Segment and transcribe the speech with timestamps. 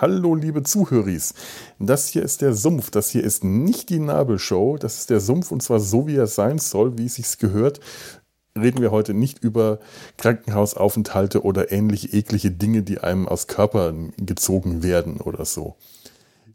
[0.00, 1.34] Hallo, liebe Zuhöris.
[1.80, 2.92] Das hier ist der Sumpf.
[2.92, 4.76] Das hier ist nicht die Nabelshow.
[4.78, 7.80] Das ist der Sumpf und zwar so, wie er sein soll, wie es sich gehört.
[8.56, 9.80] Reden wir heute nicht über
[10.16, 15.74] Krankenhausaufenthalte oder ähnliche eklige Dinge, die einem aus Körpern gezogen werden oder so.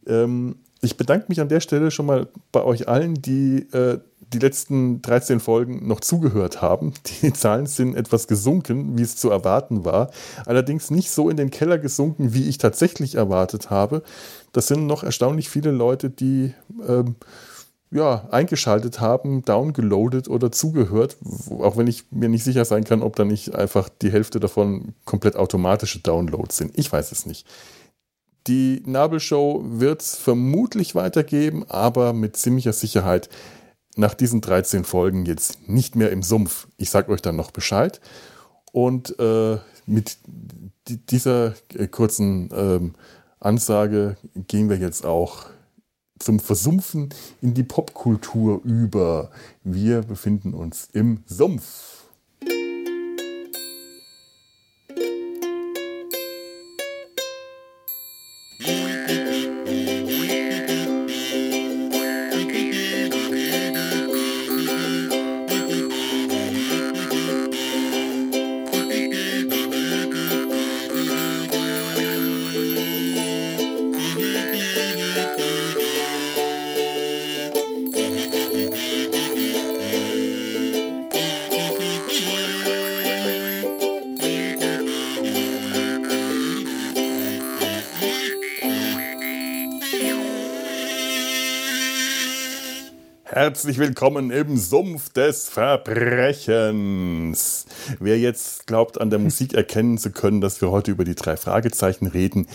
[0.08, 4.00] Ähm, ich bedanke mich an der Stelle schon mal bei euch allen, die äh,
[4.34, 6.94] die letzten 13 Folgen noch zugehört haben.
[7.22, 10.12] Die Zahlen sind etwas gesunken, wie es zu erwarten war.
[10.46, 14.04] Allerdings nicht so in den Keller gesunken, wie ich tatsächlich erwartet habe.
[14.52, 16.54] Das sind noch erstaunlich viele Leute, die
[16.88, 17.16] ähm,
[17.92, 21.18] ja, eingeschaltet haben, downgeloadet oder zugehört,
[21.50, 24.96] auch wenn ich mir nicht sicher sein kann, ob da nicht einfach die Hälfte davon
[25.06, 26.78] komplett automatische Downloads sind.
[26.78, 27.48] Ich weiß es nicht.
[28.48, 33.30] Die Nabelshow wird es vermutlich weitergeben, aber mit ziemlicher Sicherheit
[33.96, 36.68] nach diesen 13 Folgen jetzt nicht mehr im Sumpf.
[36.78, 38.02] Ich sage euch dann noch Bescheid.
[38.72, 40.18] Und äh, mit
[40.88, 42.96] dieser äh, kurzen ähm,
[43.40, 45.46] Ansage gehen wir jetzt auch
[46.20, 47.10] zum Versumpfen
[47.42, 49.30] in die Popkultur über.
[49.64, 51.93] Wir befinden uns im Sumpf.
[93.44, 97.66] Herzlich willkommen im Sumpf des Verbrechens.
[98.00, 101.36] Wer jetzt glaubt, an der Musik erkennen zu können, dass wir heute über die drei
[101.36, 102.48] Fragezeichen reden,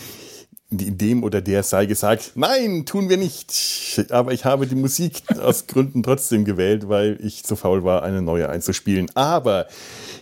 [0.70, 3.52] dem oder der sei gesagt, nein, tun wir nicht.
[4.08, 8.22] Aber ich habe die Musik aus Gründen trotzdem gewählt, weil ich zu faul war, eine
[8.22, 9.10] neue einzuspielen.
[9.14, 9.66] Aber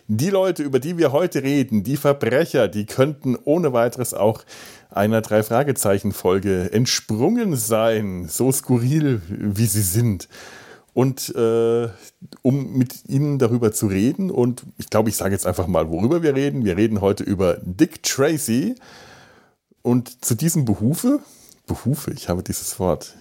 [0.08, 4.42] die Leute, über die wir heute reden, die Verbrecher, die könnten ohne weiteres auch
[4.91, 10.28] einer Drei-Fragezeichen-Folge entsprungen sein, so skurril wie sie sind.
[10.94, 11.88] Und äh,
[12.41, 16.22] um mit Ihnen darüber zu reden, und ich glaube, ich sage jetzt einfach mal, worüber
[16.22, 16.64] wir reden.
[16.64, 18.76] Wir reden heute über Dick Tracy.
[19.82, 21.20] Und zu diesem Behufe,
[21.66, 23.14] Behufe, ich habe dieses Wort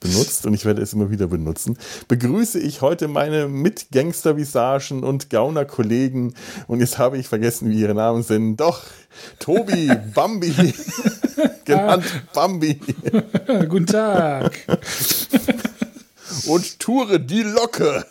[0.00, 6.34] benutzt und ich werde es immer wieder benutzen, begrüße ich heute meine Mitgangster-Visagen und Gauner-Kollegen.
[6.66, 8.56] Und jetzt habe ich vergessen, wie ihre Namen sind.
[8.58, 8.82] Doch,
[9.38, 10.52] Tobi, Bambi,
[11.64, 12.04] genannt
[12.34, 12.80] Bambi.
[13.68, 14.52] Guten Tag.
[16.46, 18.04] Und Ture die Locke.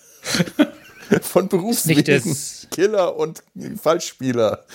[1.21, 2.35] Von Berufswegen
[2.71, 3.43] Killer und
[3.81, 4.65] Falschspieler.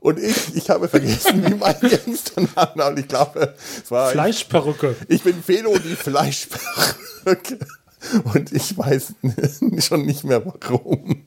[0.00, 4.10] Und ich, ich habe vergessen, wie mein Gangstername und ich glaube, es war.
[4.10, 4.96] Fleischperücke.
[5.08, 7.58] Ich, ich bin Felo die Fleischperücke.
[8.34, 9.14] Und ich weiß
[9.78, 11.26] schon nicht mehr warum.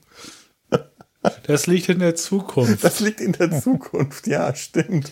[1.44, 2.84] Das liegt in der Zukunft.
[2.84, 5.12] Das liegt in der Zukunft, ja, stimmt.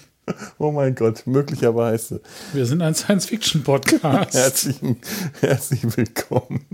[0.58, 2.22] Oh mein Gott, möglicherweise.
[2.54, 4.34] Wir sind ein Science-Fiction-Podcast.
[4.34, 4.80] herzlich,
[5.42, 6.66] herzlich willkommen.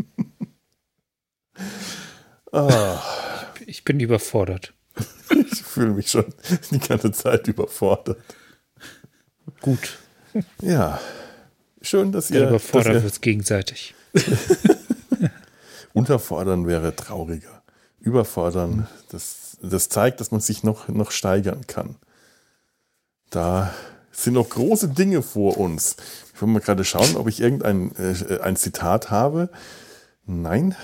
[2.51, 2.69] Oh.
[3.65, 4.73] Ich bin überfordert.
[5.51, 6.25] Ich fühle mich schon
[6.71, 8.17] die ganze Zeit überfordert.
[9.61, 9.99] Gut.
[10.61, 10.99] Ja.
[11.81, 12.47] Schön, dass ihr.
[12.47, 13.93] Überfordert wird gegenseitig.
[15.93, 17.61] Unterfordern wäre trauriger.
[17.99, 21.95] Überfordern, das, das zeigt, dass man sich noch, noch steigern kann.
[23.29, 23.73] Da
[24.11, 25.95] sind noch große Dinge vor uns.
[26.33, 29.49] Ich will mal gerade schauen, ob ich irgendein äh, ein Zitat habe.
[30.25, 30.75] Nein,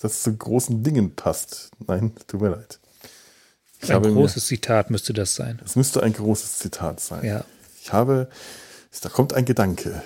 [0.00, 1.70] das zu großen Dingen passt.
[1.86, 2.78] Nein, tut mir leid.
[3.82, 5.60] Ich ein großes mir, Zitat müsste das sein.
[5.64, 7.24] Es müsste ein großes Zitat sein.
[7.24, 7.44] Ja.
[7.82, 8.28] Ich habe,
[9.02, 10.02] da kommt ein Gedanke.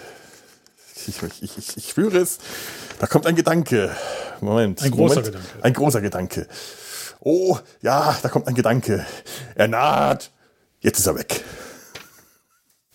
[1.07, 2.39] Ich, ich, ich, ich spüre es.
[2.99, 3.95] Da kommt ein Gedanke.
[4.41, 4.83] Moment.
[4.83, 5.27] Ein großer Moment.
[5.27, 5.63] Gedanke.
[5.63, 6.47] Ein großer Gedanke.
[7.21, 9.07] Oh, ja, da kommt ein Gedanke.
[9.55, 10.31] Er naht.
[10.81, 11.45] Jetzt ist er weg.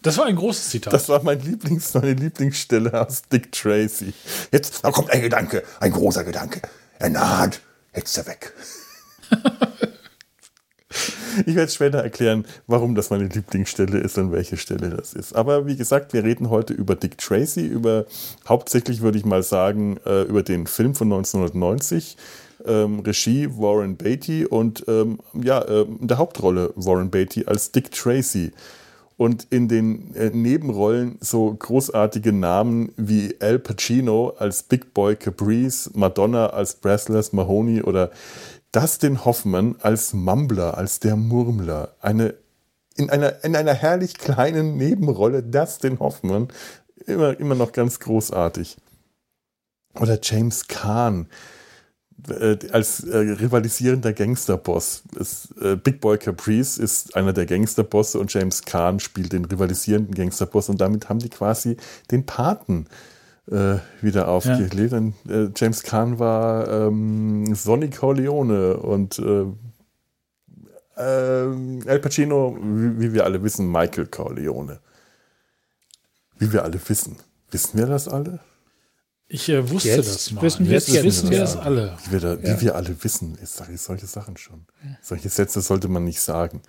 [0.02, 0.94] Das war ein großes Zitat.
[0.94, 4.14] Das war mein Lieblings, meine Lieblingsstelle aus Dick Tracy.
[4.52, 6.62] Jetzt, da kommt ein Gedanke, ein großer Gedanke.
[7.00, 7.62] Er naht.
[7.96, 8.54] Jetzt ist er weg.
[11.46, 15.36] Ich werde später erklären, warum das meine Lieblingsstelle ist und welche Stelle das ist.
[15.36, 18.06] Aber wie gesagt, wir reden heute über Dick Tracy, über
[18.48, 22.18] hauptsächlich würde ich mal sagen, äh, über den Film von 1990.
[22.66, 27.92] Ähm, Regie Warren Beatty und ähm, ja, äh, in der Hauptrolle Warren Beatty als Dick
[27.92, 28.52] Tracy.
[29.18, 35.90] Und in den äh, Nebenrollen so großartige Namen wie Al Pacino als Big Boy Caprice,
[35.94, 38.12] Madonna als Breathless Mahoney oder
[38.76, 41.96] Dustin Hoffman als Mumbler, als der Murmler.
[42.02, 42.36] Eine
[42.98, 46.50] in einer, in einer herrlich kleinen Nebenrolle Dustin Hoffmann.
[47.06, 48.76] Immer, immer noch ganz großartig.
[49.98, 51.28] Oder James Kahn
[52.28, 55.04] äh, als äh, rivalisierender Gangsterboss.
[55.62, 60.68] Äh, Big Boy Caprice ist einer der Gangsterbosse und James Kahn spielt den rivalisierenden Gangsterboss
[60.68, 61.78] und damit haben die quasi
[62.12, 63.15] den Paten äh,
[63.48, 64.92] wieder aufgelebt.
[65.26, 65.44] Ja.
[65.44, 69.46] Äh, James Kahn war ähm, Sonny Corleone und äh,
[70.98, 74.80] Al Pacino, wie, wie wir alle wissen, Michael Corleone.
[76.38, 77.18] Wie wir alle wissen.
[77.52, 78.40] Wissen wir das alle?
[79.28, 80.42] Ich äh, wusste jetzt das mal.
[80.42, 81.98] Wissen jetzt, jetzt wissen wir das alle.
[82.06, 82.42] Wie wir, da, ja.
[82.44, 84.66] wie wir alle wissen, jetzt sage ich solche Sachen schon.
[84.84, 84.98] Ja.
[85.02, 86.62] Solche Sätze sollte man nicht sagen.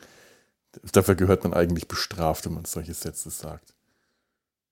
[0.92, 3.74] Dafür gehört man eigentlich bestraft, wenn man solche Sätze sagt.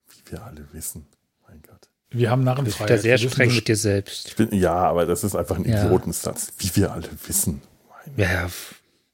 [0.08, 1.06] Wie wir alle wissen.
[1.46, 1.88] Mein Gott.
[2.14, 2.90] Wir haben Narrenfreiheit.
[2.90, 4.36] Du bist da sehr streng mit dir selbst.
[4.36, 5.84] Bin, ja, aber das ist einfach ein ja.
[5.84, 6.52] Idiotensatz.
[6.58, 7.60] Wie wir alle wissen.
[8.16, 8.48] ja,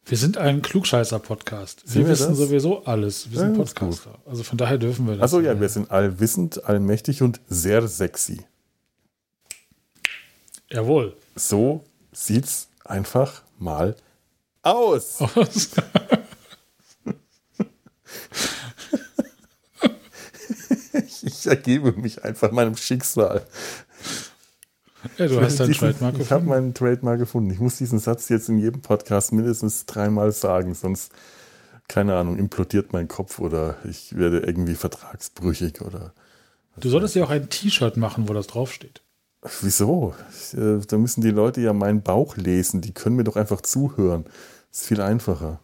[0.05, 1.83] wir sind ein Klugscheißer-Podcast.
[1.87, 2.39] Wir, wir wissen das?
[2.39, 3.31] sowieso alles.
[3.31, 4.19] Wir sind ja, Podcaster.
[4.27, 5.23] Also von daher dürfen wir das.
[5.23, 8.45] Also ja, wir sind allwissend, allmächtig und sehr sexy.
[10.69, 11.17] Jawohl.
[11.37, 13.97] So sieht's einfach mal
[14.63, 15.23] aus.
[15.23, 15.71] aus.
[21.07, 23.43] ich, ich ergebe mich einfach meinem Schicksal.
[25.17, 26.23] Ja, du hast deinen Trademark gefunden.
[26.23, 27.51] Ich habe meinen Trademark gefunden.
[27.51, 31.13] Ich muss diesen Satz jetzt in jedem Podcast mindestens dreimal sagen, sonst,
[31.89, 36.13] keine Ahnung, implodiert mein Kopf oder ich werde irgendwie vertragsbrüchig oder.
[36.77, 39.03] Du solltest ja auch ein T-Shirt machen, wo das draufsteht.
[39.63, 40.15] Wieso?
[40.53, 42.83] Äh, da müssen die Leute ja meinen Bauch lesen.
[42.83, 44.25] Die können mir doch einfach zuhören.
[44.71, 45.61] Das ist viel einfacher.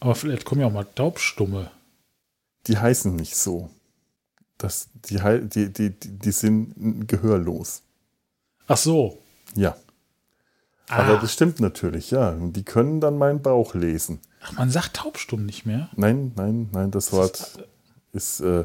[0.00, 1.70] Aber vielleicht kommen ja auch mal Taubstumme.
[2.66, 3.70] Die heißen nicht so.
[4.58, 5.18] Das, die,
[5.48, 7.82] die, die, die sind gehörlos.
[8.66, 9.18] Ach so.
[9.54, 9.76] Ja.
[10.88, 10.96] Ah.
[10.96, 12.32] Aber das stimmt natürlich, ja.
[12.32, 14.20] Die können dann meinen Bauch lesen.
[14.42, 15.88] Ach, man sagt taubstumm nicht mehr?
[15.96, 17.64] Nein, nein, nein, das Wort
[18.12, 18.64] ist, äh,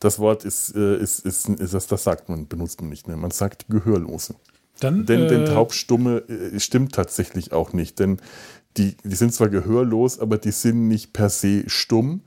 [0.00, 3.16] das Wort ist, äh, ist, ist, ist, das, das sagt man, benutzt man nicht mehr.
[3.16, 4.34] Man sagt Gehörlose.
[4.80, 8.18] Dann, denn, äh, denn Taubstumme äh, stimmt tatsächlich auch nicht, denn
[8.76, 12.22] die, die sind zwar gehörlos, aber die sind nicht per se stumm,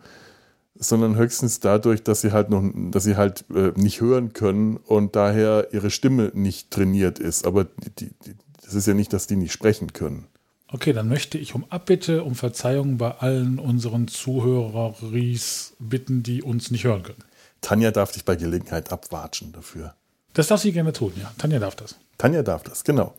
[0.80, 5.16] sondern höchstens dadurch, dass sie halt noch, dass sie halt äh, nicht hören können und
[5.16, 7.46] daher ihre Stimme nicht trainiert ist.
[7.46, 10.28] Aber die, die, das ist ja nicht, dass die nicht sprechen können.
[10.70, 16.72] Okay, dann möchte ich um Abbitte, um Verzeihung bei allen unseren Zuhöreries bitten, die uns
[16.72, 17.24] nicht hören können.
[17.62, 19.96] Tanja darf dich bei Gelegenheit abwatschen dafür.
[20.34, 21.32] Das darf sie gerne tun, ja.
[21.38, 21.96] Tanja darf das.
[22.18, 23.16] Tanja darf das, genau.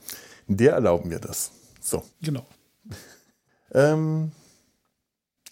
[0.46, 1.50] Der erlauben wir das.
[1.81, 2.05] So.
[2.20, 2.46] Genau.
[3.72, 4.32] ähm,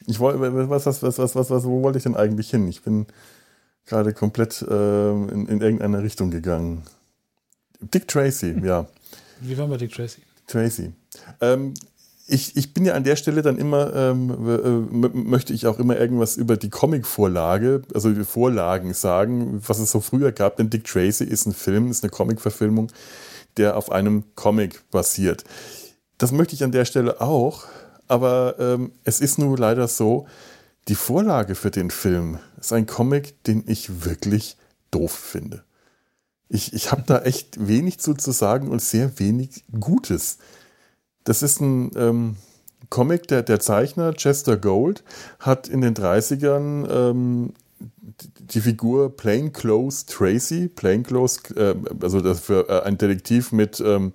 [0.07, 2.69] ich wollte, was, was, was, was, was, was, wo wollte ich denn eigentlich hin?
[2.69, 3.07] Ich bin
[3.87, 6.83] gerade komplett äh, in, in irgendeine Richtung gegangen.
[7.81, 8.87] Dick Tracy, ja.
[9.41, 10.23] Wie waren wir Dick Tracy?
[10.47, 10.93] Tracy.
[11.41, 11.75] Ähm,
[12.29, 15.97] ich, ich bin ja an der Stelle dann immer, ähm, äh, möchte ich auch immer
[15.97, 20.57] irgendwas über die Comic-Vorlage, also die Vorlagen sagen, was es so früher gab.
[20.57, 22.91] Denn Dick Tracy ist ein Film, ist eine Comic-Verfilmung,
[23.57, 25.45] der auf einem Comic basiert.
[26.19, 27.67] Das möchte ich an der Stelle auch,
[28.09, 30.27] aber ähm, es ist nur leider so,
[30.89, 34.57] die Vorlage für den Film ist ein Comic, den ich wirklich
[34.91, 35.65] doof finde.
[36.49, 40.39] Ich, ich habe da echt wenig zu, zu sagen und sehr wenig Gutes.
[41.25, 42.37] Das ist ein ähm,
[42.89, 45.03] Comic, der, der Zeichner Chester Gold
[45.41, 47.53] hat in den 30ern ähm,
[48.39, 54.13] die Figur Plainclothes Tracy, Plainclothes, äh, also das für äh, ein Detektiv mit ähm,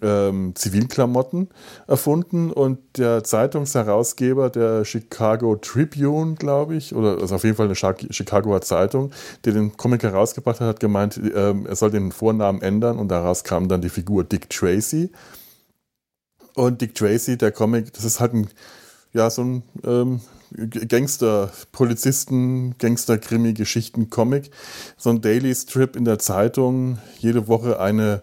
[0.00, 1.48] ähm, Zivilklamotten
[1.86, 7.74] erfunden und der Zeitungsherausgeber der Chicago Tribune, glaube ich, oder also auf jeden Fall eine
[7.74, 9.12] Chicagoer Zeitung,
[9.44, 13.44] der den Comic herausgebracht hat, hat gemeint, ähm, er soll den Vornamen ändern und daraus
[13.44, 15.10] kam dann die Figur Dick Tracy.
[16.54, 18.48] Und Dick Tracy, der Comic, das ist halt ein,
[19.12, 20.20] ja, so ein ähm,
[20.88, 24.50] Gangster, Polizisten, Gangster-Krimi-Geschichten-Comic.
[24.96, 28.22] So ein Daily Strip in der Zeitung, jede Woche eine,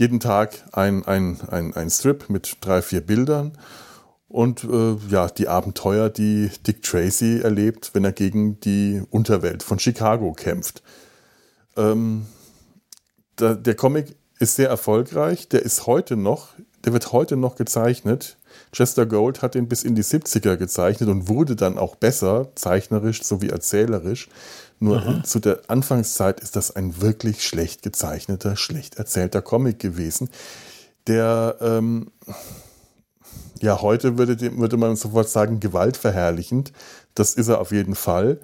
[0.00, 3.52] jeden Tag ein, ein, ein, ein Strip mit drei, vier Bildern.
[4.28, 9.78] Und äh, ja, die Abenteuer, die Dick Tracy erlebt, wenn er gegen die Unterwelt von
[9.78, 10.82] Chicago kämpft.
[11.76, 12.26] Ähm,
[13.38, 15.48] der, der Comic ist sehr erfolgreich.
[15.48, 16.48] Der ist heute noch
[16.84, 18.38] der wird heute noch gezeichnet.
[18.72, 23.22] Chester Gold hat ihn bis in die 70er gezeichnet und wurde dann auch besser, zeichnerisch
[23.22, 24.28] sowie erzählerisch.
[24.80, 25.22] Nur Aha.
[25.22, 30.30] zu der Anfangszeit ist das ein wirklich schlecht gezeichneter, schlecht erzählter Comic gewesen,
[31.06, 32.10] der ähm,
[33.60, 36.72] ja heute würde, würde man sofort sagen, gewaltverherrlichend.
[37.14, 38.40] Das ist er auf jeden Fall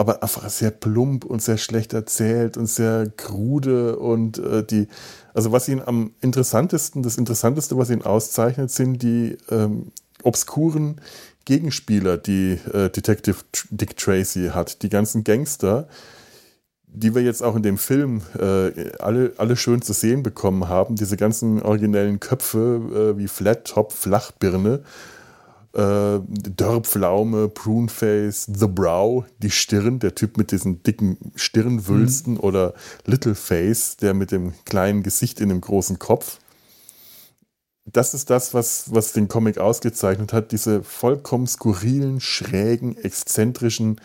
[0.00, 4.88] aber einfach sehr plump und sehr schlecht erzählt und sehr krude und äh, die,
[5.34, 11.02] also was ihn am interessantesten, das Interessanteste, was ihn auszeichnet, sind die ähm, obskuren
[11.44, 13.36] Gegenspieler, die äh, Detective
[13.70, 15.88] Dick Tracy hat, die ganzen Gangster,
[16.86, 20.96] die wir jetzt auch in dem Film äh, alle, alle schön zu sehen bekommen haben,
[20.96, 24.82] diese ganzen originellen Köpfe äh, wie Flat Top, Flachbirne,
[25.72, 26.18] äh,
[26.56, 32.40] Dörrpflaume, Pruneface, The Brow, die Stirn, der Typ mit diesen dicken Stirnwülsten mhm.
[32.40, 32.74] oder
[33.06, 36.38] Littleface, der mit dem kleinen Gesicht in dem großen Kopf.
[37.86, 44.00] Das ist das, was, was den Comic ausgezeichnet hat, diese vollkommen skurrilen, schrägen, exzentrischen,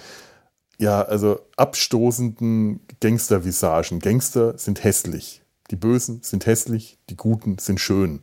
[0.77, 3.99] ja, also abstoßenden Gangstervisagen.
[3.99, 5.41] Gangster sind hässlich.
[5.71, 8.21] Die Bösen sind hässlich, die Guten sind schön.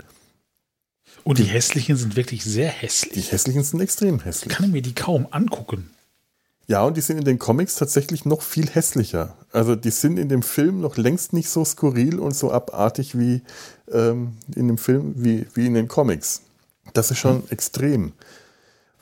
[1.25, 3.13] Und die Hässlichen sind wirklich sehr hässlich.
[3.27, 4.53] Die Hässlichen sind extrem hässlich.
[4.53, 5.91] Ich kann mir die kaum angucken.
[6.73, 9.37] Ja, und die sind in den Comics tatsächlich noch viel hässlicher.
[9.53, 13.43] Also die sind in dem Film noch längst nicht so skurril und so abartig wie
[13.91, 16.41] ähm, in dem Film, wie, wie in den Comics.
[16.95, 17.51] Das ist schon hm.
[17.51, 18.13] extrem.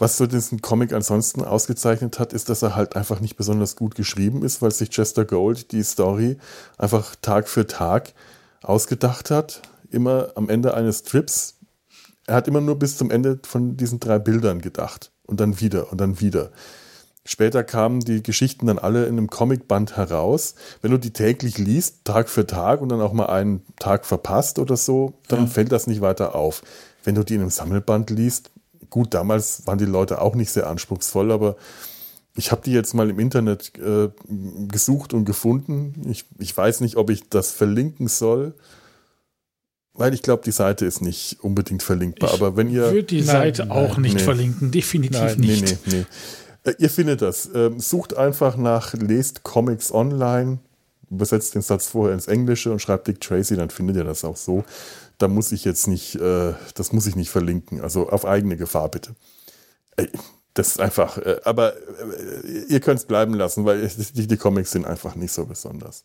[0.00, 3.95] Was so diesen Comic ansonsten ausgezeichnet hat, ist, dass er halt einfach nicht besonders gut
[3.95, 6.39] geschrieben ist, weil sich Chester Gold die Story
[6.77, 8.15] einfach Tag für Tag
[8.62, 9.62] ausgedacht hat.
[9.93, 11.55] Immer am Ende eines Trips.
[12.27, 15.12] Er hat immer nur bis zum Ende von diesen drei Bildern gedacht.
[15.25, 16.50] Und dann wieder und dann wieder.
[17.33, 20.57] Später kamen die Geschichten dann alle in einem Comicband heraus.
[20.83, 24.59] Wenn du die täglich liest, Tag für Tag und dann auch mal einen Tag verpasst
[24.59, 25.47] oder so, dann ja.
[25.47, 26.63] fällt das nicht weiter auf.
[27.05, 28.51] Wenn du die in einem Sammelband liest,
[28.91, 31.55] gut, damals waren die Leute auch nicht sehr anspruchsvoll, aber
[32.35, 34.09] ich habe die jetzt mal im Internet äh,
[34.67, 36.09] gesucht und gefunden.
[36.11, 38.55] Ich, ich weiß nicht, ob ich das verlinken soll,
[39.95, 42.31] weil ich glaube, die Seite ist nicht unbedingt verlinkbar.
[42.31, 42.91] Ich aber wenn ihr.
[42.91, 44.21] würde die Seite nein, auch nicht nee.
[44.21, 45.63] verlinken, definitiv nein, nicht.
[45.63, 46.07] Nee, nee, nee.
[46.64, 47.50] Äh, ihr findet das.
[47.55, 50.59] Ähm, sucht einfach nach Lest Comics Online,
[51.11, 54.37] übersetzt den Satz vorher ins Englische und schreibt Dick Tracy, dann findet ihr das auch
[54.37, 54.64] so
[55.21, 57.81] da muss ich jetzt nicht, äh, das muss ich nicht verlinken.
[57.81, 59.14] Also auf eigene Gefahr bitte.
[60.55, 64.71] Das ist einfach, äh, aber äh, ihr könnt es bleiben lassen, weil die, die, Comics
[64.71, 66.05] sind einfach nicht so besonders.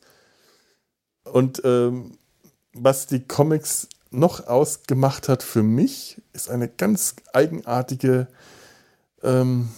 [1.23, 2.17] Und ähm,
[2.73, 8.27] was die Comics noch ausgemacht hat für mich, ist eine ganz eigenartige,
[9.23, 9.69] ähm,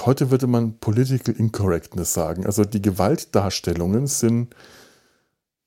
[0.00, 2.46] heute würde man Political Incorrectness sagen.
[2.46, 4.54] Also die Gewaltdarstellungen sind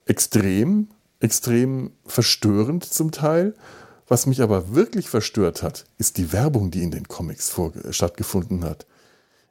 [0.06, 3.54] extrem, extrem verstörend zum Teil.
[4.08, 7.54] Was mich aber wirklich verstört hat, ist die Werbung, die in den Comics
[7.90, 8.86] stattgefunden hat.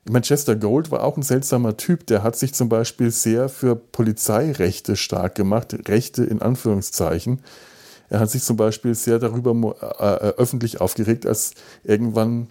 [0.08, 2.06] Manchester Gold war auch ein seltsamer Typ.
[2.06, 7.42] Der hat sich zum Beispiel sehr für Polizeirechte stark gemacht, Rechte in Anführungszeichen.
[8.08, 11.52] Er hat sich zum Beispiel sehr darüber äh, äh, öffentlich aufgeregt, als
[11.82, 12.48] irgendwann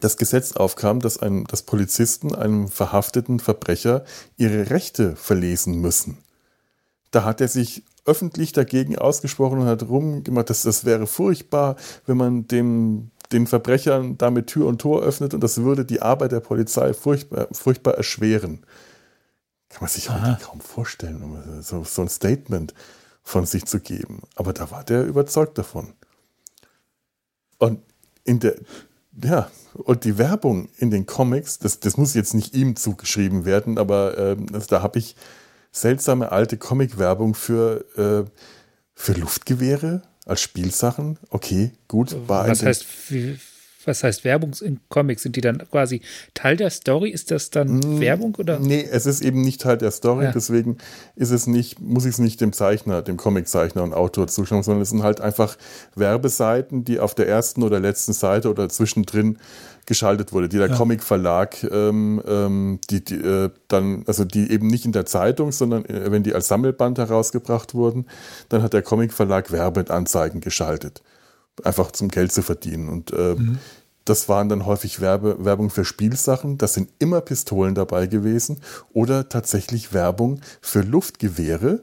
[0.00, 4.04] das Gesetz aufkam, dass, ein, dass Polizisten einem verhafteten Verbrecher
[4.36, 6.18] ihre Rechte verlesen müssen.
[7.10, 12.16] Da hat er sich öffentlich dagegen ausgesprochen und hat rumgemacht, dass das wäre furchtbar, wenn
[12.16, 16.40] man dem, den Verbrechern damit Tür und Tor öffnet und das würde die Arbeit der
[16.40, 18.64] Polizei furchtbar, furchtbar erschweren.
[19.68, 20.32] Kann man sich Aha.
[20.32, 22.74] heute kaum vorstellen, um so, so ein Statement
[23.22, 24.22] von sich zu geben.
[24.34, 25.92] Aber da war der überzeugt davon.
[27.58, 27.80] Und
[28.24, 28.56] in der,
[29.22, 33.78] ja, und die Werbung in den Comics, das, das muss jetzt nicht ihm zugeschrieben werden,
[33.78, 35.16] aber äh, das, da habe ich
[35.72, 38.30] seltsame alte Comic-Werbung für, äh,
[38.94, 41.18] für Luftgewehre als Spielsachen.
[41.28, 42.16] Okay, gut.
[42.28, 42.84] War Was heißt,
[43.84, 45.22] was heißt Werbung in Comics?
[45.22, 46.02] Sind die dann quasi
[46.34, 47.10] Teil der Story?
[47.10, 48.58] Ist das dann mm, Werbung oder?
[48.58, 50.32] Nee, es ist eben nicht Teil der Story, ja.
[50.32, 50.78] deswegen
[51.16, 54.82] ist es nicht, muss ich es nicht dem Zeichner, dem Comiczeichner und Autor zuschauen, sondern
[54.82, 55.56] es sind halt einfach
[55.94, 59.38] Werbeseiten, die auf der ersten oder letzten Seite oder zwischendrin
[59.86, 60.76] geschaltet wurde, die der ja.
[60.76, 65.84] Comic-Verlag ähm, ähm, die, die äh, dann, also die eben nicht in der Zeitung, sondern
[65.86, 68.06] äh, wenn die als Sammelband herausgebracht wurden,
[68.50, 71.02] dann hat der Comic-Verlag Werbeanzeigen geschaltet.
[71.64, 72.88] Einfach zum Geld zu verdienen.
[72.88, 73.58] Und äh, mhm.
[74.04, 78.60] das waren dann häufig Werbe, Werbung für Spielsachen, das sind immer Pistolen dabei gewesen
[78.92, 81.80] oder tatsächlich Werbung für Luftgewehre.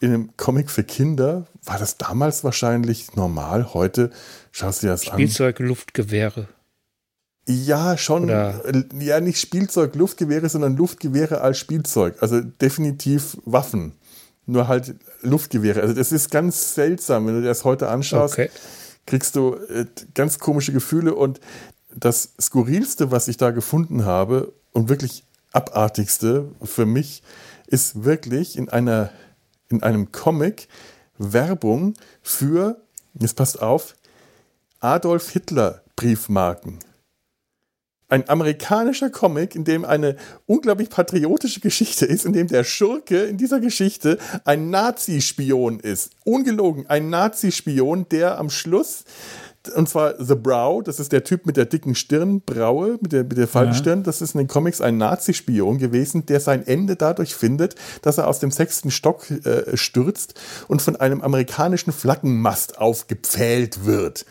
[0.00, 3.74] In einem Comic für Kinder war das damals wahrscheinlich normal.
[3.74, 4.10] Heute
[4.52, 5.18] schaust du dir das Spielzeug, an.
[5.18, 6.48] Spielzeug, Luftgewehre.
[7.48, 8.24] Ja, schon.
[8.24, 8.62] Oder?
[9.00, 12.16] Ja, nicht Spielzeug, Luftgewehre, sondern Luftgewehre als Spielzeug.
[12.20, 13.94] Also definitiv Waffen.
[14.44, 15.80] Nur halt Luftgewehre.
[15.80, 18.34] Also das ist ganz seltsam, wenn du dir das heute anschaust.
[18.34, 18.50] Okay.
[19.08, 21.14] Kriegst du äh, ganz komische Gefühle.
[21.14, 21.40] Und
[21.94, 27.22] das Skurrilste, was ich da gefunden habe und wirklich abartigste für mich,
[27.66, 29.10] ist wirklich in einer
[29.70, 30.68] in einem Comic
[31.18, 32.80] Werbung für,
[33.18, 33.94] jetzt passt auf,
[34.80, 36.78] Adolf Hitler Briefmarken
[38.08, 43.36] ein amerikanischer Comic, in dem eine unglaublich patriotische Geschichte ist, in dem der Schurke in
[43.36, 46.12] dieser Geschichte ein Nazi-Spion ist.
[46.24, 49.04] Ungelogen, ein Nazi-Spion, der am Schluss
[49.74, 53.36] und zwar The Brow, das ist der Typ mit der dicken Stirnbraue, mit der, mit
[53.36, 54.00] der Faltenstirn.
[54.00, 54.04] Ja.
[54.04, 58.28] Das ist in den Comics ein Nazi-Spion gewesen, der sein Ende dadurch findet, dass er
[58.28, 64.24] aus dem sechsten Stock äh, stürzt und von einem amerikanischen Flaggenmast aufgepfählt wird.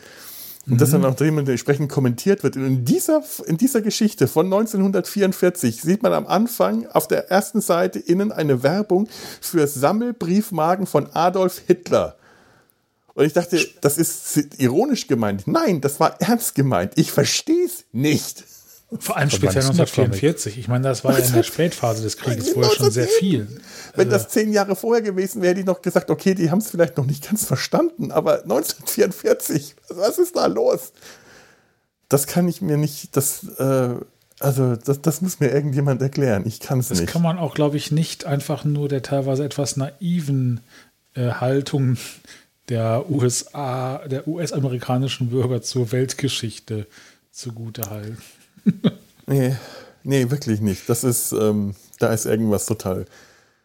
[0.70, 2.56] Und das dann auch dementsprechend kommentiert wird.
[2.56, 7.60] Und in dieser, in dieser Geschichte von 1944 sieht man am Anfang auf der ersten
[7.60, 9.08] Seite innen eine Werbung
[9.40, 12.16] für Sammelbriefmarken von Adolf Hitler.
[13.14, 15.46] Und ich dachte, das ist ironisch gemeint.
[15.46, 16.92] Nein, das war ernst gemeint.
[16.96, 18.44] Ich verstehe es nicht.
[18.98, 20.56] Vor allem speziell 1944.
[20.56, 23.46] Ich meine, das war ja in der Spätphase des Krieges vorher schon sehr viel.
[23.94, 26.70] Wenn das zehn Jahre vorher gewesen wäre, hätte ich noch gesagt, okay, die haben es
[26.70, 30.92] vielleicht noch nicht ganz verstanden, aber 1944, was ist da los?
[32.08, 33.90] Das kann ich mir nicht, das, äh,
[34.40, 36.44] also das, das muss mir irgendjemand erklären.
[36.46, 37.02] Ich kann es nicht.
[37.02, 40.60] Das kann man auch, glaube ich, nicht einfach nur der teilweise etwas naiven
[41.14, 41.98] äh, Haltung
[42.70, 46.86] der USA, der US-amerikanischen Bürger zur Weltgeschichte
[47.30, 48.16] zugute halten.
[49.26, 49.56] Nee,
[50.04, 50.88] nee, wirklich nicht.
[50.88, 53.06] Das ist, ähm, da ist irgendwas total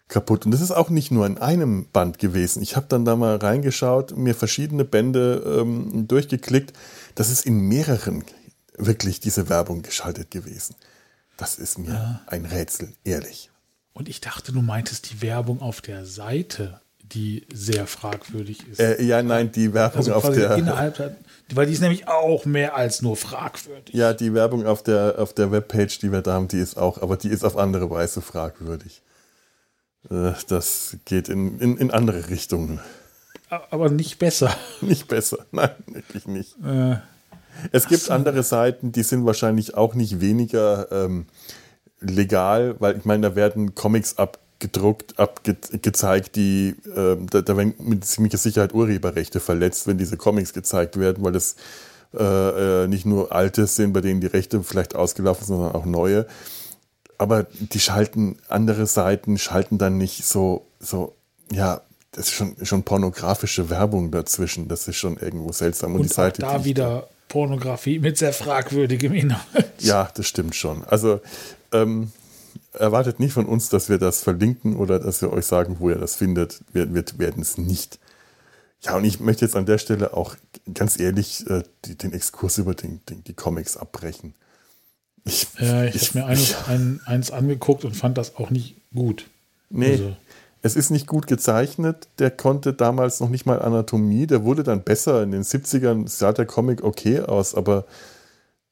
[0.07, 0.45] kaputt.
[0.45, 2.61] Und das ist auch nicht nur in einem Band gewesen.
[2.61, 6.73] Ich habe dann da mal reingeschaut, mir verschiedene Bände ähm, durchgeklickt.
[7.15, 8.23] Das ist in mehreren
[8.77, 10.75] wirklich diese Werbung geschaltet gewesen.
[11.37, 12.21] Das ist mir ja.
[12.27, 13.49] ein Rätsel, ehrlich.
[13.93, 18.79] Und ich dachte, du meintest die Werbung auf der Seite die sehr fragwürdig ist.
[18.79, 20.55] Äh, ja, nein, die Werbung also auf der.
[20.55, 21.15] Innerhalb,
[21.53, 23.93] weil die ist nämlich auch mehr als nur fragwürdig.
[23.93, 27.01] Ja, die Werbung auf der, auf der Webpage, die wir da haben, die ist auch,
[27.01, 29.01] aber die ist auf andere Weise fragwürdig.
[30.09, 32.79] Äh, das geht in, in, in andere Richtungen.
[33.69, 34.55] Aber nicht besser.
[34.81, 36.55] Nicht besser, nein, wirklich nicht.
[36.65, 36.95] Äh,
[37.71, 38.13] es gibt so.
[38.13, 41.27] andere Seiten, die sind wahrscheinlich auch nicht weniger ähm,
[41.99, 47.73] legal, weil ich meine, da werden Comics ab gedruckt, abgezeigt, die, äh, da, da werden
[47.79, 51.55] mit ziemlicher Sicherheit Urheberrechte verletzt, wenn diese Comics gezeigt werden, weil das
[52.17, 55.85] äh, äh, nicht nur alte sind, bei denen die Rechte vielleicht ausgelaufen sind, sondern auch
[55.85, 56.25] neue.
[57.17, 61.13] Aber die schalten, andere Seiten schalten dann nicht so, so,
[61.51, 61.81] ja,
[62.13, 64.69] das ist schon, schon pornografische Werbung dazwischen.
[64.69, 65.93] Das ist schon irgendwo seltsam.
[65.93, 69.67] Und, Und die Seite, da die wieder Pornografie mit sehr fragwürdigem Inhalt.
[69.79, 70.83] Ja, das stimmt schon.
[70.85, 71.19] Also,
[71.73, 72.11] ähm,
[72.73, 75.97] erwartet nicht von uns, dass wir das verlinken oder dass wir euch sagen, wo ihr
[75.97, 76.61] das findet.
[76.71, 77.99] Wir, wir werden es nicht.
[78.81, 80.35] Ja, und ich möchte jetzt an der Stelle auch
[80.73, 84.33] ganz ehrlich äh, die, den Exkurs über den, den, die Comics abbrechen.
[85.23, 88.75] Ich, ja, ich, ich habe mir eines, ein, eins angeguckt und fand das auch nicht
[88.93, 89.29] gut.
[89.69, 90.15] Nee, also.
[90.61, 92.09] es ist nicht gut gezeichnet.
[92.19, 94.27] Der konnte damals noch nicht mal Anatomie.
[94.27, 95.23] Der wurde dann besser.
[95.23, 97.85] In den 70ern sah der Comic okay aus, aber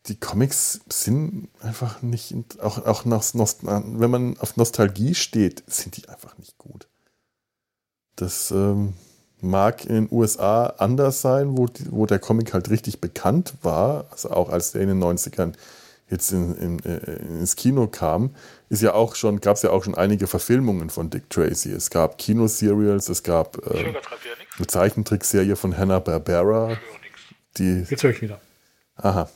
[0.07, 6.09] die Comics sind einfach nicht, auch, auch nach, wenn man auf Nostalgie steht, sind die
[6.09, 6.87] einfach nicht gut.
[8.15, 8.93] Das ähm,
[9.41, 14.07] mag in den USA anders sein, wo, die, wo der Comic halt richtig bekannt war,
[14.11, 15.53] also auch als der in den 90ern
[16.09, 18.35] jetzt in, in, äh, ins Kino kam,
[18.69, 21.71] ist ja auch schon, gab es ja auch schon einige Verfilmungen von Dick Tracy.
[21.71, 23.93] Es gab Kinoserials, es gab äh,
[24.57, 26.77] eine Zeichentrickserie von Hanna-Barbera.
[27.57, 28.41] Die, Jetzt höre ich wieder.
[28.95, 29.29] Aha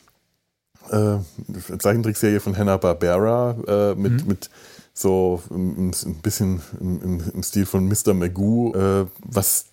[0.92, 4.28] äh, Zeichentrickserie von Hanna-Barbera äh, mit, mhm.
[4.28, 4.50] mit
[4.94, 8.14] so ein, ein bisschen im, im, Stil von Mr.
[8.14, 9.66] Magoo, äh, was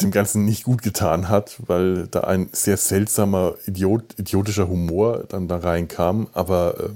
[0.00, 5.48] dem Ganzen nicht gut getan hat, weil da ein sehr seltsamer, Idiot, idiotischer Humor dann
[5.48, 6.28] da reinkam.
[6.32, 6.88] Aber äh,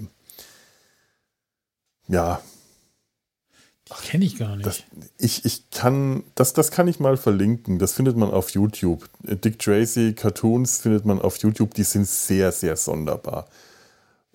[4.03, 4.67] Kenne ich gar nicht.
[4.67, 4.83] Das,
[5.19, 7.79] ich, ich kann, das, das kann ich mal verlinken.
[7.79, 9.09] Das findet man auf YouTube.
[9.21, 11.75] Dick Tracy Cartoons findet man auf YouTube.
[11.75, 13.47] Die sind sehr, sehr sonderbar.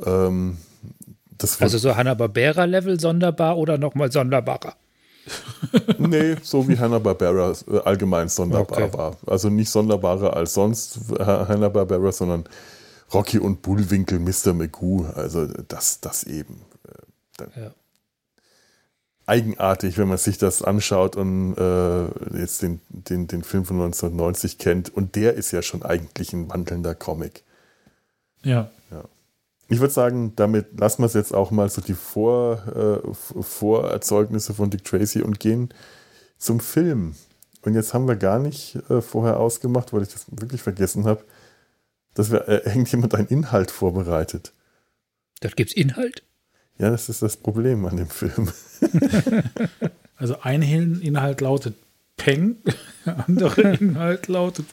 [0.06, 0.58] Ähm,
[1.60, 4.76] also so Hanna-Barbera-Level sonderbar oder nochmal sonderbarer?
[5.98, 8.98] nee, so wie Hanna-Barbera äh, allgemein sonderbar okay.
[8.98, 9.18] war.
[9.28, 12.46] Also nicht sonderbarer als sonst Hanna-Barbera, sondern
[13.14, 14.54] Rocky und Bullwinkel, Mr.
[14.54, 15.06] Magoo.
[15.16, 16.62] Also das, das eben.
[17.40, 17.72] Äh, ja
[19.30, 24.58] eigenartig, wenn man sich das anschaut und äh, jetzt den, den, den Film von 1990
[24.58, 24.94] kennt.
[24.94, 27.44] Und der ist ja schon eigentlich ein wandelnder Comic.
[28.44, 28.72] Ja.
[28.92, 29.04] ja.
[29.70, 34.54] Ich würde sagen, damit lassen wir es jetzt auch mal so die Vor, äh, Vorerzeugnisse
[34.54, 35.70] von Dick Tracy und gehen
[36.38, 37.16] zum Film.
[37.62, 41.24] Und jetzt haben wir gar nicht äh, vorher ausgemacht, weil ich das wirklich vergessen habe,
[42.16, 44.54] dass wir äh, irgendjemand einen Inhalt vorbereitet.
[45.42, 46.24] Da gibt es Inhalt?
[46.80, 48.50] Ja, das ist das Problem an dem Film.
[50.16, 51.76] also ein Inhalt lautet
[52.16, 52.56] Peng,
[53.06, 54.66] der andere Inhalt lautet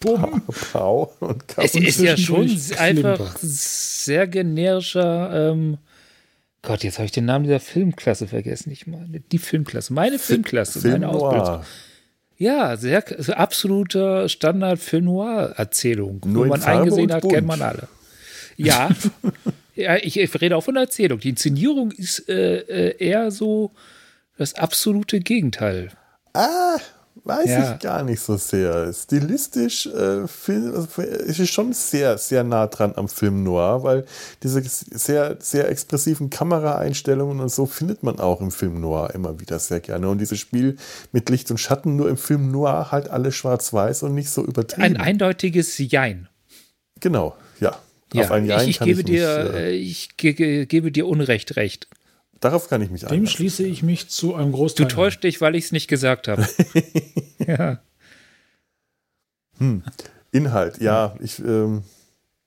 [0.00, 0.42] Bumm.
[0.72, 1.62] Pau und Kau.
[1.62, 5.50] Es ist ja schon einfach sehr generischer.
[5.52, 5.78] Ähm,
[6.62, 8.70] Gott, jetzt habe ich den Namen dieser Filmklasse vergessen.
[8.70, 9.92] Ich meine, die Filmklasse.
[9.92, 11.62] Meine Filmklasse, Film meine Ausbildung.
[12.36, 16.20] Ja, sehr also absoluter Standard-Film Noir-Erzählung.
[16.24, 17.34] Nur Wo man Farbe eingesehen hat, bunt.
[17.34, 17.86] kennt man alle.
[18.56, 18.90] Ja,
[19.74, 21.18] ja ich, ich rede auch von der Erzählung.
[21.20, 23.72] Die Inszenierung ist äh, äh, eher so
[24.38, 25.90] das absolute Gegenteil.
[26.32, 26.78] Ah,
[27.24, 27.74] weiß Ja.
[27.74, 28.90] ich gar nicht so sehr.
[28.92, 34.06] Stilistisch äh, Film, also, ist schon sehr, sehr nah dran am Film Noir, weil
[34.42, 39.58] diese sehr, sehr expressiven Kameraeinstellungen und so findet man auch im Film Noir immer wieder
[39.58, 40.08] sehr gerne.
[40.08, 40.76] Und dieses Spiel
[41.12, 44.82] mit Licht und Schatten nur im Film Noir halt alles schwarz-weiß und nicht so übertrieben.
[44.82, 46.28] Ein eindeutiges Jein.
[47.00, 47.76] genau, ja.
[48.12, 50.66] Ja, Auf ein Jein ich, ich gebe ich dir, mich, äh, äh, ich ge ge
[50.66, 51.88] gebe dir Unrecht recht.
[52.40, 53.26] darauf kann ich mich Dem einlassen.
[53.28, 54.88] schließe ich mich zu einem Du Großteil.
[54.88, 56.46] täuscht dich, weil ich es nicht gesagt habe.
[57.46, 57.80] ja.
[60.32, 61.84] Inhalt, ja, ich ähm,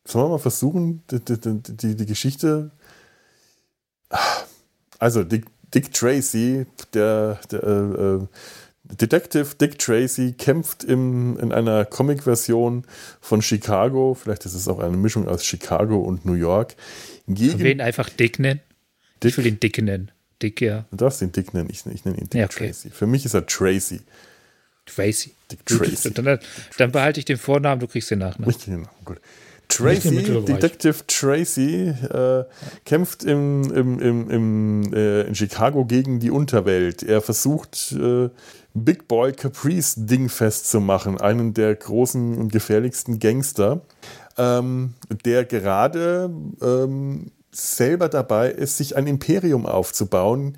[0.05, 2.71] sollen wir mal versuchen, die, die, die, die Geschichte.
[4.99, 8.27] Also Dick, Dick Tracy, der, der äh, äh,
[8.91, 12.85] Detective Dick Tracy kämpft im, in einer Comic-Version
[13.19, 16.75] von Chicago, vielleicht ist es auch eine Mischung aus Chicago und New York,
[17.27, 18.61] gegen ihn einfach Dick nennen.
[19.23, 19.31] Dick.
[19.31, 20.11] Ich will ihn Dick nennen.
[20.41, 20.85] Dick, ja.
[20.91, 22.67] Du darfst ihn Dick nennen, ich, ich nenne ihn Dick Ja, okay.
[22.67, 22.89] Tracy.
[22.91, 24.01] Für mich ist er Tracy.
[24.85, 25.31] Tracy.
[25.51, 26.13] Dick Tracy.
[26.13, 26.39] Dann,
[26.77, 28.47] dann behalte ich den Vornamen, du kriegst den Nachnamen.
[28.47, 28.89] Richtig, genau.
[29.03, 29.19] Gut.
[29.67, 30.23] Tracy.
[30.45, 32.43] Detective Tracy, äh,
[32.85, 37.01] kämpft im, im, im, im, äh, in Chicago gegen die Unterwelt.
[37.01, 38.29] Er versucht, äh,
[38.75, 43.81] Big Boy Caprice dingfest zu machen, einen der großen und gefährlichsten Gangster,
[44.37, 46.29] ähm, der gerade
[46.61, 50.57] ähm, selber dabei ist, sich ein Imperium aufzubauen,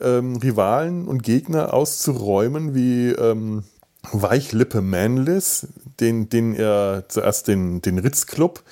[0.00, 3.62] ähm, Rivalen und Gegner auszuräumen, wie ähm,
[4.10, 5.68] Weichlippe Manlis,
[6.00, 8.64] den, den er zuerst den, den Ritz-Club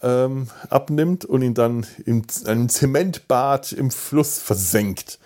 [0.00, 5.18] ähm, abnimmt und ihn dann in einem Zementbad im Fluss versenkt.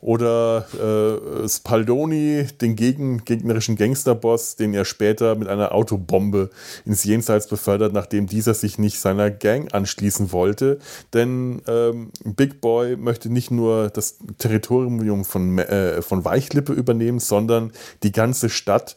[0.00, 6.48] Oder äh, Spaldoni, den gegen, gegnerischen Gangsterboss, den er später mit einer Autobombe
[6.86, 10.78] ins Jenseits befördert, nachdem dieser sich nicht seiner Gang anschließen wollte.
[11.12, 17.70] Denn ähm, Big Boy möchte nicht nur das Territorium von, äh, von Weichlippe übernehmen, sondern
[18.02, 18.96] die ganze Stadt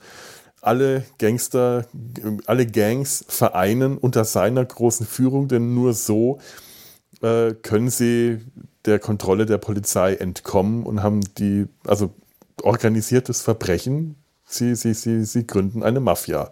[0.62, 1.86] alle Gangster,
[2.46, 6.40] alle Gangs vereinen unter seiner großen Führung, denn nur so
[7.22, 8.40] äh, können sie
[8.86, 12.14] der Kontrolle der Polizei entkommen und haben die, also
[12.62, 14.16] organisiertes Verbrechen.
[14.46, 16.52] Sie, sie, sie, sie gründen eine Mafia.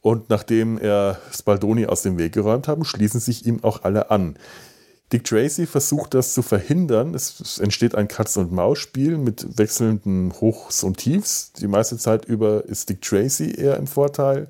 [0.00, 4.36] Und nachdem er Spaldoni aus dem Weg geräumt haben, schließen sich ihm auch alle an.
[5.12, 7.14] Dick Tracy versucht das zu verhindern.
[7.14, 11.52] Es, entsteht ein Katz-und-Maus-Spiel mit wechselnden Hochs und Tiefs.
[11.54, 14.48] Die meiste Zeit über ist Dick Tracy eher im Vorteil.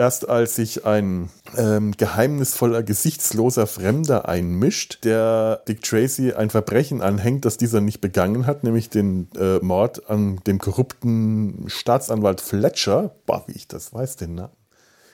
[0.00, 7.44] Erst als sich ein ähm, geheimnisvoller, gesichtsloser Fremder einmischt, der Dick Tracy ein Verbrechen anhängt,
[7.44, 13.44] das dieser nicht begangen hat, nämlich den äh, Mord an dem korrupten Staatsanwalt Fletcher, boah,
[13.46, 14.56] wie ich das weiß, den Namen,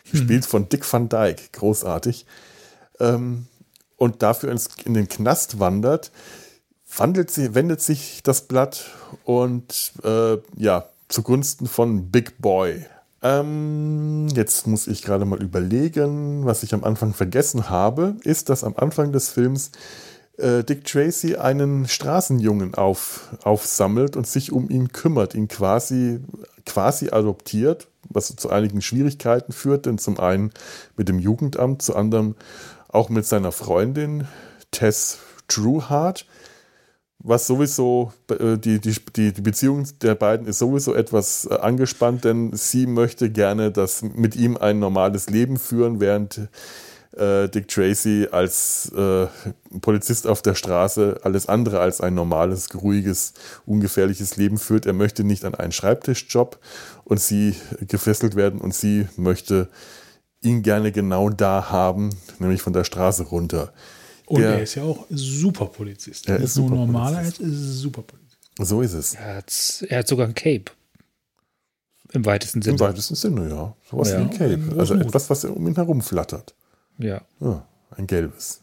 [0.08, 2.24] gespielt von Dick Van Dyke, großartig,
[3.00, 3.48] ähm,
[3.96, 6.12] und dafür ins, in den Knast wandert,
[6.96, 8.84] wandelt sie, wendet sich das Blatt
[9.24, 12.86] und äh, ja, zugunsten von Big Boy.
[13.22, 18.64] Ähm, jetzt muss ich gerade mal überlegen, was ich am Anfang vergessen habe, ist, dass
[18.64, 19.70] am Anfang des Films
[20.36, 26.20] äh, Dick Tracy einen Straßenjungen auf, aufsammelt und sich um ihn kümmert, ihn quasi,
[26.66, 30.50] quasi adoptiert, was zu einigen Schwierigkeiten führt, denn zum einen
[30.96, 32.34] mit dem Jugendamt, zu anderem
[32.88, 34.26] auch mit seiner Freundin
[34.70, 36.26] Tess Trueheart,
[37.26, 38.94] was sowieso, äh, die, die,
[39.32, 44.36] die, Beziehung der beiden ist sowieso etwas äh, angespannt, denn sie möchte gerne das mit
[44.36, 46.48] ihm ein normales Leben führen, während
[47.16, 49.26] äh, Dick Tracy als äh,
[49.80, 53.34] Polizist auf der Straße alles andere als ein normales, ruhiges,
[53.66, 54.86] ungefährliches Leben führt.
[54.86, 56.58] Er möchte nicht an einen Schreibtischjob
[57.04, 59.68] und sie gefesselt werden und sie möchte
[60.42, 63.72] ihn gerne genau da haben, nämlich von der Straße runter.
[64.26, 66.28] Und Der- er ist ja auch super Polizist.
[66.28, 67.40] Er Er ist super normaler, er Polizist.
[67.40, 68.38] ist super Polizist.
[68.58, 69.14] So ist es.
[69.14, 70.64] Er hat, er hat sogar ein Cape.
[72.12, 72.74] Im weitesten Sinne.
[72.74, 73.74] Im weitesten Sinne, ja.
[73.90, 74.78] Sowas Ja, wie ein Cape.
[74.78, 76.54] Also etwas, was um ihn herum flattert.
[76.98, 77.20] Ja.
[77.40, 78.60] Ja, ein gelbes.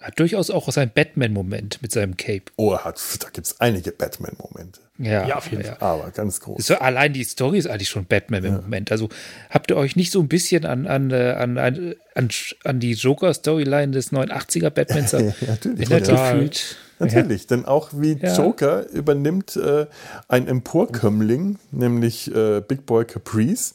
[0.00, 2.44] Hat durchaus auch seinen Batman-Moment mit seinem Cape.
[2.56, 4.80] Oh, er hat, da gibt es einige Batman-Momente.
[4.98, 5.76] Ja, Ja, auf jeden Fall.
[5.80, 6.64] Aber ganz groß.
[6.64, 8.92] So, allein die Story ist eigentlich schon Batman im Moment.
[8.92, 9.08] Also
[9.50, 12.28] habt ihr euch nicht so ein bisschen an, an, äh, an, an, an,
[12.64, 15.80] an die Joker-Storyline des 89er Batmans Ja, natürlich.
[15.90, 16.32] erinnert Total.
[16.34, 16.76] gefühlt?
[17.00, 18.36] Natürlich, denn auch wie Ja.
[18.36, 19.86] Joker übernimmt äh,
[20.28, 23.72] ein Emporkömmling, nämlich äh, Big Boy Caprice,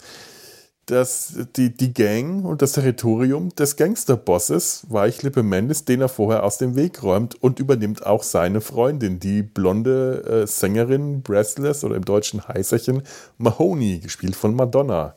[0.88, 6.58] dass die, die Gang und das Territorium des Gangsterbosses Weichlippe Mendes, den er vorher aus
[6.58, 12.04] dem Weg räumt und übernimmt auch seine Freundin, die blonde äh, Sängerin Breathless oder im
[12.04, 13.04] deutschen Heißerchen
[13.38, 15.16] Mahoney, gespielt von Madonna.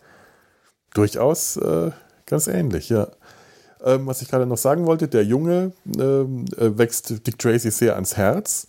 [0.94, 1.90] Durchaus äh,
[2.26, 3.08] ganz ähnlich, ja.
[3.84, 7.94] Ähm, was ich gerade noch sagen wollte, der Junge ähm, äh, wächst Dick Tracy sehr
[7.94, 8.66] ans Herz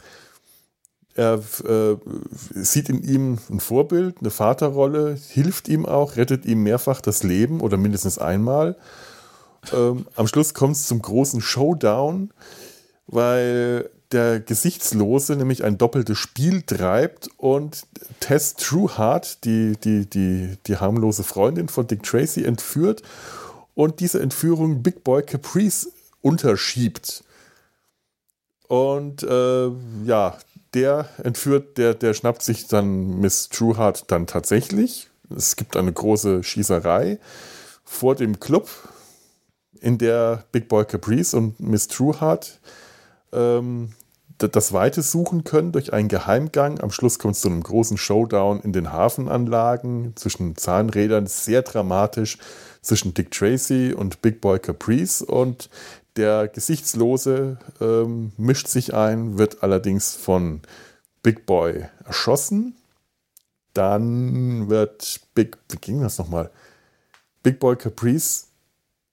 [1.18, 1.98] er äh,
[2.54, 7.60] sieht in ihm ein Vorbild, eine Vaterrolle, hilft ihm auch, rettet ihm mehrfach das Leben
[7.60, 8.78] oder mindestens einmal.
[9.74, 12.32] Ähm, am Schluss kommt es zum großen Showdown,
[13.08, 17.88] weil der Gesichtslose nämlich ein doppeltes Spiel treibt und
[18.20, 23.02] Tess Trueheart, die, die, die, die harmlose Freundin von Dick Tracy, entführt
[23.74, 27.24] und diese Entführung Big Boy Caprice unterschiebt.
[28.68, 29.70] Und äh,
[30.06, 30.38] ja,
[30.78, 35.10] der entführt, der, der schnappt sich dann Miss Trueheart dann tatsächlich.
[35.36, 37.20] Es gibt eine große Schießerei
[37.84, 38.70] vor dem Club,
[39.82, 42.60] in der Big Boy Caprice und Miss Trueheart
[43.34, 43.94] ähm,
[44.38, 46.80] das Weite suchen können durch einen Geheimgang.
[46.80, 52.38] Am Schluss kommt es zu einem großen Showdown in den Hafenanlagen zwischen Zahnrädern, sehr dramatisch
[52.82, 55.24] zwischen Dick Tracy und Big Boy Caprice.
[55.24, 55.72] Und
[56.18, 60.62] der Gesichtslose ähm, mischt sich ein, wird allerdings von
[61.24, 62.76] Big Boy erschossen.
[63.74, 66.50] Dann wird Big, wie ging das nochmal?
[67.44, 68.48] Big Boy Caprice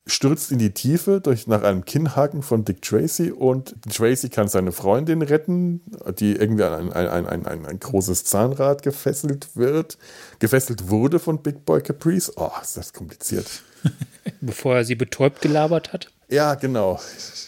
[0.06, 4.72] stürzt in die Tiefe durch, nach einem Kinnhaken von Dick Tracy und Tracy kann seine
[4.72, 5.80] Freundin retten,
[6.18, 9.96] die irgendwie an ein, ein, ein, ein, ein großes Zahnrad gefesselt wird,
[10.40, 12.32] gefesselt wurde von Big Boy Caprice.
[12.36, 13.62] Oh, ist das kompliziert.
[14.40, 16.10] Bevor er sie betäubt gelabert hat?
[16.28, 17.00] Ja, genau.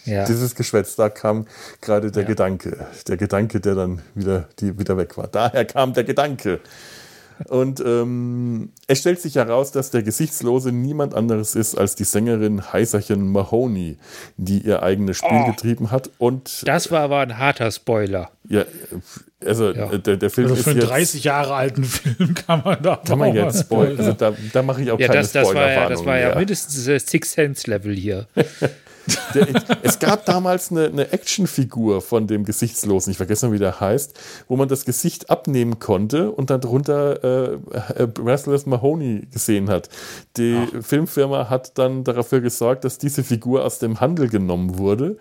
[0.05, 0.25] Ja.
[0.25, 1.47] Dieses Geschwätz, da kam
[1.81, 2.29] gerade der ja.
[2.29, 2.87] Gedanke.
[3.09, 5.29] Der Gedanke, der dann wieder, die wieder weg war.
[5.29, 6.61] Daher kam der Gedanke.
[7.45, 12.73] Und ähm, es stellt sich heraus, dass der Gesichtslose niemand anderes ist als die Sängerin
[12.73, 13.99] Heißerchen Mahoney,
[14.37, 16.11] die ihr eigenes Spiel oh, getrieben hat.
[16.19, 18.31] Und das war aber ein harter Spoiler.
[18.49, 18.65] Ja,
[19.45, 19.99] also ja.
[19.99, 23.35] Der, der Film also für einen 30 Jahre alten Film kann man da kann man
[23.35, 23.99] jetzt spoilern.
[23.99, 26.35] Also da, da mache ich auch ja, keine das, das war ja, Das war ja
[26.35, 28.27] mindestens das Six Sense Level hier.
[29.35, 29.47] Der,
[29.83, 34.19] es gab damals eine, eine, Actionfigur von dem Gesichtslosen, ich vergesse noch, wie der heißt,
[34.49, 39.89] wo man das Gesicht abnehmen konnte und dann drunter äh, äh, Breathless Mahoney gesehen hat.
[40.37, 40.83] Die Ach.
[40.83, 45.19] Filmfirma hat dann dafür gesorgt, dass diese Figur aus dem Handel genommen wurde.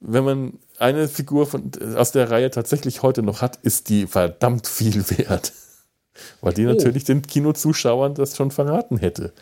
[0.00, 4.66] Wenn man eine Figur von, aus der Reihe tatsächlich heute noch hat, ist die verdammt
[4.66, 5.52] viel wert.
[6.40, 6.72] Weil die oh.
[6.72, 9.32] natürlich den Kinozuschauern das schon verraten hätte.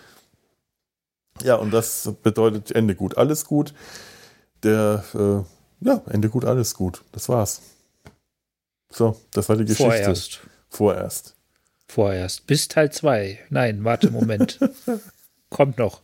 [1.42, 3.75] Ja, und das bedeutet Ende gut, alles gut.
[4.62, 7.03] Der, äh, ja, Ende gut, alles gut.
[7.12, 7.61] Das war's.
[8.90, 9.85] So, das war die Geschichte.
[9.85, 10.40] Vorerst.
[10.68, 11.35] Vorerst.
[11.88, 12.47] Vorerst.
[12.47, 13.38] Bis Teil 2.
[13.51, 14.59] Nein, warte, Moment.
[15.51, 16.01] Kommt noch.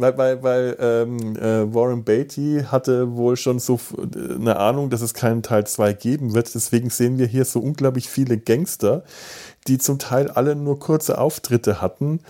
[0.00, 3.78] Weil, weil, weil ähm, äh, Warren Beatty hatte wohl schon so
[4.34, 6.54] eine Ahnung, dass es keinen Teil 2 geben wird.
[6.54, 9.04] Deswegen sehen wir hier so unglaublich viele Gangster,
[9.66, 12.20] die zum Teil alle nur kurze Auftritte hatten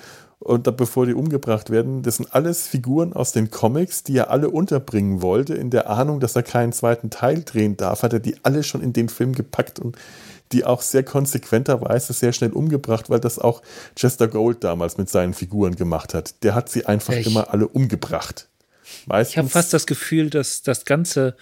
[0.40, 4.30] und da, bevor die umgebracht werden, das sind alles Figuren aus den Comics, die er
[4.30, 8.20] alle unterbringen wollte, in der Ahnung, dass er keinen zweiten Teil drehen darf, hat er
[8.20, 9.98] die alle schon in den Film gepackt und
[10.52, 13.62] die auch sehr konsequenterweise sehr schnell umgebracht, weil das auch
[13.94, 16.42] Chester Gold damals mit seinen Figuren gemacht hat.
[16.42, 17.28] Der hat sie einfach Echt?
[17.28, 18.48] immer alle umgebracht.
[19.06, 21.36] Meistens, ich habe fast das Gefühl, dass das ganze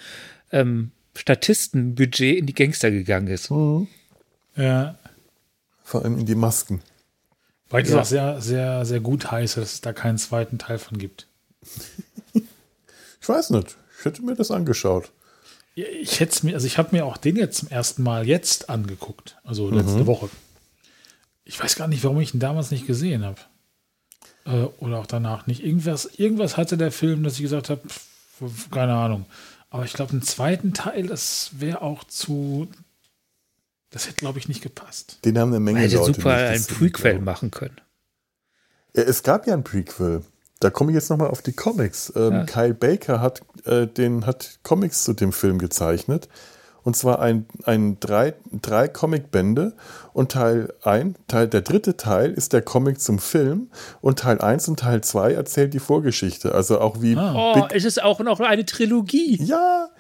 [0.53, 3.51] ähm, Statistenbudget in die Gangster gegangen ist.
[3.51, 3.89] Mhm.
[4.57, 4.97] Ja.
[5.83, 6.83] Vor allem in die Masken.
[7.71, 8.01] Weil ich ja.
[8.01, 11.27] auch sehr, sehr, sehr gut heiße, dass es da keinen zweiten Teil von gibt.
[12.35, 13.77] ich weiß nicht.
[13.99, 15.11] Ich hätte mir das angeschaut.
[15.85, 19.37] Ich hätte mir, also ich habe mir auch den jetzt zum ersten Mal jetzt angeguckt,
[19.45, 20.07] also letzte mhm.
[20.07, 20.29] Woche.
[21.45, 23.39] Ich weiß gar nicht, warum ich ihn damals nicht gesehen habe.
[24.45, 25.65] Äh, oder auch danach nicht.
[25.65, 27.83] Irgendwas, irgendwas hatte der Film, dass ich gesagt habe,
[28.71, 29.27] keine Ahnung.
[29.71, 32.69] Aber ich glaube, einen zweiten Teil, das wäre auch zu,
[33.91, 35.19] das hätte, glaube ich, nicht gepasst.
[35.25, 37.81] Den haben eine Menge Leute Hätte super ein Prequel machen können.
[38.97, 40.23] Ja, es gab ja ein Prequel.
[40.61, 42.13] Da komme ich jetzt nochmal auf die Comics.
[42.17, 42.45] Ähm, ja.
[42.45, 46.29] Kyle Baker hat, äh, den, hat Comics zu dem Film gezeichnet.
[46.83, 49.75] Und zwar ein, ein drei, drei Comicbände.
[50.13, 53.71] Und Teil 1, Teil, der dritte Teil ist der Comic zum Film.
[54.01, 56.55] Und Teil 1 und Teil 2 erzählt die Vorgeschichte.
[56.55, 57.15] Also auch wie.
[57.17, 57.55] Ah.
[57.55, 59.37] Oh, ist es auch noch eine Trilogie?
[59.43, 59.91] Ja,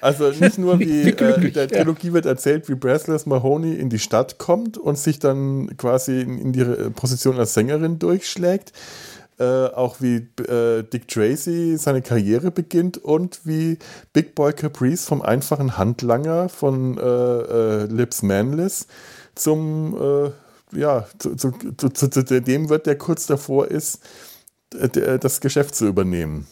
[0.00, 4.38] also nicht nur wie äh, der Trilogie wird erzählt, wie Breathless Mahoney in die Stadt
[4.38, 8.72] kommt und sich dann quasi in, in die Position als Sängerin durchschlägt,
[9.38, 13.78] äh, auch wie äh, Dick Tracy seine Karriere beginnt und wie
[14.12, 18.86] Big Boy Caprice vom einfachen Handlanger von äh, äh Lips Manless
[19.34, 20.30] zum äh,
[20.78, 24.00] ja, zu, zu, zu, zu dem wird, der kurz davor ist,
[24.68, 26.46] das Geschäft zu übernehmen.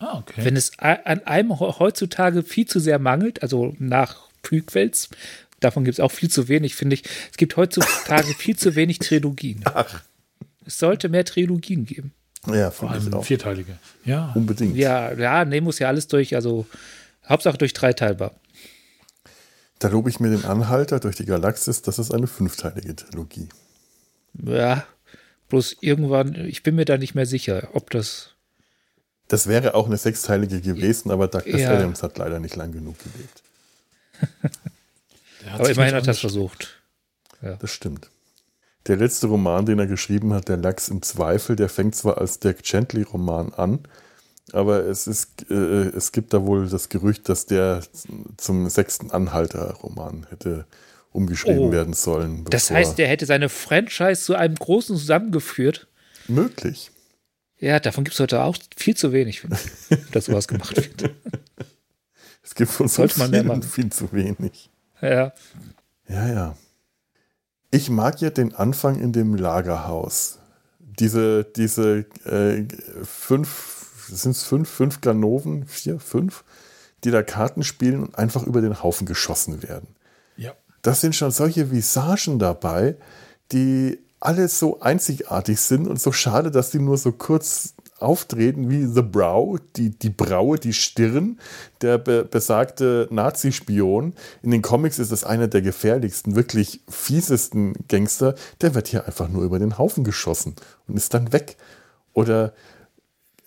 [0.00, 0.44] Ah, okay.
[0.44, 5.10] Wenn es an einem heutzutage viel zu sehr mangelt, also nach Prequels,
[5.60, 7.04] davon gibt es auch viel zu wenig, finde ich.
[7.30, 9.60] Es gibt heutzutage viel zu wenig Trilogien.
[9.64, 10.02] Ach.
[10.66, 12.12] Es sollte mehr Trilogien geben.
[12.46, 13.24] Ja, vor allem auch.
[13.24, 13.78] vierteilige.
[14.04, 14.32] Ja.
[14.34, 14.76] Unbedingt.
[14.76, 16.66] Ja, ja, nee, muss ja alles durch, also
[17.28, 18.34] Hauptsache durch dreiteilbar.
[19.78, 23.48] Da lobe ich mir den Anhalter durch die Galaxis, das ist eine fünfteilige Trilogie.
[24.34, 24.86] Ja,
[25.48, 28.30] bloß irgendwann, ich bin mir da nicht mehr sicher, ob das.
[29.28, 31.70] Das wäre auch eine sechsteilige gewesen, aber Douglas ja.
[31.70, 33.42] Adams hat leider nicht lang genug gelebt.
[35.52, 36.80] aber immerhin hat er es versucht.
[37.40, 37.56] Ja.
[37.56, 38.11] Das stimmt.
[38.86, 42.40] Der letzte Roman, den er geschrieben hat, Der Lachs im Zweifel, der fängt zwar als
[42.40, 43.80] Dirk Gently-Roman an,
[44.52, 47.82] aber es, ist, äh, es gibt da wohl das Gerücht, dass der
[48.36, 50.66] zum sechsten Anhalter-Roman hätte
[51.12, 52.44] umgeschrieben oh, werden sollen.
[52.50, 55.86] Das heißt, er hätte seine Franchise zu einem großen zusammengeführt?
[56.26, 56.90] Möglich.
[57.58, 59.56] Ja, davon gibt es heute auch viel zu wenig, finde
[59.88, 61.14] ich, dass sowas gemacht wird.
[62.42, 64.70] Es gibt von so vielen viel zu wenig.
[65.00, 65.32] Ja.
[66.08, 66.56] Ja, ja.
[67.74, 70.38] Ich mag ja den Anfang in dem Lagerhaus.
[70.78, 72.66] Diese, diese äh,
[73.02, 76.44] fünf, sind es fünf, fünf Ganoven, vier, fünf,
[77.02, 79.88] die da Karten spielen und einfach über den Haufen geschossen werden.
[80.36, 80.52] Ja.
[80.82, 82.96] Das sind schon solche Visagen dabei,
[83.52, 88.86] die alle so einzigartig sind und so schade, dass die nur so kurz auftreten wie
[88.86, 91.38] The Brow, die, die Braue, die Stirn,
[91.80, 94.14] der be besagte Nazi-Spion.
[94.42, 98.34] In den Comics ist es einer der gefährlichsten, wirklich fiesesten Gangster.
[98.60, 101.56] Der wird hier einfach nur über den Haufen geschossen und ist dann weg.
[102.12, 102.52] Oder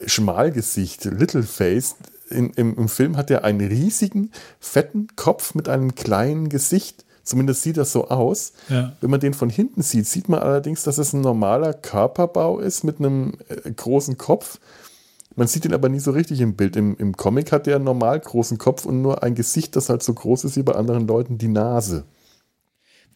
[0.05, 1.95] Schmalgesicht, Littleface.
[2.29, 7.63] In, im, Im Film hat er einen riesigen, fetten Kopf mit einem kleinen Gesicht Zumindest
[7.63, 8.53] sieht das so aus.
[8.69, 8.95] Ja.
[9.01, 12.83] Wenn man den von hinten sieht, sieht man allerdings, dass es ein normaler Körperbau ist
[12.83, 14.59] mit einem äh, großen Kopf.
[15.35, 16.75] Man sieht ihn aber nie so richtig im Bild.
[16.75, 20.03] Im, Im Comic hat der einen normal großen Kopf und nur ein Gesicht, das halt
[20.03, 22.05] so groß ist wie bei anderen Leuten, die Nase.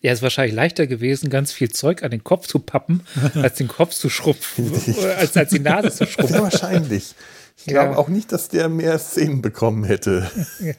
[0.01, 3.03] Ja, es ist wahrscheinlich leichter gewesen, ganz viel Zeug an den Kopf zu pappen,
[3.35, 4.71] als den Kopf zu schrumpfen,
[5.17, 6.33] als, als die Nase zu schrumpfen.
[6.33, 7.13] Sehr wahrscheinlich.
[7.57, 7.83] Ich ja.
[7.83, 10.31] glaube auch nicht, dass der mehr Szenen bekommen hätte.
[10.59, 10.73] Ja.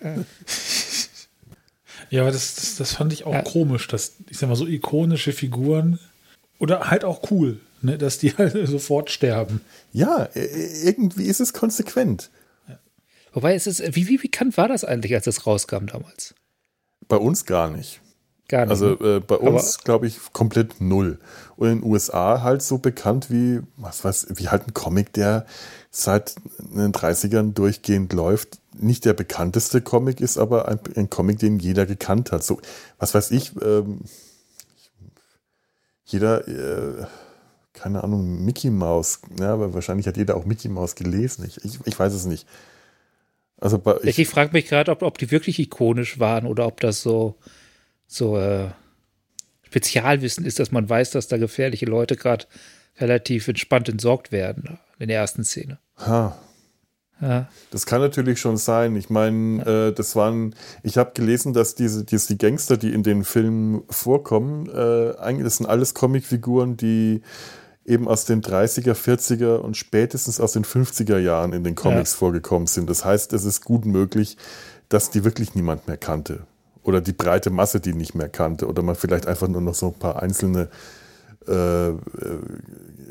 [2.10, 3.42] Ja, aber das, das, das fand ich auch ja.
[3.42, 6.00] komisch, dass, ich sag mal, so ikonische Figuren
[6.58, 9.60] oder halt auch cool, ne, dass die halt sofort sterben.
[9.92, 12.30] Ja, irgendwie ist es konsequent.
[12.68, 12.78] Ja.
[13.32, 16.34] Wobei, es ist, wie, wie bekannt war das eigentlich, als es rauskam damals?
[17.08, 18.00] Bei uns gar nicht.
[18.48, 18.70] Gar nicht.
[18.70, 19.16] Also ne?
[19.16, 21.18] äh, bei uns, glaube ich, komplett null.
[21.56, 25.46] Und in den USA halt so bekannt wie, was weiß, wie halt ein Comic, der
[25.92, 31.58] seit den 30ern durchgehend läuft nicht der bekannteste Comic ist, aber ein, ein, Comic, den
[31.58, 32.42] jeder gekannt hat.
[32.42, 32.60] So,
[32.98, 34.00] was weiß ich, ähm,
[36.04, 37.06] jeder, äh,
[37.72, 41.44] keine Ahnung, Mickey Mouse, ja, aber wahrscheinlich hat jeder auch Mickey Mouse gelesen.
[41.46, 42.46] Ich, ich, ich weiß es nicht.
[43.60, 46.80] Also bei, ich, ich frage mich gerade, ob, ob die wirklich ikonisch waren oder ob
[46.80, 47.36] das so,
[48.06, 48.68] so äh,
[49.62, 52.46] Spezialwissen ist, dass man weiß, dass da gefährliche Leute gerade
[52.98, 55.78] relativ entspannt entsorgt werden in der ersten Szene.
[55.98, 56.36] Ha,
[57.20, 57.48] ja.
[57.70, 58.96] Das kann natürlich schon sein.
[58.96, 59.88] Ich meine, ja.
[59.88, 63.82] äh, das waren, ich habe gelesen, dass diese, diese die Gangster, die in den Filmen
[63.90, 67.22] vorkommen, äh, eigentlich das sind alles Comicfiguren, die
[67.84, 72.18] eben aus den 30er, 40er und spätestens aus den 50er Jahren in den Comics ja.
[72.18, 72.88] vorgekommen sind.
[72.88, 74.36] Das heißt, es ist gut möglich,
[74.88, 76.46] dass die wirklich niemand mehr kannte.
[76.82, 78.66] Oder die breite Masse die nicht mehr kannte.
[78.66, 80.68] Oder man vielleicht einfach nur noch so ein paar einzelne
[81.46, 81.96] äh, äh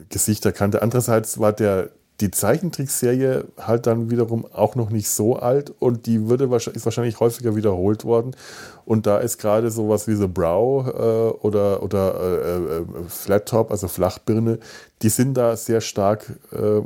[0.10, 0.82] Gesichter kannte.
[0.82, 6.28] Andererseits war der, die Zeichentrickserie halt dann wiederum auch noch nicht so alt und die
[6.28, 8.36] würde ist wahrscheinlich häufiger wiederholt worden.
[8.86, 10.92] Und da ist gerade sowas wie The Brow äh,
[11.46, 14.60] oder, oder äh, äh, Flat Top, also Flachbirne,
[15.02, 16.82] die sind da sehr stark, äh,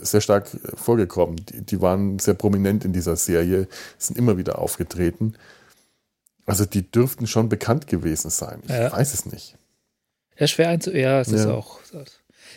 [0.00, 1.36] sehr stark vorgekommen.
[1.36, 5.34] Die, die, waren sehr prominent in dieser Serie, sind immer wieder aufgetreten.
[6.46, 8.60] Also die dürften schon bekannt gewesen sein.
[8.64, 8.90] Ich ja.
[8.90, 9.56] weiß es nicht.
[10.38, 10.92] Ja, schwer einzu.
[10.92, 11.36] Ja, es ja.
[11.36, 11.80] ist auch.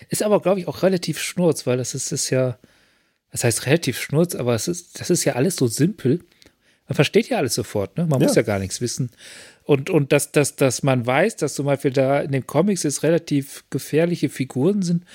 [0.09, 2.57] Ist aber, glaube ich, auch relativ schnurz, weil das ist, ist ja,
[3.31, 6.21] das heißt relativ schnurz, aber es ist, das ist ja alles so simpel.
[6.87, 8.05] Man versteht ja alles sofort, ne?
[8.07, 8.27] Man ja.
[8.27, 9.11] muss ja gar nichts wissen.
[9.63, 13.03] Und, und dass, dass, dass man weiß, dass zum Beispiel da in den Comics es
[13.03, 15.05] relativ gefährliche Figuren sind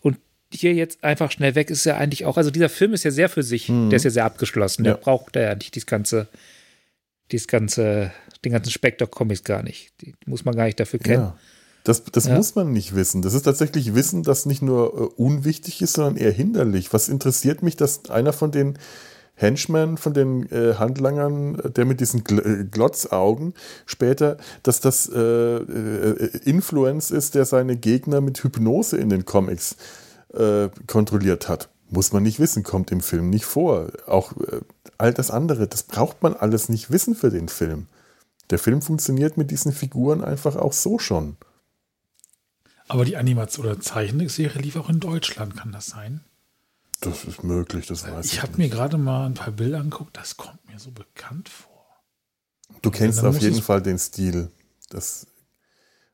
[0.00, 0.16] und
[0.52, 3.28] hier jetzt einfach schnell weg ist ja eigentlich auch, also dieser Film ist ja sehr
[3.28, 3.90] für sich, mhm.
[3.90, 6.28] der ist ja sehr abgeschlossen, der braucht ja nicht das ganze,
[7.30, 8.12] dieses ganze,
[8.44, 9.92] den ganzen Spectre Comics gar nicht.
[10.00, 11.22] Die muss man gar nicht dafür kennen.
[11.24, 11.38] Ja.
[11.84, 12.36] Das, das ja.
[12.36, 13.22] muss man nicht wissen.
[13.22, 16.92] Das ist tatsächlich Wissen, das nicht nur äh, unwichtig ist, sondern eher hinderlich.
[16.92, 18.78] Was interessiert mich, dass einer von den
[19.40, 23.54] Henchman von den äh, Handlangern, der mit diesen Gl äh, Glotzaugen,
[23.86, 29.76] später, dass das äh, äh, Influence ist, der seine Gegner mit Hypnose in den Comics
[30.34, 31.70] äh, kontrolliert hat.
[31.88, 33.88] Muss man nicht wissen, kommt im Film nicht vor.
[34.06, 34.60] Auch äh,
[34.98, 37.86] all das andere, das braucht man alles nicht wissen für den Film.
[38.50, 41.36] Der Film funktioniert mit diesen Figuren einfach auch so schon.
[42.90, 46.24] Aber die Animation- oder Zeichenserie lief auch in Deutschland, kann das sein?
[47.00, 48.32] Das ist möglich, das weiß ich.
[48.32, 51.86] Ich habe mir gerade mal ein paar Bilder angeguckt, das kommt mir so bekannt vor.
[52.82, 54.50] Du kennst auf jeden Fall den Stil.
[54.88, 55.28] Das,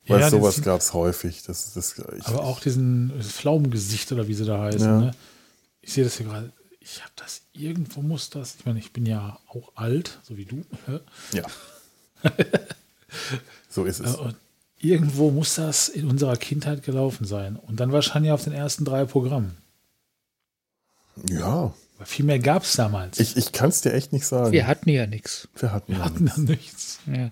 [0.07, 1.45] weil ja, sowas gab es häufig.
[1.45, 4.81] Das, das, ich, aber auch diesen Pflaumengesicht oder wie sie da heißen.
[4.81, 5.01] Ja.
[5.01, 5.15] Ne?
[5.81, 6.53] Ich sehe das hier gerade.
[6.81, 8.57] Ich habe das irgendwo muss das.
[8.59, 10.63] Ich meine, ich bin ja auch alt, so wie du.
[11.33, 11.43] Ja.
[13.71, 14.15] so ist es.
[14.17, 14.37] Und
[14.89, 17.57] irgendwo muss das in unserer Kindheit gelaufen sein.
[17.57, 19.57] Und dann wahrscheinlich auf den ersten drei Programmen.
[21.29, 21.73] Ja.
[21.97, 23.19] Aber viel mehr gab es damals.
[23.19, 24.53] Ich, ich kann es dir echt nicht sagen.
[24.53, 25.49] Wir hatten ja nichts.
[25.57, 26.99] Wir hatten, Wir ja hatten ja nichts.
[27.07, 27.31] Ja.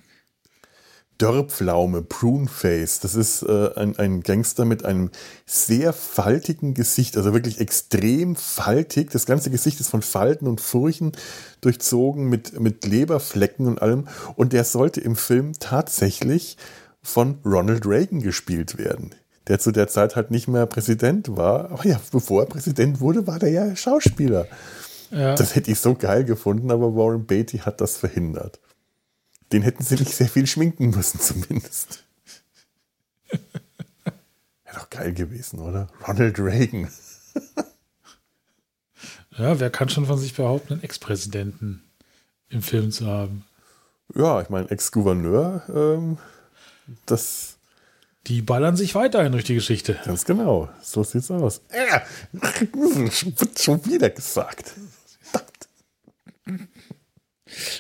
[1.19, 5.11] Dörrpflaume, Pruneface, das ist äh, ein, ein Gangster mit einem
[5.47, 9.11] sehr faltigen Gesicht, also wirklich extrem faltig.
[9.11, 11.13] Das ganze Gesicht ist von Falten und Furchen
[11.61, 14.09] durchzogen mit, mit Leberflecken und allem.
[14.35, 16.57] Und der sollte im Film tatsächlich
[17.05, 19.15] von Ronald Reagan gespielt werden
[19.47, 21.71] der zu der Zeit halt nicht mehr Präsident war.
[21.71, 24.47] Aber ja, bevor er Präsident wurde, war der ja Schauspieler.
[25.11, 25.35] Ja.
[25.35, 28.59] Das hätte ich so geil gefunden, aber Warren Beatty hat das verhindert.
[29.53, 32.05] Den hätten sie nicht sehr viel schminken müssen, zumindest.
[33.31, 35.89] Wäre doch geil gewesen, oder?
[36.07, 36.89] Ronald Reagan.
[39.39, 41.85] ja, wer kann schon von sich behaupten, einen Ex-Präsidenten
[42.49, 43.45] im Film zu haben?
[44.15, 46.19] Ja, ich meine, Ex-Gouverneur, ähm,
[47.07, 47.55] das
[48.27, 49.99] die ballern sich weiterhin durch die Geschichte.
[50.05, 50.71] Ganz genau.
[50.83, 51.61] So sieht's aus.
[51.69, 52.01] Äh,
[52.33, 54.73] wird schon wieder gesagt.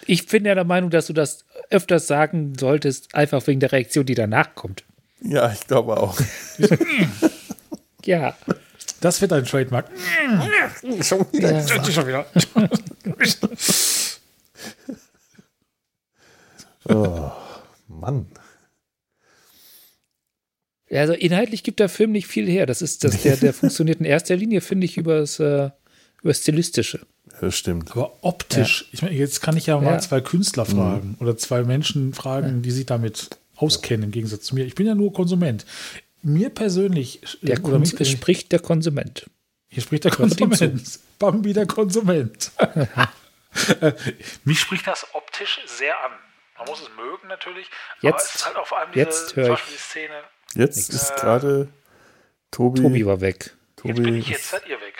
[0.07, 4.05] Ich bin ja der Meinung, dass du das öfters sagen solltest, einfach wegen der Reaktion,
[4.05, 4.85] die danach kommt.
[5.23, 6.21] Ja, ich glaube auch.
[8.05, 8.37] ja.
[9.01, 9.87] Das wird ein Trademark.
[11.01, 11.53] schon wieder.
[11.53, 11.91] Ja.
[11.91, 12.27] Schon wieder.
[16.95, 17.33] oh,
[17.89, 18.27] Mann.
[21.01, 22.67] Also inhaltlich gibt der Film nicht viel her.
[22.67, 25.71] Das ist das, der, der funktioniert in erster Linie, finde ich, über das, äh,
[26.23, 27.07] über Stilistische.
[27.41, 27.91] Das stimmt.
[27.93, 28.89] Aber optisch, ja.
[28.93, 29.99] ich meine, jetzt kann ich ja mal ja.
[29.99, 31.17] zwei Künstler fragen mhm.
[31.21, 34.65] oder zwei Menschen fragen, die sich damit auskennen, im Gegensatz zu mir.
[34.65, 35.65] Ich bin ja nur Konsument.
[36.23, 37.21] Mir persönlich.
[37.43, 39.27] Der oder Kons persönlich, spricht der Konsument.
[39.69, 41.01] Hier spricht der Konsument.
[41.19, 42.53] Bambi der Konsument.
[43.81, 43.93] Äh,
[44.43, 46.11] mich spricht das optisch sehr an.
[46.59, 47.69] Man muss es mögen natürlich.
[48.01, 49.61] Jetzt, aber es ist halt auf allem diese, jetzt höre ich.
[49.73, 50.25] die Szene
[50.55, 51.03] Jetzt Nix.
[51.03, 51.69] ist gerade
[52.51, 52.81] Tobi.
[52.81, 53.55] Tobi war weg.
[53.77, 54.95] Tobi jetzt bin ich, jetzt seid ihr weg.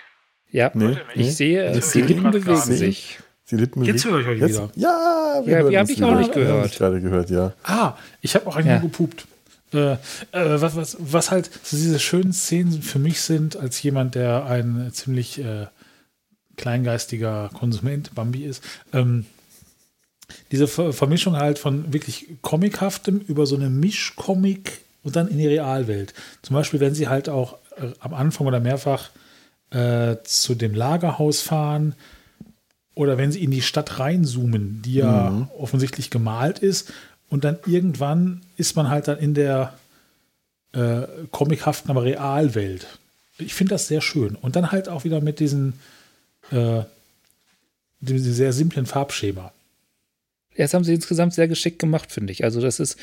[0.51, 3.19] Ja, nee, ich nee, sehe, nee, die Lippen bewegen sich.
[3.51, 4.71] Die Lippen jetzt höre ich euch wieder.
[4.75, 6.65] Ja, wir, ja, wir haben dich auch nicht gehört.
[6.67, 7.53] Ich gerade gehört, ja.
[7.63, 8.79] Ah, ich habe auch einen ja.
[8.79, 9.27] gepupt.
[9.73, 9.97] Äh, äh,
[10.31, 14.89] was, was, was halt so diese schönen Szenen für mich sind, als jemand, der ein
[14.93, 15.67] ziemlich äh,
[16.55, 19.25] kleingeistiger Konsument, Bambi ist, ähm,
[20.51, 26.13] diese Vermischung halt von wirklich Comichaftem über so eine Mischcomic und dann in die Realwelt.
[26.41, 29.11] Zum Beispiel, wenn sie halt auch äh, am Anfang oder mehrfach
[29.69, 31.95] äh, zu dem Lagerhaus fahren
[32.95, 35.47] oder wenn sie in die Stadt reinzoomen, die ja mhm.
[35.57, 36.91] offensichtlich gemalt ist
[37.29, 39.75] und dann irgendwann ist man halt dann in der
[40.73, 42.87] äh, comichaften, aber Realwelt.
[43.37, 44.35] Ich finde das sehr schön.
[44.35, 45.73] Und dann halt auch wieder mit diesen
[46.51, 46.81] äh,
[47.99, 49.51] dem sehr simplen Farbschema.
[50.57, 52.43] Das haben sie insgesamt sehr geschickt gemacht, finde ich.
[52.43, 52.97] Also das ist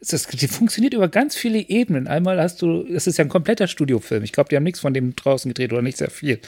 [0.00, 2.06] das, die funktioniert über ganz viele Ebenen.
[2.06, 4.22] Einmal hast du, das ist ja ein kompletter Studiofilm.
[4.24, 6.40] Ich glaube, die haben nichts von dem draußen gedreht oder nicht sehr viel.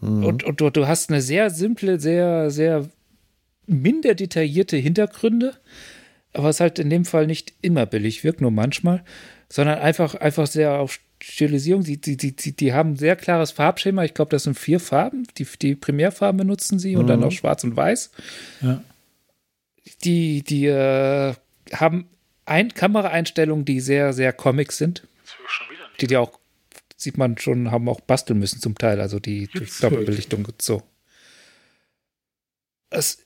[0.00, 0.24] Mhm.
[0.24, 2.88] Und, und du, du hast eine sehr simple, sehr, sehr
[3.66, 5.54] minder detaillierte Hintergründe,
[6.32, 9.04] aber es halt in dem Fall nicht immer billig wirkt, nur manchmal,
[9.48, 11.84] sondern einfach, einfach sehr auf Stilisierung.
[11.84, 14.04] Die, die, die, die haben sehr klares Farbschema.
[14.04, 15.26] Ich glaube, das sind vier Farben.
[15.38, 17.00] Die, die Primärfarben benutzen sie mhm.
[17.00, 18.10] und dann noch schwarz und weiß.
[18.62, 18.82] Ja.
[20.04, 21.34] Die, die äh,
[21.72, 22.06] haben
[22.50, 25.06] ein Kameraeinstellungen, die sehr, sehr Comics sind.
[26.00, 26.38] Die die auch,
[26.96, 29.48] sieht man schon, haben auch basteln müssen zum Teil, also die
[29.80, 30.82] Doppelbelichtung und so.
[32.90, 33.18] Es,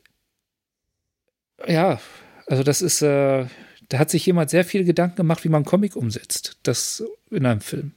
[1.66, 2.00] ja,
[2.46, 3.46] also das ist, äh,
[3.88, 7.62] da hat sich jemand sehr viel Gedanken gemacht, wie man Comic umsetzt, das in einem
[7.62, 7.92] Film.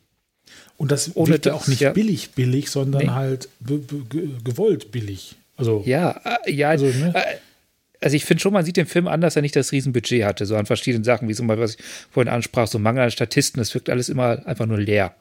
[0.77, 3.09] Und das ohne das, auch nicht ja, billig billig, sondern nee.
[3.09, 5.35] halt gewollt billig.
[5.57, 7.13] Also ja, äh, ja, also, ne?
[7.13, 7.37] äh,
[8.01, 10.45] also ich finde schon, man sieht den Film an, dass er nicht das Riesenbudget hatte,
[10.45, 13.59] so an verschiedenen Sachen, wie zum Beispiel, was ich vorhin ansprach, so Mangel an Statisten,
[13.59, 15.15] das wirkt alles immer einfach nur leer.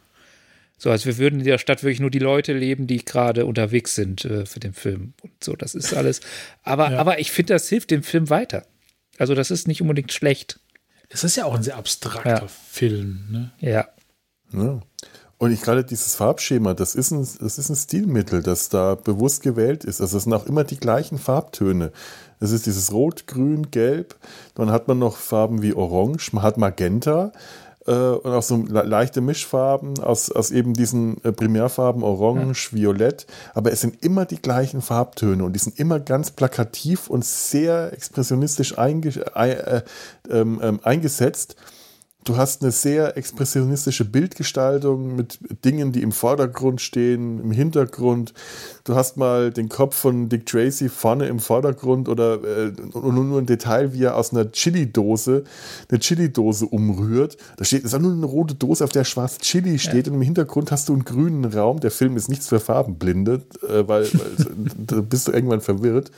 [0.78, 3.94] So, als wir würden in der Stadt wirklich nur die Leute leben, die gerade unterwegs
[3.94, 5.56] sind äh, für den Film und so.
[5.56, 6.20] Das ist alles.
[6.64, 6.98] Aber, ja.
[6.98, 8.66] aber ich finde, das hilft dem Film weiter.
[9.16, 10.60] Also, das ist nicht unbedingt schlecht.
[11.08, 12.48] Es ist ja auch ein sehr abstrakter ja.
[12.48, 13.52] Film, ne?
[13.60, 13.88] Ja.
[14.52, 14.82] ja.
[15.38, 19.42] Und ich gerade dieses Farbschema, das ist, ein, das ist ein Stilmittel, das da bewusst
[19.42, 20.00] gewählt ist.
[20.00, 21.92] Also es sind auch immer die gleichen Farbtöne.
[22.40, 24.16] Es ist dieses Rot, Grün, Gelb.
[24.54, 27.32] Dann hat man noch Farben wie Orange, man hat Magenta
[27.86, 32.78] äh, und auch so leichte Mischfarben aus, aus eben diesen äh, Primärfarben Orange, ja.
[32.78, 33.26] Violett.
[33.54, 37.92] Aber es sind immer die gleichen Farbtöne und die sind immer ganz plakativ und sehr
[37.92, 39.82] expressionistisch einge äh,
[40.30, 41.56] ähm, ähm, eingesetzt
[42.26, 48.34] du hast eine sehr expressionistische Bildgestaltung mit Dingen, die im Vordergrund stehen, im Hintergrund.
[48.84, 53.46] Du hast mal den Kopf von Dick Tracy vorne im Vordergrund oder äh, nur ein
[53.46, 55.44] Detail, wie er aus einer Chili-Dose
[55.88, 57.36] eine Chili-Dose umrührt.
[57.56, 60.12] Da steht, es ist nur eine rote Dose, auf der schwarz Chili steht ja.
[60.12, 61.80] und im Hintergrund hast du einen grünen Raum.
[61.80, 64.46] Der Film ist nichts für Farbenblinde, äh, weil, weil
[64.78, 66.10] da bist du irgendwann verwirrt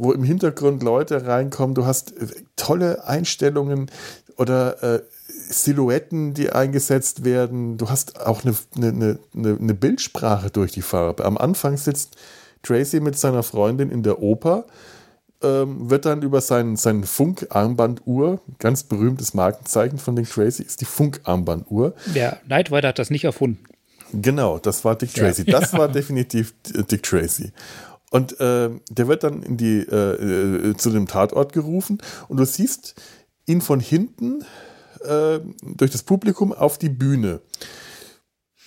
[0.00, 1.74] wo im Hintergrund Leute reinkommen.
[1.74, 3.90] Du hast äh, tolle Einstellungen
[4.38, 5.02] oder äh,
[5.50, 7.76] Silhouetten, die eingesetzt werden.
[7.76, 11.24] Du hast auch eine, eine, eine, eine Bildsprache durch die Farbe.
[11.24, 12.16] Am Anfang sitzt
[12.62, 14.66] Tracy mit seiner Freundin in der Oper,
[15.42, 20.84] ähm, wird dann über sein, sein Funkarmbanduhr, ganz berühmtes Markenzeichen von Dick Tracy, ist die
[20.84, 21.94] Funkarmbanduhr.
[22.14, 23.64] Ja, Nightwider hat das nicht erfunden.
[24.12, 25.44] Genau, das war Dick Tracy.
[25.46, 25.60] Ja.
[25.60, 27.52] Das war definitiv Dick Tracy.
[28.10, 32.44] Und äh, der wird dann in die, äh, äh, zu dem Tatort gerufen und du
[32.44, 32.94] siehst
[33.48, 34.44] ihn von hinten
[35.04, 37.40] äh, durch das Publikum auf die Bühne.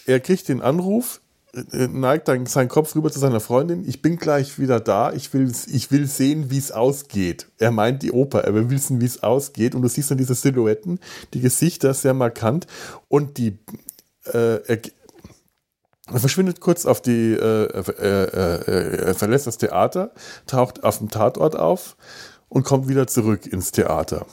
[0.06, 1.22] Er kriegt den Anruf,
[1.54, 3.88] äh, neigt dann seinen Kopf rüber zu seiner Freundin.
[3.88, 5.12] Ich bin gleich wieder da.
[5.14, 7.48] Ich will, ich will sehen, wie es ausgeht.
[7.58, 8.44] Er meint die Oper.
[8.44, 9.76] Er will wissen, wie es ausgeht.
[9.76, 11.00] Und du siehst dann diese Silhouetten,
[11.34, 12.68] die Gesichter sehr markant.
[13.08, 13.60] Und die,
[14.26, 14.80] äh, er,
[16.08, 20.12] er verschwindet kurz auf die, äh, äh, er verlässt das Theater,
[20.48, 21.98] taucht auf dem Tatort auf
[22.50, 24.26] und kommt wieder zurück ins Theater.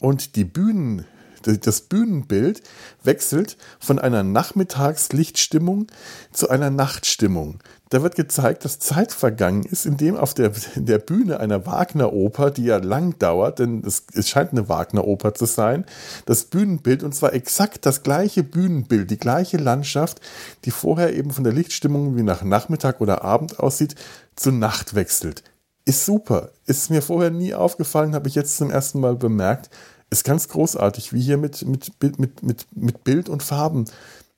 [0.00, 1.04] Und die Bühnen,
[1.42, 2.62] das Bühnenbild
[3.02, 5.86] wechselt von einer Nachmittagslichtstimmung
[6.32, 7.60] zu einer Nachtstimmung.
[7.90, 12.64] Da wird gezeigt, dass Zeit vergangen ist, indem auf der, der Bühne einer Wagner-Oper, die
[12.64, 15.84] ja lang dauert, denn es, es scheint eine Wagner-Oper zu sein,
[16.24, 20.20] das Bühnenbild, und zwar exakt das gleiche Bühnenbild, die gleiche Landschaft,
[20.64, 23.94] die vorher eben von der Lichtstimmung wie nach Nachmittag oder Abend aussieht,
[24.34, 25.44] zu Nacht wechselt
[25.86, 26.50] ist super.
[26.66, 29.70] Ist mir vorher nie aufgefallen, habe ich jetzt zum ersten Mal bemerkt.
[30.10, 33.86] Ist ganz großartig, wie hier mit, mit, mit, mit, mit Bild und Farben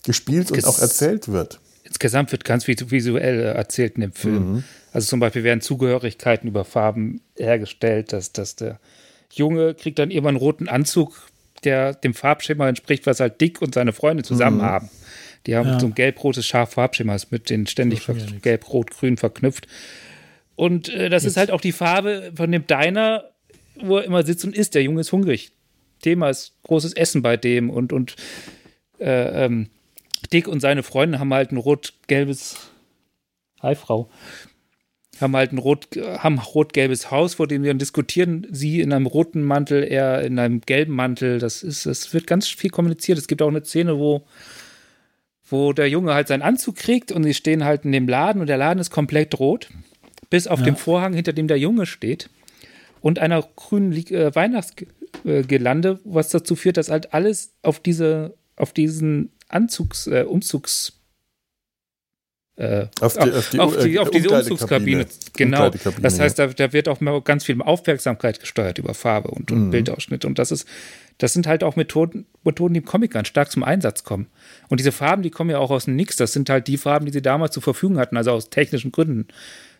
[0.05, 1.59] gespielt und auch erzählt wird.
[1.84, 4.53] Insgesamt wird ganz visuell erzählt in dem Film.
[4.53, 4.64] Mhm.
[4.92, 8.78] Also zum Beispiel werden Zugehörigkeiten über Farben hergestellt, dass, dass der
[9.32, 11.30] Junge kriegt dann immer einen roten Anzug,
[11.64, 14.62] der dem Farbschema entspricht, was halt Dick und seine Freunde zusammen mhm.
[14.62, 14.90] haben.
[15.46, 15.80] Die haben ja.
[15.80, 18.07] so ein gelb-rotes scharf Farbschema, mit den ständig
[18.42, 19.66] gelb-rot-grün verknüpft.
[20.59, 21.30] Und äh, das Jetzt.
[21.30, 23.30] ist halt auch die Farbe von dem Diner,
[23.80, 24.74] wo er immer sitzt und isst.
[24.74, 25.52] Der Junge ist hungrig.
[26.02, 28.16] Thema ist großes Essen bei dem und, und
[28.98, 29.68] äh, ähm,
[30.32, 32.56] Dick und seine Freunde haben halt ein rot-gelbes
[33.62, 34.11] Hi, Frau.
[35.20, 38.44] Haben halt ein rot, haben rot-gelbes Haus, vor dem wir diskutieren.
[38.50, 41.38] Sie in einem roten Mantel, er in einem gelben Mantel.
[41.38, 43.16] Das ist, es wird ganz viel kommuniziert.
[43.16, 44.26] Es gibt auch eine Szene, wo,
[45.48, 48.48] wo der Junge halt seinen Anzug kriegt und sie stehen halt in dem Laden und
[48.48, 49.68] der Laden ist komplett rot
[50.31, 50.66] bis auf ja.
[50.66, 52.31] den Vorhang, hinter dem der Junge steht,
[53.01, 59.33] und einer grünen äh, Weihnachtsgelande, was dazu führt, dass halt alles auf diese, auf diesen
[59.49, 60.99] Anzugs, äh, Umzugs
[62.59, 65.07] äh, auf, die, auf, die, auf, die, auf diese Umzugskabine.
[65.37, 65.70] Genau.
[66.03, 69.70] Das heißt, da, da, wird auch ganz viel Aufmerksamkeit gesteuert über Farbe und, und mhm.
[69.70, 70.24] Bildausschnitt.
[70.24, 70.66] Und das ist,
[71.18, 74.26] das sind halt auch Methoden, Methoden, die im Comic ganz stark zum Einsatz kommen.
[74.68, 76.16] Und diese Farben, die kommen ja auch aus dem Nix.
[76.16, 79.29] Das sind halt die Farben, die sie damals zur Verfügung hatten, also aus technischen Gründen.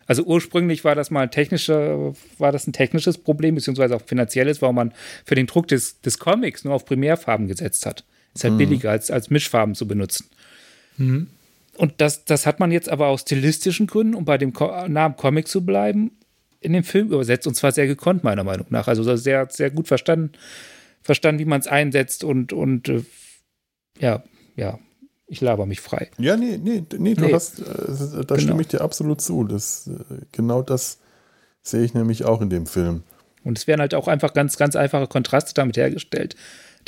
[0.09, 4.59] Also ursprünglich war das mal ein technischer, war das ein technisches Problem, beziehungsweise auch finanzielles,
[4.59, 4.91] weil man
[5.23, 8.05] für den Druck des, des Comics nur auf Primärfarben gesetzt hat.
[8.33, 8.57] Ist halt mhm.
[8.57, 10.25] billiger als, als Mischfarben zu benutzen.
[10.97, 11.27] Mhm.
[11.77, 15.15] Und das, das hat man jetzt aber aus stilistischen Gründen, um bei dem Ko Namen
[15.15, 16.09] Comic zu bleiben,
[16.59, 18.87] in den Film übersetzt und zwar sehr gekonnt, meiner Meinung nach.
[18.87, 20.31] Also sehr, sehr gut verstanden,
[21.03, 23.03] verstanden, wie man es einsetzt und, und äh,
[23.99, 24.23] ja,
[24.55, 24.79] ja,
[25.29, 26.09] ich laber mich frei.
[26.17, 27.33] Ja, nee, nee, nee, du nee.
[27.33, 28.39] hast, äh, da genau.
[28.39, 29.43] stimme ich dir absolut zu.
[29.43, 30.99] Das, äh, genau das
[31.61, 33.03] sehe ich nämlich auch in dem Film.
[33.43, 36.35] Und es werden halt auch einfach ganz, ganz einfache Kontraste damit hergestellt,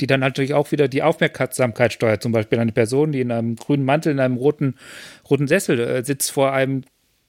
[0.00, 2.22] die dann natürlich auch wieder die Aufmerksamkeit steuert.
[2.22, 4.76] Zum Beispiel eine Person, die in einem grünen Mantel, in einem roten,
[5.30, 6.82] roten Sessel äh, sitzt vor einem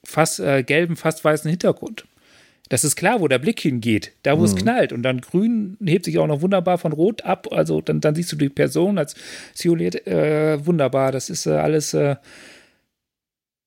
[0.03, 2.05] fast äh, gelben, fast weißen Hintergrund.
[2.73, 4.45] Das ist klar, wo der Blick hingeht, da wo mhm.
[4.45, 4.93] es knallt.
[4.93, 7.47] Und dann grün hebt sich auch noch wunderbar von rot ab.
[7.51, 9.13] Also dann, dann siehst du die Person als
[9.55, 11.11] Violett, äh, wunderbar.
[11.11, 12.15] Das ist äh, alles, äh,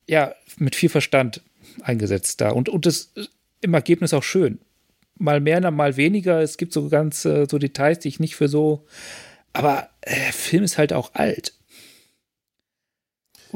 [0.09, 1.41] ja, mit viel Verstand
[1.83, 2.51] eingesetzt da.
[2.51, 3.13] Und, und das
[3.61, 4.59] im Ergebnis auch schön.
[5.15, 6.41] Mal mehr, mal weniger.
[6.41, 8.87] Es gibt so ganz äh, so Details, die ich nicht für so.
[9.53, 11.53] Aber der äh, Film ist halt auch alt.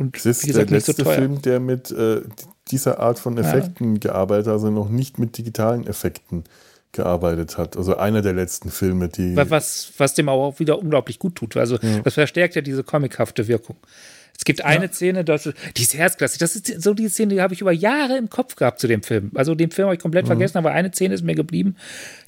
[0.00, 2.22] Und es ist gesagt, der letzte so Film, der mit äh,
[2.70, 4.00] dieser Art von Effekten ja.
[4.00, 6.44] gearbeitet hat, also noch nicht mit digitalen Effekten
[6.92, 7.76] gearbeitet hat.
[7.76, 9.36] Also einer der letzten Filme, die.
[9.36, 11.54] Was, was dem auch wieder unglaublich gut tut.
[11.58, 12.00] Also ja.
[12.00, 13.76] das verstärkt ja diese comichafte Wirkung.
[14.34, 14.90] Es gibt eine ja.
[14.90, 16.38] Szene, das, die ist herzklassig.
[16.38, 19.02] Das ist so die Szene, die habe ich über Jahre im Kopf gehabt zu dem
[19.02, 19.32] Film.
[19.34, 20.28] Also den Film habe ich komplett mhm.
[20.28, 21.76] vergessen, aber eine Szene ist mir geblieben.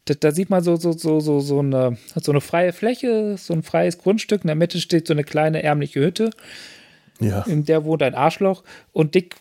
[0.04, 3.54] Da, da, sieht man so, so, so, so, so, eine, so eine freie Fläche, so
[3.54, 4.42] ein freies Grundstück.
[4.44, 6.28] In der Mitte steht so eine kleine ärmliche Hütte.
[7.22, 7.42] Ja.
[7.42, 8.62] In der wohnt ein Arschloch.
[8.92, 9.36] Und Dick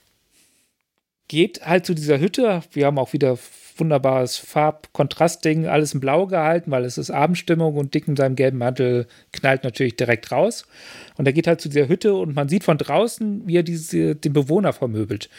[1.28, 2.62] geht halt zu dieser Hütte.
[2.74, 3.38] Wir haben auch wieder
[3.78, 8.58] wunderbares Farbkontrastding, alles in Blau gehalten, weil es ist Abendstimmung und Dick in seinem gelben
[8.58, 10.66] Mantel knallt natürlich direkt raus.
[11.18, 14.16] Und er geht halt zu dieser Hütte und man sieht von draußen, wie er diese,
[14.16, 15.30] den Bewohner vermöbelt.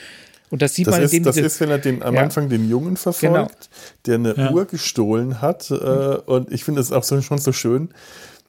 [0.50, 2.22] Und das sieht das man ist, Das diese, ist, wenn er den, am ja.
[2.22, 3.48] Anfang den Jungen verfolgt, genau.
[4.06, 4.52] der eine ja.
[4.52, 5.70] Uhr gestohlen hat.
[5.70, 7.88] Äh, und ich finde es auch so, schon so schön,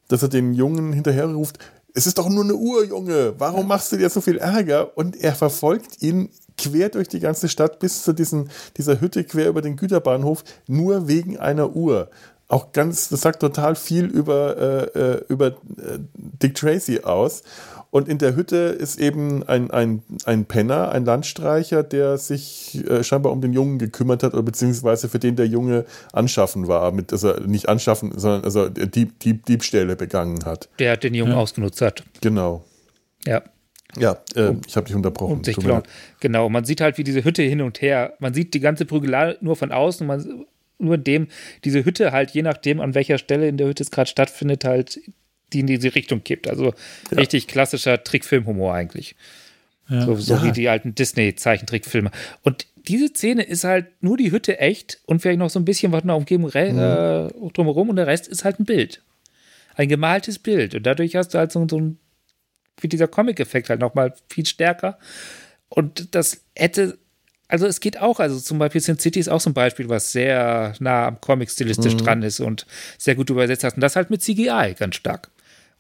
[0.10, 1.60] dass er den Jungen hinterher ruft,
[1.94, 3.36] es ist doch nur eine Uhr, Junge.
[3.38, 4.98] Warum machst du dir so viel Ärger?
[4.98, 9.50] Und er verfolgt ihn quer durch die ganze Stadt bis zu diesen, dieser Hütte quer
[9.50, 12.10] über den Güterbahnhof, nur wegen einer Uhr.
[12.48, 14.58] Auch ganz, das sagt total viel über,
[14.96, 17.44] äh, äh über äh, Dick Tracy aus.
[17.94, 23.04] Und in der Hütte ist eben ein, ein, ein Penner, ein Landstreicher, der sich äh,
[23.04, 27.14] scheinbar um den Jungen gekümmert hat, oder beziehungsweise für den der Junge anschaffen war, mit,
[27.14, 30.70] also nicht anschaffen, sondern also Dieb, Dieb, Diebstähle begangen hat.
[30.80, 31.38] Der den Jungen ja.
[31.38, 32.04] ausgenutzt hat.
[32.22, 32.66] Genau.
[33.28, 33.44] Ja.
[33.96, 35.34] Ja, äh, um, ich habe dich unterbrochen.
[35.34, 35.56] Um sich
[36.20, 39.38] genau, man sieht halt, wie diese Hütte hin und her, man sieht die ganze Prügelei
[39.40, 40.48] nur von außen, man,
[40.80, 41.28] nur indem
[41.64, 45.00] diese Hütte halt, je nachdem, an welcher Stelle in der Hütte es gerade stattfindet, halt
[45.54, 46.48] die in diese Richtung kippt.
[46.48, 46.74] Also
[47.12, 47.18] ja.
[47.18, 49.16] richtig klassischer Trickfilmhumor eigentlich.
[49.90, 50.06] Ja.
[50.06, 50.44] So, so ja.
[50.44, 52.12] wie die alten Disney-Zeichentrickfilme.
[52.42, 55.92] Und diese Szene ist halt nur die Hütte echt und vielleicht noch so ein bisschen
[55.92, 56.80] was in der Umgebung mhm.
[56.80, 59.02] äh, drumherum und der Rest ist halt ein Bild.
[59.76, 60.76] Ein gemaltes Bild.
[60.76, 61.98] Und dadurch hast du halt so, so ein,
[62.80, 65.00] wie dieser Comic-Effekt halt nochmal viel stärker.
[65.70, 66.98] Und das hätte,
[67.48, 70.12] also es geht auch, also zum Beispiel Sin City ist auch so ein Beispiel, was
[70.12, 72.00] sehr nah am Comic stilistisch mhm.
[72.00, 73.76] dran ist und sehr gut übersetzt hat.
[73.76, 75.30] Und das halt mit CGI ganz stark.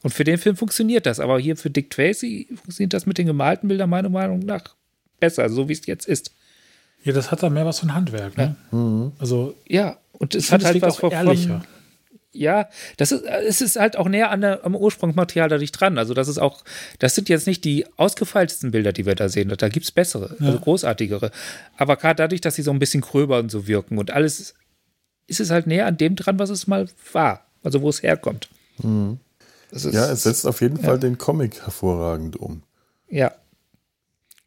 [0.04, 3.26] Und für den Film funktioniert das, aber hier für Dick Tracy funktioniert das mit den
[3.26, 4.76] gemalten Bildern meiner Meinung nach
[5.20, 6.32] besser, so wie es jetzt ist.
[7.04, 8.56] Ja, das hat da mehr was von Handwerk, ne?
[8.72, 8.78] Ja.
[8.78, 9.14] Mhm.
[9.18, 11.64] Also ja, und es hat halt was von ehrlicher.
[12.36, 16.00] Ja, das ist, es ist halt auch näher an der, am Ursprungsmaterial dadurch dran.
[16.00, 16.64] Also das ist auch,
[16.98, 19.54] das sind jetzt nicht die ausgefeiltesten Bilder, die wir da sehen.
[19.56, 20.48] Da gibt es bessere, ja.
[20.48, 21.30] also großartigere.
[21.78, 24.56] Aber gerade dadurch, dass sie so ein bisschen gröber und so wirken und alles,
[25.28, 27.46] ist es halt näher an dem dran, was es mal war.
[27.62, 28.50] Also wo es herkommt.
[28.82, 29.20] Mhm.
[29.74, 30.84] Ja, es setzt auf jeden ja.
[30.84, 32.64] Fall den Comic hervorragend um.
[33.10, 33.34] Ja.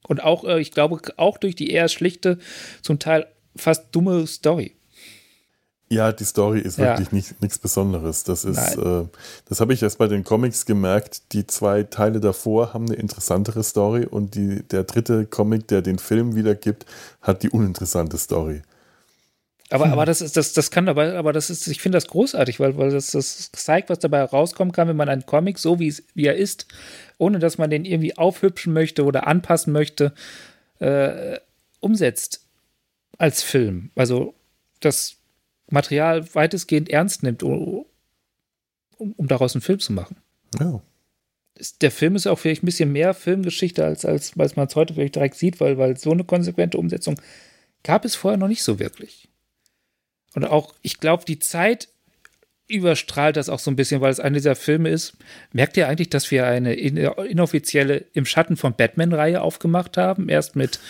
[0.06, 2.38] Und auch, äh, ich glaube, auch durch die eher schlichte,
[2.82, 4.76] zum Teil fast dumme Story.
[5.88, 6.86] Ja, die Story ist ja.
[6.86, 8.24] wirklich nicht, nichts Besonderes.
[8.24, 9.04] Das ist, äh,
[9.48, 11.32] das habe ich erst bei den Comics gemerkt.
[11.32, 15.98] Die zwei Teile davor haben eine interessantere Story und die, der dritte Comic, der den
[15.98, 16.86] Film wiedergibt,
[17.22, 18.62] hat die uninteressante Story.
[19.70, 19.92] Aber, hm.
[19.92, 22.76] aber das ist, das, das kann dabei, aber das ist, ich finde das großartig, weil,
[22.76, 26.26] weil das, das zeigt, was dabei rauskommen kann, wenn man einen Comic so wie, wie
[26.26, 26.66] er ist,
[27.18, 30.14] ohne dass man den irgendwie aufhübschen möchte oder anpassen möchte,
[30.78, 31.38] äh,
[31.80, 32.46] umsetzt
[33.18, 33.90] als Film.
[33.96, 34.34] Also
[34.80, 35.16] das
[35.68, 37.86] Material weitestgehend ernst nimmt, um,
[38.98, 40.16] um daraus einen Film zu machen.
[40.60, 40.80] Ja.
[41.80, 44.94] Der Film ist auch vielleicht ein bisschen mehr Filmgeschichte, als, als, als man es heute
[44.94, 47.20] vielleicht direkt sieht, weil, weil so eine konsequente Umsetzung
[47.82, 49.28] gab es vorher noch nicht so wirklich.
[50.36, 51.88] Und auch, ich glaube, die Zeit
[52.68, 55.14] überstrahlt das auch so ein bisschen, weil es einer dieser Filme ist.
[55.52, 60.28] Merkt ihr eigentlich, dass wir eine inoffizielle Im Schatten von Batman-Reihe aufgemacht haben?
[60.28, 60.80] Erst mit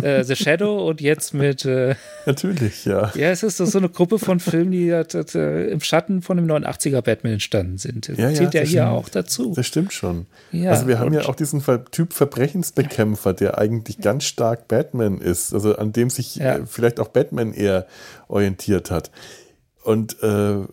[0.00, 1.66] äh, The Shadow und jetzt mit.
[1.66, 3.12] Äh, Natürlich, ja.
[3.14, 7.02] Ja, es ist so eine Gruppe von Filmen, die äh, im Schatten von dem 89er
[7.02, 8.08] Batman entstanden sind.
[8.08, 9.52] Das ja, zählt ja, ja hier auch dazu.
[9.54, 10.26] Das stimmt schon.
[10.50, 15.52] Ja, also, wir haben ja auch diesen Typ Verbrechensbekämpfer, der eigentlich ganz stark Batman ist,
[15.52, 16.56] also an dem sich ja.
[16.56, 17.86] Äh, vielleicht auch Batman eher
[18.28, 19.10] orientiert hat.
[19.82, 20.64] Und äh,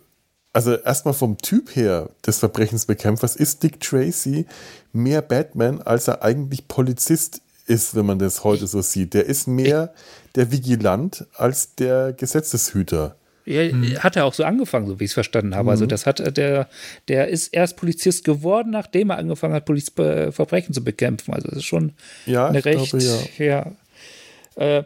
[0.56, 4.46] also erstmal vom Typ her des Verbrechensbekämpfers ist Dick Tracy
[4.90, 9.12] mehr Batman, als er eigentlich Polizist ist, wenn man das heute so sieht.
[9.12, 9.92] Der ist mehr
[10.34, 13.16] der Vigilant als der Gesetzeshüter.
[13.44, 14.02] Ja, hm.
[14.02, 15.70] hat er auch so angefangen, so wie ich es verstanden habe.
[15.70, 15.90] Also mhm.
[15.92, 16.70] Also das hat der,
[17.08, 21.34] der ist erst Polizist geworden, nachdem er angefangen hat, Poliz Verbrechen zu bekämpfen.
[21.34, 21.92] Also das ist schon
[22.24, 23.04] ja, eine recht, glaube,
[23.36, 23.72] ja.
[24.56, 24.84] ja äh,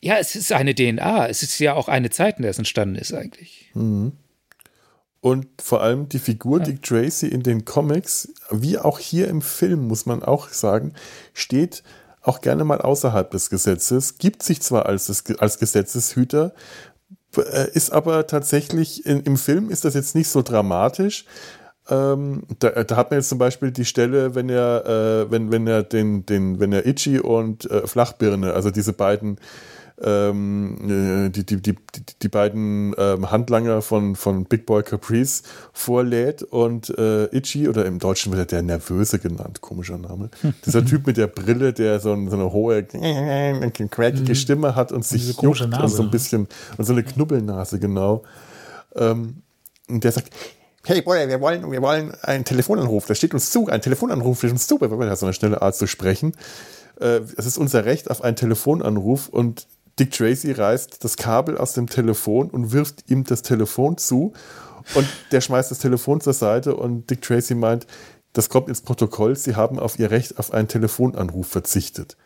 [0.00, 1.28] Ja, es ist eine DNA.
[1.28, 3.70] Es ist ja auch eine Zeit, in der es entstanden ist eigentlich.
[3.74, 4.12] Mhm.
[5.24, 6.60] Und vor allem die Figur.
[6.60, 10.92] Dick Tracy in den Comics, wie auch hier im Film, muss man auch sagen,
[11.32, 11.82] steht
[12.20, 16.52] auch gerne mal außerhalb des Gesetzes, gibt sich zwar als, als Gesetzeshüter,
[17.38, 21.24] äh, ist aber tatsächlich in, im Film ist das jetzt nicht so dramatisch.
[21.88, 25.66] Ähm, da, da, hat man jetzt zum Beispiel die Stelle, wenn er, äh, wenn, wenn
[25.66, 29.38] er den, den, wenn er Itchy und äh, Flachbirne, also diese beiden
[30.02, 31.76] ähm, äh, die, die, die,
[32.22, 35.42] die beiden ähm, Handlanger von, von Big Boy Caprice
[35.72, 40.30] vorlädt und äh, Itchy, oder im Deutschen wird er der Nervöse genannt, komischer Name.
[40.66, 44.34] Dieser Typ mit der Brille, der so, so eine hohe, crackige mhm.
[44.34, 48.24] Stimme hat und sich juckt Nase, und so ein bisschen, und so eine Knubbelnase, genau.
[48.96, 49.42] Ähm,
[49.88, 50.30] und der sagt,
[50.84, 54.50] hey Boy, wir wollen, wir wollen einen Telefonanruf, das steht uns zu, ein Telefonanruf steht
[54.50, 56.32] uns zu, weil wir haben so eine schnelle Art zu sprechen.
[57.00, 59.66] Äh, es ist unser Recht auf einen Telefonanruf und
[59.98, 64.32] Dick Tracy reißt das Kabel aus dem Telefon und wirft ihm das Telefon zu.
[64.94, 67.86] Und der schmeißt das Telefon zur Seite und Dick Tracy meint,
[68.32, 72.16] das kommt ins Protokoll, sie haben auf ihr Recht auf einen Telefonanruf verzichtet.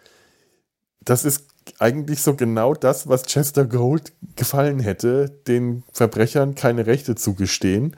[1.05, 1.45] Das ist
[1.79, 7.97] eigentlich so genau das, was Chester Gold gefallen hätte, den Verbrechern keine Rechte zugestehen.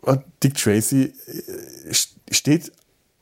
[0.00, 1.94] Und Dick Tracy äh,
[2.30, 2.72] steht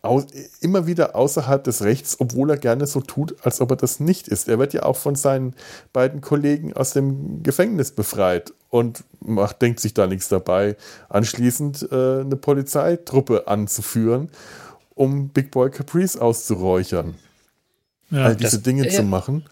[0.04, 0.26] aus,
[0.60, 4.28] immer wieder außerhalb des Rechts, obwohl er gerne so tut, als ob er das nicht
[4.28, 4.48] ist.
[4.48, 5.54] Er wird ja auch von seinen
[5.92, 10.76] beiden Kollegen aus dem Gefängnis befreit und macht, denkt sich da nichts dabei,
[11.08, 14.30] anschließend äh, eine Polizeitruppe anzuführen,
[14.94, 17.14] um Big Boy Caprice auszuräuchern.
[18.10, 19.44] Ja, All diese das, Dinge äh, zu machen.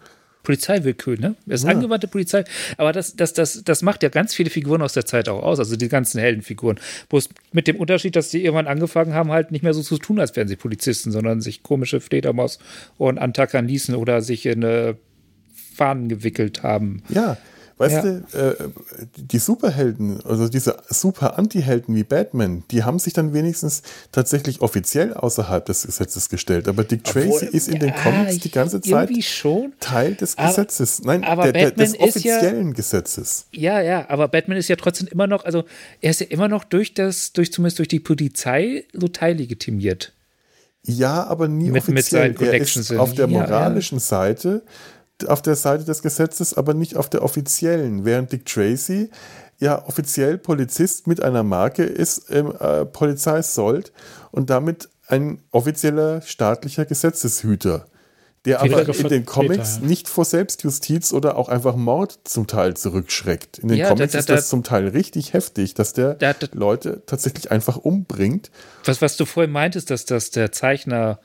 [0.43, 1.35] Polizeiwillkür, ne?
[1.45, 1.73] Das ist ja.
[1.73, 2.43] angewandte Polizei.
[2.77, 5.59] Aber das, das, das, das macht ja ganz viele Figuren aus der Zeit auch aus,
[5.59, 6.79] also die ganzen Heldenfiguren.
[7.09, 10.19] Bloß mit dem Unterschied, dass die irgendwann angefangen haben, halt nicht mehr so zu tun,
[10.19, 12.59] als wären sie Polizisten, sondern sich komische Fledermaus
[12.97, 14.97] und antackern ließen oder sich in eine
[15.75, 17.03] Fahnen gewickelt haben.
[17.09, 17.37] Ja,
[17.77, 18.01] Weißt ja.
[18.01, 18.55] du, äh,
[19.15, 25.13] die Superhelden, also diese super Anti-Helden wie Batman, die haben sich dann wenigstens tatsächlich offiziell
[25.13, 26.67] außerhalb des Gesetzes gestellt.
[26.67, 29.73] Aber Dick Tracy Obwohl, ist in ja, den Comics die ganze Zeit schon.
[29.79, 30.99] Teil des Gesetzes.
[30.99, 33.47] Aber, Nein, aber der, der, des offiziellen ja, Gesetzes.
[33.51, 35.63] Ja, ja, aber Batman ist ja trotzdem immer noch, also
[36.01, 40.13] er ist ja immer noch durch das, durch zumindest durch die Polizei so teillegitimiert.
[40.85, 42.29] Ja, aber nie mit, offiziell.
[42.29, 44.63] Mit er ist auf der moralischen Seite
[45.29, 49.09] auf der Seite des Gesetzes, aber nicht auf der offiziellen, während Dick Tracy
[49.59, 53.91] ja offiziell Polizist mit einer Marke ist, ähm, äh, Polizeisold
[54.31, 57.85] und damit ein offizieller staatlicher Gesetzeshüter,
[58.45, 63.59] der aber in den Comics nicht vor Selbstjustiz oder auch einfach Mord zum Teil zurückschreckt.
[63.59, 66.33] In den ja, Comics da, da, ist das zum Teil richtig heftig, dass der da,
[66.51, 68.51] Leute tatsächlich einfach umbringt.
[68.85, 71.19] Was, was du vorhin meintest, dass, dass der Zeichner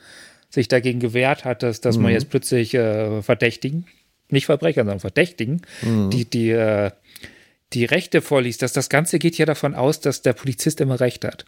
[0.48, 2.04] sich dagegen gewehrt hat, dass, dass mhm.
[2.04, 3.86] man jetzt plötzlich äh, Verdächtigen,
[4.30, 6.10] nicht Verbrecher, sondern Verdächtigen, mhm.
[6.10, 6.90] die, die, äh,
[7.72, 8.62] die Rechte vorliest.
[8.62, 11.44] Dass das Ganze geht ja davon aus, dass der Polizist immer Recht hat.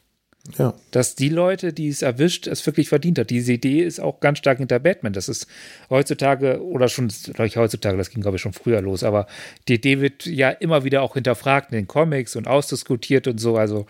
[0.57, 0.75] Ja.
[0.91, 3.31] Dass die Leute, die es erwischt, es wirklich verdient hat.
[3.31, 5.13] Diese Idee ist auch ganz stark hinter Batman.
[5.13, 5.47] Das ist
[5.91, 9.27] heutzutage, oder schon, glaube ich, heutzutage, das ging, glaube ich, schon früher los, aber
[9.69, 13.57] die Idee wird ja immer wieder auch hinterfragt in den Comics und ausdiskutiert und so.
[13.57, 13.87] Also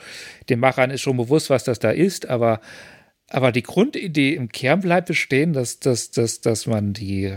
[0.49, 2.61] den Machern ist schon bewusst, was das da ist, aber
[3.31, 7.37] aber die Grundidee im Kern bleibt bestehen, dass, dass, dass, dass man die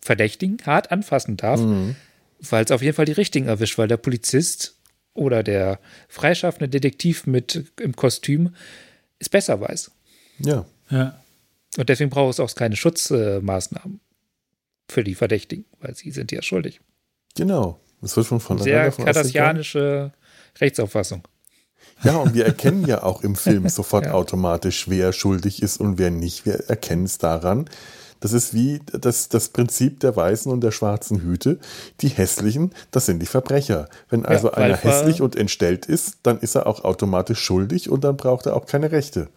[0.00, 1.94] Verdächtigen hart anfassen darf, mhm.
[2.40, 4.76] weil es auf jeden Fall die richtigen erwischt, weil der Polizist
[5.14, 8.54] oder der freischaffende Detektiv mit im Kostüm
[9.18, 9.90] es besser weiß.
[10.38, 10.64] Ja.
[10.90, 11.22] ja.
[11.76, 14.00] Und deswegen braucht es auch keine Schutzmaßnahmen
[14.88, 16.80] für die Verdächtigen, weil sie sind ja schuldig.
[17.36, 17.80] Genau.
[18.00, 20.12] Das wird schon von Sehr kardassianische
[20.58, 21.28] Rechtsauffassung.
[22.04, 24.12] Ja, und wir erkennen ja auch im Film sofort ja.
[24.12, 26.46] automatisch, wer schuldig ist und wer nicht.
[26.46, 27.66] Wir erkennen es daran.
[28.20, 31.58] Das ist wie das, das Prinzip der weißen und der schwarzen Hüte.
[32.00, 33.88] Die hässlichen, das sind die Verbrecher.
[34.10, 38.04] Wenn also ja, einer hässlich und entstellt ist, dann ist er auch automatisch schuldig und
[38.04, 39.28] dann braucht er auch keine Rechte.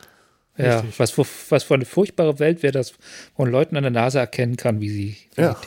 [0.57, 2.93] Ja, was, was für eine furchtbare Welt wäre das,
[3.35, 5.17] wo man Leuten an der Nase erkennen kann, wie sie.
[5.33, 5.57] Wie ja.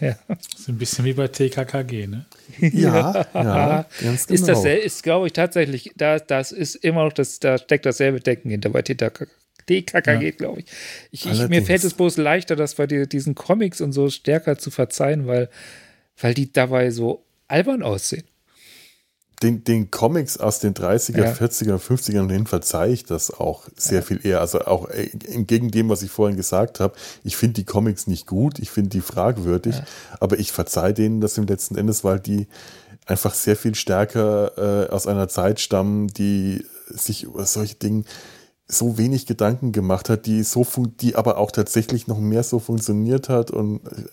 [0.00, 0.16] Ja.
[0.28, 2.26] Das ist ein bisschen wie bei TKKG, ne?
[2.58, 4.40] Ja, ja, ganz genau.
[4.40, 8.20] Ist das ist, glaube ich, tatsächlich, da, das ist immer noch, das, da steckt dasselbe
[8.20, 9.26] Decken hinter bei TKKG,
[9.66, 10.30] ja.
[10.30, 10.66] glaube ich.
[11.10, 14.70] ich, ich mir fällt es bloß leichter, das bei diesen Comics und so stärker zu
[14.70, 15.48] verzeihen, weil,
[16.20, 18.24] weil die dabei so albern aussehen
[19.42, 21.32] den, den Comics aus den 30er, ja.
[21.32, 24.02] 40er, 50er hin verzeihe ich das auch sehr ja.
[24.02, 24.40] viel eher.
[24.40, 28.26] Also auch äh, entgegen dem, was ich vorhin gesagt habe, ich finde die Comics nicht
[28.26, 29.84] gut, ich finde die fragwürdig, ja.
[30.20, 32.46] aber ich verzeihe denen das im letzten Endes, weil die
[33.04, 38.04] einfach sehr viel stärker äh, aus einer Zeit stammen, die sich über solche Dinge
[38.68, 40.66] so wenig Gedanken gemacht hat, die so
[41.00, 44.04] die aber auch tatsächlich noch mehr so funktioniert hat und äh,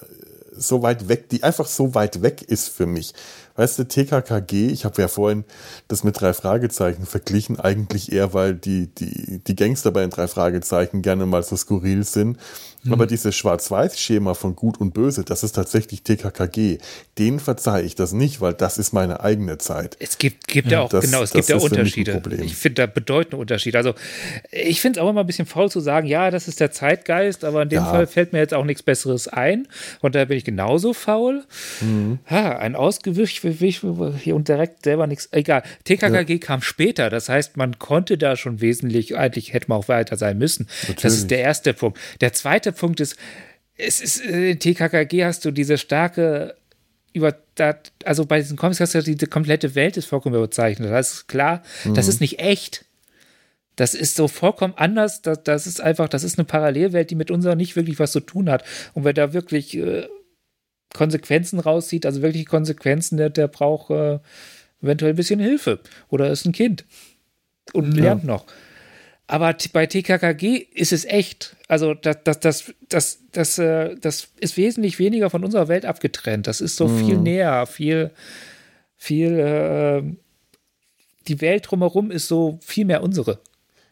[0.55, 3.13] so weit weg, die einfach so weit weg ist für mich.
[3.56, 5.43] Weißt du, TKKG, ich habe ja vorhin
[5.88, 10.28] das mit drei Fragezeichen verglichen, eigentlich eher, weil die, die, die Gangster bei den drei
[10.28, 12.38] Fragezeichen gerne mal so skurril sind.
[12.84, 12.93] Mhm.
[12.93, 16.79] Aber dieses Schwarz-Weiß-Schema von Gut und Böse, das ist tatsächlich TKKG.
[17.17, 19.95] Den verzeihe ich das nicht, weil das ist meine eigene Zeit.
[19.99, 22.21] Es gibt, gibt ja, ja auch, das, genau, es gibt ja Unterschiede.
[22.43, 23.77] Ich finde da bedeutende Unterschiede.
[23.77, 23.93] Also,
[24.51, 27.43] ich finde es auch immer ein bisschen faul zu sagen, ja, das ist der Zeitgeist,
[27.45, 27.89] aber in dem ja.
[27.89, 29.67] Fall fällt mir jetzt auch nichts Besseres ein.
[30.01, 31.45] Und da bin ich genauso faul.
[31.79, 32.19] Mhm.
[32.29, 35.29] Ha, ein Ausgewicht hier und direkt selber nichts.
[35.31, 35.63] Egal.
[35.86, 36.39] TKKG ja.
[36.39, 37.09] kam später.
[37.09, 40.67] Das heißt, man konnte da schon wesentlich, eigentlich hätte man auch weiter sein müssen.
[40.81, 41.01] Natürlich.
[41.01, 41.97] Das ist der erste Punkt.
[42.19, 43.15] Der zweite Punkt ist,
[43.76, 46.55] es ist, äh, in TKKG hast du diese starke
[47.13, 47.36] über,
[48.05, 50.91] also bei diesen Comics hast du diese komplette Welt ist vollkommen überzeichnet.
[50.91, 51.93] Das ist klar, mhm.
[51.93, 52.86] das ist nicht echt.
[53.76, 55.21] Das ist so vollkommen anders.
[55.21, 58.19] Das, das ist einfach, das ist eine Parallelwelt, die mit unserer nicht wirklich was zu
[58.19, 58.63] tun hat.
[58.93, 60.07] Und wer da wirklich äh,
[60.93, 64.19] Konsequenzen rauszieht, also wirklich Konsequenzen, der, der braucht äh,
[64.82, 66.86] eventuell ein bisschen Hilfe oder ist ein Kind
[67.74, 68.03] und ja.
[68.03, 68.45] lernt noch.
[69.34, 71.55] Aber bei TKKG ist es echt.
[71.67, 76.45] Also das, das, das, das, das, äh, das ist wesentlich weniger von unserer Welt abgetrennt.
[76.45, 76.99] Das ist so mhm.
[76.99, 78.11] viel näher, viel,
[78.95, 80.03] viel, äh,
[81.27, 83.39] die Welt drumherum ist so viel mehr unsere.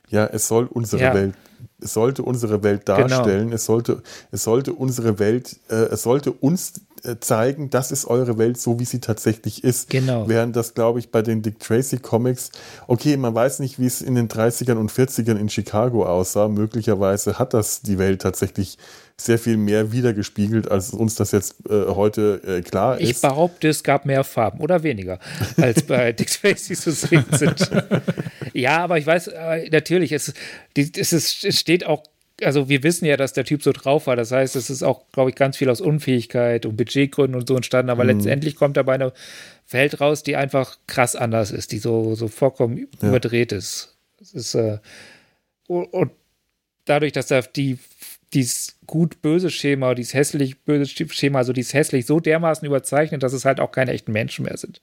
[0.09, 1.13] Ja, es soll unsere ja.
[1.15, 1.33] Welt,
[1.79, 3.07] es sollte unsere Welt genau.
[3.07, 3.45] darstellen.
[3.45, 3.55] Genau.
[3.55, 6.81] Es sollte, es sollte unsere Welt, äh, es sollte uns
[7.19, 9.89] zeigen, das ist eure Welt so, wie sie tatsächlich ist.
[9.89, 10.27] Genau.
[10.27, 12.51] Während das, glaube ich, bei den Dick Tracy Comics,
[12.87, 16.47] okay, man weiß nicht, wie es in den 30ern und 40ern in Chicago aussah.
[16.47, 18.77] Möglicherweise hat das die Welt tatsächlich
[19.17, 23.09] sehr viel mehr wiedergespiegelt, als uns das jetzt äh, heute äh, klar ist.
[23.09, 25.19] Ich behaupte, es gab mehr Farben oder weniger,
[25.57, 27.69] als bei Dick Tracy zu sehen sind.
[28.53, 30.33] ja, aber ich weiß, äh, natürlich, es,
[30.75, 32.03] die, es, ist, es steht auch
[32.43, 34.15] also wir wissen ja, dass der Typ so drauf war.
[34.15, 37.55] Das heißt, es ist auch, glaube ich, ganz viel aus Unfähigkeit und Budgetgründen und so
[37.55, 37.89] entstanden.
[37.89, 38.11] Aber mhm.
[38.11, 39.13] letztendlich kommt dabei eine
[39.69, 43.07] Welt raus, die einfach krass anders ist, die so, so vollkommen ja.
[43.07, 43.95] überdreht ist.
[44.19, 44.79] Es ist äh,
[45.67, 46.11] und
[46.85, 47.77] dadurch, dass er die
[48.33, 53.59] dieses gut-böse Schema, dieses hässlich-böse Schema, also dieses hässlich so dermaßen überzeichnet, dass es halt
[53.59, 54.79] auch keine echten Menschen mehr sind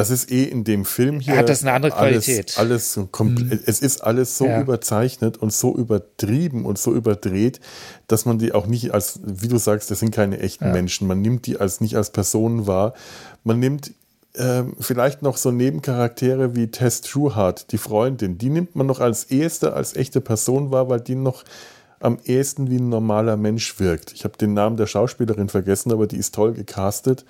[0.00, 1.36] das ist eh in dem Film hier.
[1.36, 2.54] Hat das eine andere Qualität?
[2.56, 3.60] Alles, alles mhm.
[3.66, 4.58] Es ist alles so ja.
[4.58, 7.60] überzeichnet und so übertrieben und so überdreht,
[8.06, 10.72] dass man die auch nicht als, wie du sagst, das sind keine echten ja.
[10.72, 11.06] Menschen.
[11.06, 12.94] Man nimmt die als nicht als Personen wahr.
[13.44, 13.92] Man nimmt
[14.32, 18.38] äh, vielleicht noch so Nebencharaktere wie Tess Trueheart, die Freundin.
[18.38, 21.44] Die nimmt man noch als erste, als echte Person wahr, weil die noch
[21.98, 24.14] am ehesten wie ein normaler Mensch wirkt.
[24.14, 27.26] Ich habe den Namen der Schauspielerin vergessen, aber die ist toll gecastet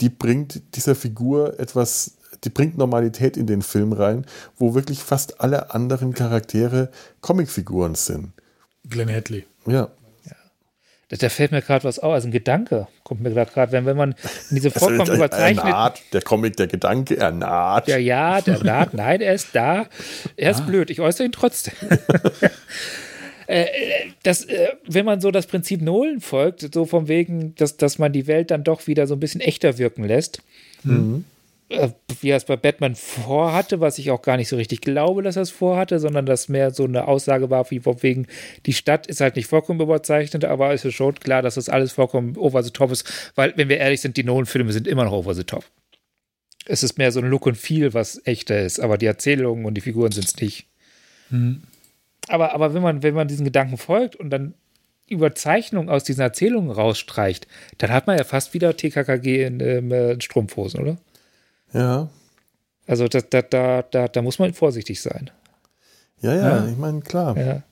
[0.00, 4.24] die bringt dieser Figur etwas, die bringt Normalität in den Film rein,
[4.56, 6.90] wo wirklich fast alle anderen Charaktere
[7.20, 8.32] Comicfiguren sind.
[8.88, 9.46] Glenn Hadley.
[9.66, 9.90] Ja.
[11.08, 14.14] Da fällt mir gerade was auf, also ein Gedanke kommt mir gerade, wenn, wenn man
[14.50, 15.64] in diese also, vollkommen also, überzeichnet.
[15.64, 17.88] Er naht, der Comic, der Gedanke, er naht.
[17.88, 19.86] Ja, ja, der naht, nein, er ist da.
[20.36, 20.66] Er ist ah.
[20.66, 21.74] blöd, ich äußere ihn trotzdem.
[23.50, 27.98] Äh, das, äh, wenn man so das Prinzip Nolan folgt, so von wegen, dass, dass
[27.98, 30.40] man die Welt dann doch wieder so ein bisschen echter wirken lässt.
[30.84, 31.24] Mhm.
[31.68, 31.88] Äh,
[32.20, 35.34] wie er es bei Batman vorhatte, was ich auch gar nicht so richtig glaube, dass
[35.34, 38.28] er es vorhatte, sondern dass mehr so eine Aussage war, wie von wegen,
[38.66, 41.90] die Stadt ist halt nicht vollkommen überzeichnet, aber es ist schon klar, dass das alles
[41.90, 45.12] vollkommen over the top ist, weil, wenn wir ehrlich sind, die Nolan-Filme sind immer noch
[45.12, 45.64] over the top.
[46.66, 49.74] Es ist mehr so ein Look und Feel, was echter ist, aber die Erzählungen und
[49.74, 50.66] die Figuren sind es nicht.
[51.30, 51.62] Mhm
[52.28, 54.54] aber, aber wenn man, wenn man diesen Gedanken folgt und dann
[55.08, 57.46] Überzeichnung aus diesen Erzählungen rausstreicht,
[57.78, 60.96] dann hat man ja fast wieder TKKG in, ähm, in Strumpfhosen, oder?
[61.72, 62.08] Ja.
[62.86, 65.30] Also da, da, da, da, da muss man vorsichtig sein.
[66.20, 66.68] Ja, ja, ja.
[66.68, 67.36] ich meine, klar.
[67.36, 67.62] Ja.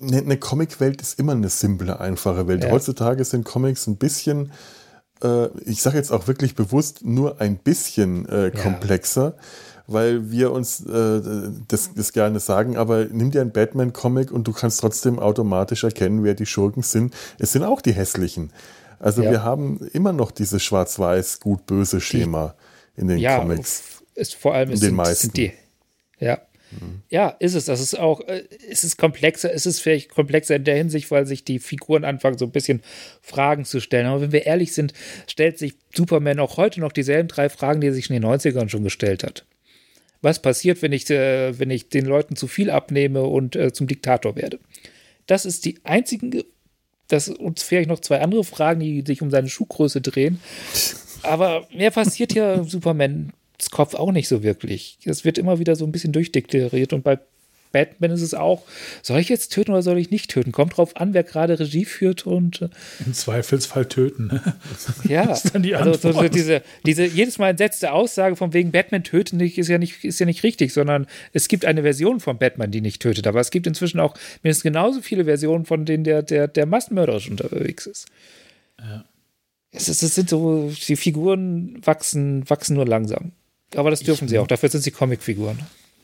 [0.00, 2.64] Eine, eine Comicwelt ist immer eine simple, einfache Welt.
[2.64, 2.70] Ja.
[2.70, 4.52] Heutzutage sind Comics ein bisschen,
[5.22, 9.34] äh, ich sage jetzt auch wirklich bewusst, nur ein bisschen äh, komplexer.
[9.36, 9.42] Ja
[9.86, 11.20] weil wir uns äh,
[11.68, 16.24] das, das gerne sagen, aber nimm dir einen Batman-Comic und du kannst trotzdem automatisch erkennen,
[16.24, 17.14] wer die Schurken sind.
[17.38, 18.52] Es sind auch die hässlichen.
[18.98, 19.30] Also ja.
[19.30, 22.54] wir haben immer noch dieses schwarz-weiß, gut-böse Schema
[22.96, 24.02] die, in den ja, Comics.
[24.14, 25.32] Ist vor allem in den meisten.
[25.32, 25.52] die,
[26.18, 26.40] ja.
[26.72, 27.02] Mhm.
[27.08, 27.66] Ja, ist es.
[27.66, 31.26] Das ist auch, äh, es ist komplexer, es ist vielleicht komplexer in der Hinsicht, weil
[31.26, 32.82] sich die Figuren anfangen, so ein bisschen
[33.20, 34.06] Fragen zu stellen.
[34.06, 34.94] Aber wenn wir ehrlich sind,
[35.28, 38.68] stellt sich Superman auch heute noch dieselben drei Fragen, die er sich in den 90ern
[38.68, 39.46] schon gestellt hat
[40.22, 43.86] was passiert, wenn ich, äh, wenn ich den Leuten zu viel abnehme und äh, zum
[43.86, 44.58] Diktator werde.
[45.26, 46.44] Das ist die einzige,
[47.08, 50.40] das uns vielleicht noch zwei andere Fragen, die sich um seine Schuhgröße drehen.
[51.22, 53.32] Aber mehr passiert ja Supermans
[53.70, 54.98] Kopf auch nicht so wirklich.
[55.04, 57.18] Es wird immer wieder so ein bisschen durchdeklariert und bei
[57.72, 58.62] Batman ist es auch,
[59.02, 60.52] soll ich jetzt töten oder soll ich nicht töten?
[60.52, 62.68] Kommt drauf an, wer gerade Regie führt und äh,
[63.04, 64.40] Im Zweifelsfall töten.
[65.04, 66.34] ja, ist dann die also so, Antwort.
[66.34, 70.20] diese, diese jedes Mal entsetzte Aussage von wegen Batman töten nicht ist ja nicht ist
[70.20, 73.50] ja nicht richtig, sondern es gibt eine Version von Batman, die nicht tötet, aber es
[73.50, 78.06] gibt inzwischen auch mindestens genauso viele Versionen, von denen der der der massenmörderisch unterwegs ist.
[79.72, 83.32] Es, ist, es sind so die Figuren wachsen wachsen nur langsam,
[83.74, 84.46] aber das dürfen sie auch.
[84.46, 85.58] Dafür sind sie Comicfiguren.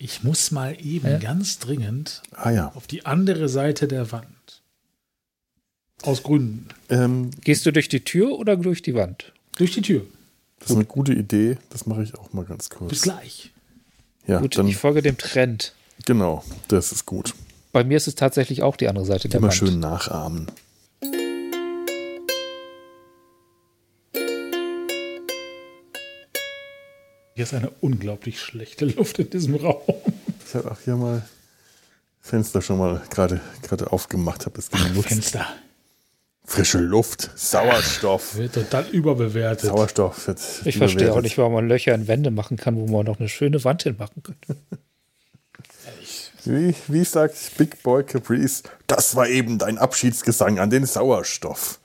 [0.05, 1.19] Ich muss mal eben Ja?
[1.19, 2.73] ganz dringend Ah ja.
[2.75, 4.27] auf die andere Seite der Wand.
[6.03, 6.67] Aus Gründen.
[6.89, 9.33] Ähm, Gehst du durch die Tür oder durch die Wand?
[9.59, 10.05] Durch die Tür.
[10.59, 11.57] das ist eine gute Idee.
[11.71, 12.91] Das mache ich auch mal ganz kurz.
[12.91, 13.53] Bis gleich.
[14.27, 15.73] Ja, Gut, dann, ich folge dem Trend.
[16.05, 17.35] genau, das ist gut.
[17.71, 19.57] Bei mir ist es tatsächlich auch die andere Seite der Immer Wand.
[19.57, 20.49] schön nachahmen.
[27.35, 29.81] Hier ist eine unglaublich schlechte Luft in diesem Raum.
[30.47, 31.23] Ich habe auch hier mal
[32.21, 35.09] Fenster schon mal gerade gerade aufgemacht, habe es genutzt.
[35.09, 35.47] Fenster.
[36.45, 38.37] Frische Luft, Sauerstoff.
[38.37, 39.71] Wird total überbewertet.
[39.71, 43.07] Sauerstoff wird Ich verstehe auch nicht, warum man Löcher in Wände machen kann, wo man
[43.07, 44.57] noch eine schöne Wand hinmachen könnte.
[46.45, 51.81] Wie, wie sagt Big Boy Caprice, das war eben dein Abschiedsgesang an den Sauerstoff.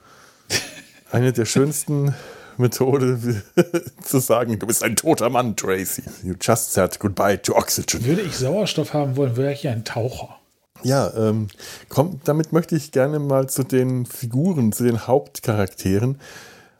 [1.11, 2.15] Eine der schönsten
[2.59, 3.43] Methoden
[4.03, 6.03] zu sagen, du bist ein toter Mann, Tracy.
[6.23, 8.05] You just said goodbye to oxygen.
[8.05, 10.35] Würde ich Sauerstoff haben wollen, wäre ich ein Taucher.
[10.83, 11.47] Ja, ähm,
[11.89, 16.19] komm, damit möchte ich gerne mal zu den Figuren, zu den Hauptcharakteren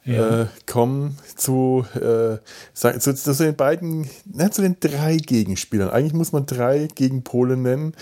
[0.04, 0.42] Ja.
[0.42, 2.38] äh, kommen, zu, äh,
[2.74, 5.90] zu, zu den beiden, na, zu den drei Gegenspielern.
[5.90, 7.94] Eigentlich muss man drei Gegenpole nennen.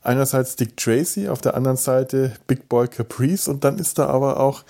[0.00, 4.40] Einerseits Dick Tracy, auf der anderen Seite Big Boy Caprice und dann ist da aber
[4.40, 4.64] auch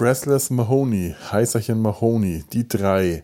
[0.00, 3.22] Breathless Mahoney, Heißerchen Mahoney, die drei.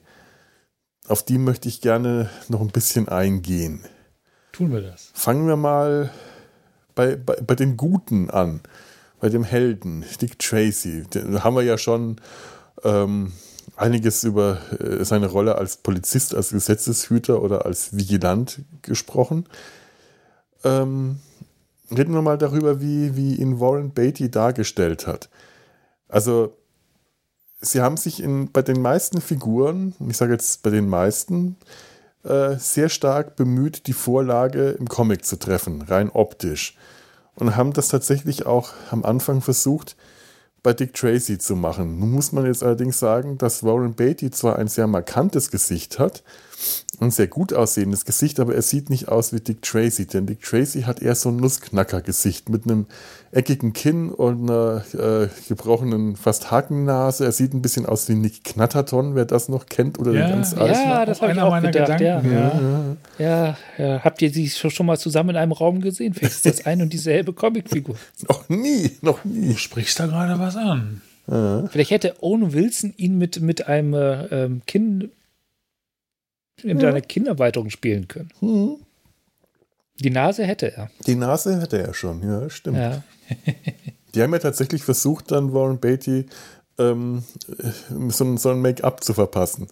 [1.08, 3.80] Auf die möchte ich gerne noch ein bisschen eingehen.
[4.52, 5.10] Tun wir das.
[5.14, 6.10] Fangen wir mal
[6.94, 8.60] bei, bei, bei den Guten an,
[9.20, 11.04] bei dem Helden, Dick Tracy.
[11.08, 12.16] Da haben wir ja schon
[12.84, 13.32] ähm,
[13.76, 19.48] einiges über äh, seine Rolle als Polizist, als Gesetzeshüter oder als Vigilant gesprochen.
[20.62, 21.20] Ähm,
[21.90, 25.30] reden wir mal darüber, wie, wie ihn Warren Beatty dargestellt hat.
[26.06, 26.54] Also,
[27.60, 31.56] sie haben sich in, bei den meisten Figuren, ich sage jetzt bei den meisten,
[32.24, 36.76] äh, sehr stark bemüht, die Vorlage im Comic zu treffen, rein optisch.
[37.34, 39.96] Und haben das tatsächlich auch am Anfang versucht,
[40.62, 42.00] bei Dick Tracy zu machen.
[42.00, 46.24] Nun muss man jetzt allerdings sagen, dass Warren Beatty zwar ein sehr markantes Gesicht hat,
[47.00, 50.40] ein sehr gut aussehendes Gesicht, aber er sieht nicht aus wie Dick Tracy, denn Dick
[50.42, 52.86] Tracy hat eher so ein Nussknacker-Gesicht mit einem
[53.32, 57.24] eckigen Kinn und einer äh, gebrochenen, fast Hakennase.
[57.24, 60.36] Er sieht ein bisschen aus wie Nick Knatterton, wer das noch kennt oder Ja, den
[60.36, 60.58] ganz ja.
[60.58, 60.74] alten.
[60.74, 62.96] Ja, war das auch habe ich einer auch meiner gedacht, Gedanken, ja.
[63.18, 63.56] ja.
[63.78, 64.00] Ja, ja.
[64.04, 66.14] Habt ihr sie schon mal zusammen in einem Raum gesehen?
[66.14, 67.96] Vielleicht ist das ein und dieselbe Comicfigur.
[68.28, 69.48] Noch nie, noch nie.
[69.52, 71.02] Du sprichst da gerade was an.
[71.26, 74.62] Vielleicht hätte Owen Wilson ihn mit, mit einem äh, ähm,
[76.62, 78.30] In einer Kinderweiterung spielen können.
[78.40, 78.76] Hm.
[80.00, 80.90] Die Nase hätte er.
[81.06, 82.76] Die Nase hatte er schon, ja, stimmt.
[82.78, 83.02] Ja.
[84.14, 86.26] Die haben ja tatsächlich versucht, dann Warren Beatty
[86.78, 87.22] ähm,
[88.08, 89.68] so, ein- so ein Make-up zu verpassen.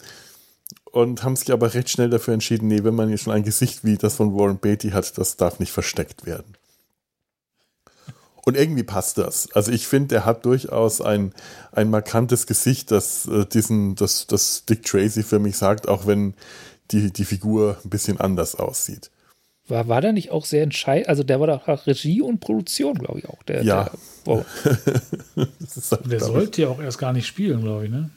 [0.93, 3.85] Und haben sich aber recht schnell dafür entschieden, nee, wenn man hier schon ein Gesicht
[3.85, 6.55] wie das von Warren Beatty hat, das darf nicht versteckt werden.
[8.47, 9.49] Und irgendwie passt das.
[9.53, 11.33] Also ich finde, er hat durchaus ein,
[11.73, 16.35] ein markantes Gesicht, das äh, diesen, das, das Dick Tracy für mich sagt, auch wenn
[16.95, 19.11] die, die Figur ein bisschen anders aussieht.
[19.67, 21.09] War, war da nicht auch sehr entscheidend?
[21.09, 23.43] Also der war doch auch Regie und Produktion, glaube ich auch.
[23.45, 23.85] Der, Ja.
[23.85, 23.93] Der,
[24.25, 24.45] wow.
[25.61, 28.11] Das ist halt, Der sollte ja auch erst gar nicht spielen, glaube ich, ne?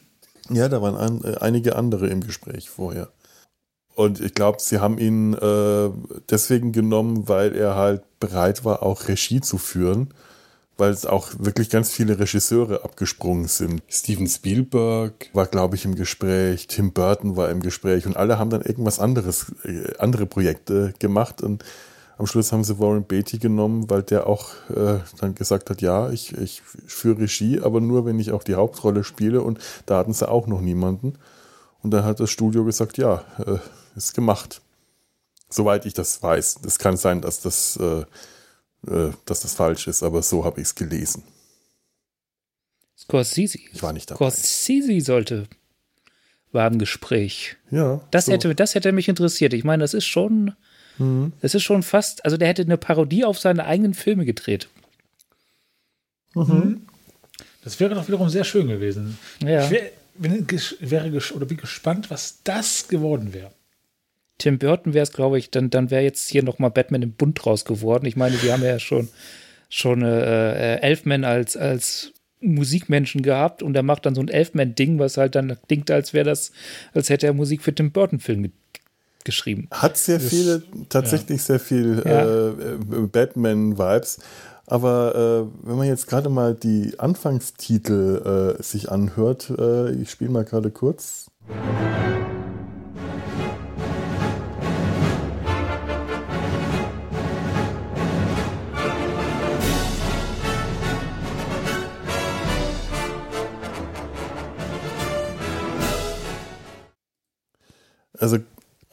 [0.50, 3.08] Ja, da waren an, äh, einige andere im Gespräch vorher.
[3.94, 5.90] Und ich glaube, sie haben ihn äh,
[6.30, 10.14] deswegen genommen, weil er halt bereit war, auch Regie zu führen,
[10.78, 13.82] weil es auch wirklich ganz viele Regisseure abgesprungen sind.
[13.88, 18.48] Steven Spielberg war, glaube ich, im Gespräch, Tim Burton war im Gespräch und alle haben
[18.48, 21.64] dann irgendwas anderes, äh, andere Projekte gemacht und
[22.16, 26.10] am Schluss haben sie Warren Beatty genommen, weil der auch äh, dann gesagt hat, ja,
[26.10, 30.12] ich, ich führe Regie, aber nur, wenn ich auch die Hauptrolle spiele und da hatten
[30.12, 31.14] sie auch noch niemanden.
[31.80, 33.58] Und dann hat das Studio gesagt, ja, äh,
[33.96, 34.62] ist gemacht.
[35.48, 36.58] Soweit ich das weiß.
[36.66, 38.04] Es kann sein, dass das, äh,
[38.86, 41.22] äh, dass das falsch ist, aber so habe ich es gelesen.
[42.96, 43.58] Scorsese.
[43.72, 44.16] Ich war nicht dabei.
[44.30, 45.46] Scorsese sollte
[46.50, 47.56] war im Gespräch.
[47.70, 48.32] Ja, Das so.
[48.32, 49.52] hätte, das hätte mich interessiert.
[49.52, 50.54] Ich meine, das ist schon,
[51.42, 54.68] das ist schon fast, also der hätte eine Parodie auf seine eigenen Filme gedreht.
[57.64, 59.18] Das wäre doch wiederum sehr schön gewesen.
[59.42, 59.64] Ja.
[59.64, 60.36] Ich wär, wäre
[61.08, 63.52] ges- oder bin gespannt, was das geworden wäre.
[64.38, 67.44] Tim Burton wäre es, glaube ich, dann, dann wäre jetzt hier nochmal Batman im Bund
[67.44, 68.06] draus geworden.
[68.06, 69.08] Ich meine, wir haben ja schon,
[69.68, 74.98] schon äh, äh, Elfman als, als Musikmenschen gehabt und er macht dann so ein Elfman-Ding,
[74.98, 76.52] was halt dann klingt, als wäre das,
[76.94, 78.52] als hätte er Musik für Tim Burton-Film
[79.24, 79.68] geschrieben.
[79.72, 81.44] Hat sehr viele, tatsächlich ja.
[81.44, 82.48] sehr viel ja.
[82.48, 84.20] äh, Batman-Vibes.
[84.66, 90.30] Aber äh, wenn man jetzt gerade mal die Anfangstitel äh, sich anhört, äh, ich spiele
[90.30, 91.30] mal gerade kurz.
[108.18, 108.38] Also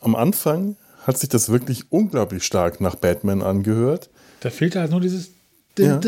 [0.02, 4.10] am Anfang hat sich das wirklich unglaublich stark nach Batman angehört.
[4.40, 5.30] Da fehlt halt nur dieses
[5.78, 6.00] ja.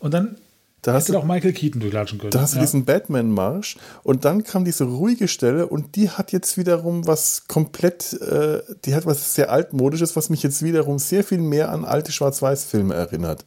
[0.00, 0.36] und dann
[0.82, 2.30] da hast du auch Michael Keaton durchlatschen können.
[2.30, 6.56] Da hast du diesen Batman-Marsch und dann kam diese ruhige Stelle und die hat jetzt
[6.56, 11.38] wiederum was komplett, äh, die hat was sehr altmodisches, was mich jetzt wiederum sehr viel
[11.38, 13.44] mehr an alte Schwarz-Weiß-Filme erinnert.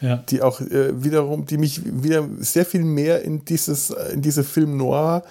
[0.00, 0.16] Ja.
[0.30, 5.22] Die auch äh, wiederum, die mich wieder sehr viel mehr in dieses, in diese Film-Noir-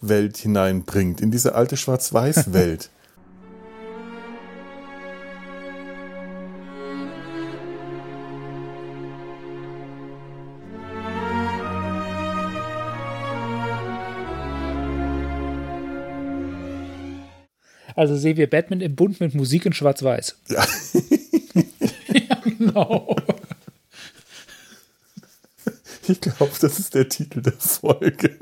[0.00, 2.90] Welt hineinbringt, in diese alte Schwarz-Weiß-Welt.
[17.96, 20.36] Also sehen wir Batman im Bund mit Musik in Schwarz-Weiß.
[20.48, 20.66] Ja.
[22.12, 23.16] ja, genau.
[26.08, 28.36] Ich glaube, das ist der Titel der Folge.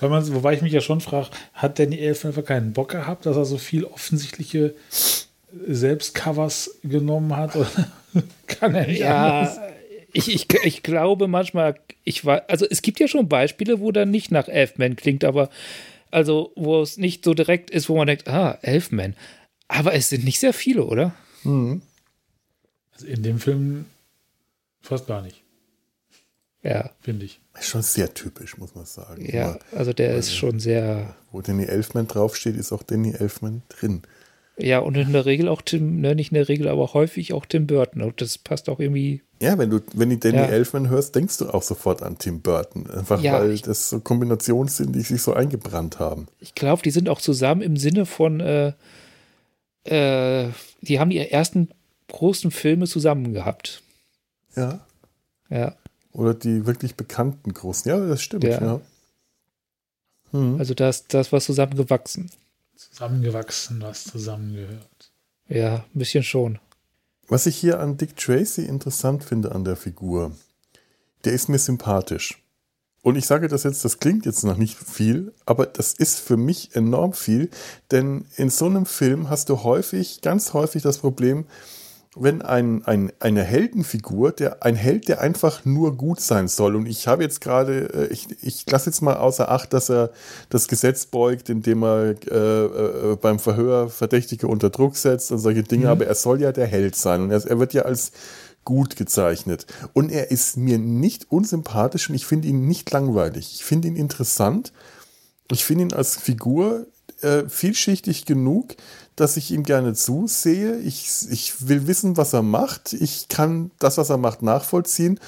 [0.00, 3.26] Weil man, wobei ich mich ja schon frage, hat Danny Elfman einfach keinen Bock gehabt,
[3.26, 4.74] dass er so viel offensichtliche
[5.66, 7.52] Selbstcovers genommen hat?
[8.46, 9.58] Kann er nicht ja, anders?
[10.12, 14.10] Ich, ich, ich glaube manchmal, ich war, also es gibt ja schon Beispiele, wo dann
[14.10, 15.50] nicht nach Elfman klingt, aber
[16.10, 19.14] also wo es nicht so direkt ist, wo man denkt, ah, Elfman.
[19.68, 21.14] Aber es sind nicht sehr viele, oder?
[21.44, 21.82] Mhm.
[22.92, 23.84] Also in dem Film
[24.80, 25.39] fast gar nicht.
[26.62, 26.90] Ja.
[27.00, 27.40] Finde ich.
[27.58, 29.26] Ist schon sehr typisch, muss man sagen.
[29.30, 31.14] Ja, Aber, also der ist schon sehr.
[31.32, 34.02] Wo Danny Elfman draufsteht, ist auch Danny Elfman drin.
[34.62, 37.46] Ja, und in der Regel auch Tim, ne, nicht in der Regel, aber häufig auch
[37.46, 38.02] Tim Burton.
[38.02, 39.22] Und das passt auch irgendwie.
[39.40, 40.44] Ja, wenn du, wenn du Danny ja.
[40.44, 42.90] Elfman hörst, denkst du auch sofort an Tim Burton.
[42.90, 46.28] Einfach ja, weil ich, das so Kombinationen sind, die sich so eingebrannt haben.
[46.40, 48.72] Ich glaube, die sind auch zusammen im Sinne von, äh,
[49.84, 50.48] äh,
[50.82, 51.70] die haben die ersten
[52.08, 53.82] großen Filme zusammen gehabt.
[54.56, 54.80] Ja.
[55.48, 55.74] Ja.
[56.12, 57.88] Oder die wirklich bekannten großen.
[57.90, 58.60] Ja, das stimmt, ja.
[58.60, 58.80] ja.
[60.32, 60.58] Hm.
[60.58, 62.30] Also das, das war zusammengewachsen.
[62.76, 65.12] Zusammengewachsen, was zusammengehört.
[65.48, 66.58] Ja, ein bisschen schon.
[67.28, 70.32] Was ich hier an Dick Tracy interessant finde an der Figur,
[71.24, 72.42] der ist mir sympathisch.
[73.02, 76.36] Und ich sage das jetzt, das klingt jetzt noch nicht viel, aber das ist für
[76.36, 77.48] mich enorm viel,
[77.90, 81.46] denn in so einem Film hast du häufig, ganz häufig das Problem,
[82.16, 86.86] wenn ein, ein, eine Heldenfigur, der, ein Held, der einfach nur gut sein soll, und
[86.86, 90.10] ich habe jetzt gerade, äh, ich, ich lasse jetzt mal außer Acht, dass er
[90.48, 95.62] das Gesetz beugt, indem er äh, äh, beim Verhör Verdächtige unter Druck setzt und solche
[95.62, 95.90] Dinge, mhm.
[95.90, 98.10] aber er soll ja der Held sein und er, er wird ja als
[98.64, 99.66] gut gezeichnet.
[99.92, 103.54] Und er ist mir nicht unsympathisch und ich finde ihn nicht langweilig.
[103.54, 104.72] Ich finde ihn interessant.
[105.50, 106.86] Ich finde ihn als Figur
[107.22, 108.76] äh, vielschichtig genug,
[109.16, 110.78] dass ich ihm gerne zusehe.
[110.78, 112.92] Ich, ich will wissen, was er macht.
[112.92, 115.20] Ich kann das, was er macht, nachvollziehen.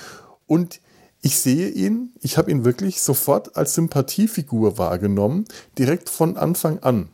[0.46, 0.80] Und
[1.20, 5.44] ich sehe ihn, ich habe ihn wirklich sofort als Sympathiefigur wahrgenommen,
[5.78, 7.10] direkt von Anfang an.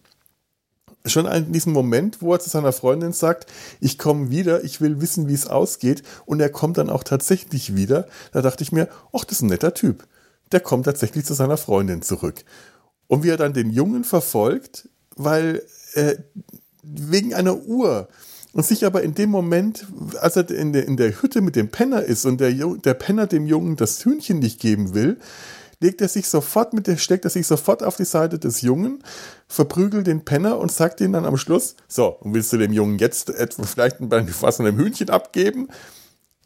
[1.04, 3.50] Schon in diesem Moment, wo er zu seiner Freundin sagt,
[3.80, 7.76] ich komme wieder, ich will wissen, wie es ausgeht, und er kommt dann auch tatsächlich
[7.76, 10.06] wieder, da dachte ich mir, ach, das ist ein netter Typ.
[10.52, 12.44] Der kommt tatsächlich zu seiner Freundin zurück.
[13.08, 15.62] Und wie er dann den Jungen verfolgt, weil
[15.94, 16.16] äh,
[16.82, 18.08] wegen einer Uhr.
[18.52, 19.86] Und sich aber in dem Moment,
[20.20, 23.26] als er in der, in der Hütte mit dem Penner ist und der, der Penner
[23.26, 25.18] dem Jungen das Hühnchen nicht geben will,
[25.80, 29.02] legt er sich sofort mit der, steckt er sich sofort auf die Seite des Jungen,
[29.46, 32.98] verprügelt den Penner und sagt ihm dann am Schluss, so, und willst du dem Jungen
[32.98, 35.68] jetzt etwa vielleicht was von dem Hühnchen abgeben?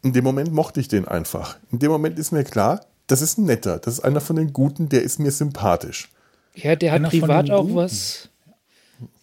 [0.03, 1.57] In dem Moment mochte ich den einfach.
[1.71, 4.53] In dem Moment ist mir klar, das ist ein netter, das ist einer von den
[4.53, 6.09] Guten, der ist mir sympathisch.
[6.55, 8.29] Ja, der hat privat auch was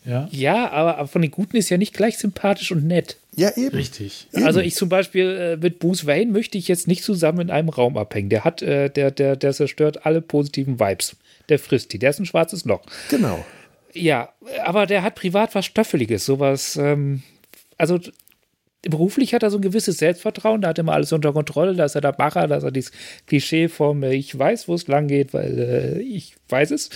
[0.04, 3.16] ja, ja aber, aber von den Guten ist ja nicht gleich sympathisch und nett.
[3.36, 3.76] Ja, eben.
[3.76, 4.28] Richtig.
[4.32, 4.44] Eben.
[4.44, 7.68] Also ich zum Beispiel äh, mit Bruce Wayne möchte ich jetzt nicht zusammen in einem
[7.68, 8.30] Raum abhängen.
[8.30, 11.16] Der hat, äh, der, der, der zerstört alle positiven Vibes.
[11.48, 11.98] Der frisst die.
[11.98, 12.82] Der ist ein schwarzes Loch.
[13.10, 13.44] Genau.
[13.92, 14.30] Ja,
[14.64, 16.76] aber der hat privat was Stöffeliges, sowas.
[16.76, 17.22] Ähm,
[17.76, 17.98] also
[18.82, 21.84] beruflich hat er so ein gewisses Selbstvertrauen, da hat er immer alles unter Kontrolle, da
[21.84, 22.92] ist er der Macher, da ist er dieses
[23.26, 26.90] Klischee vom äh, Ich weiß, wo es lang geht, weil äh, ich weiß es.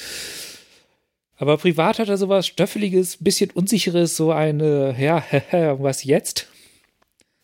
[1.37, 5.25] Aber privat hat er sowas Stöffeliges, bisschen Unsicheres, so eine, ja,
[5.79, 6.49] was jetzt?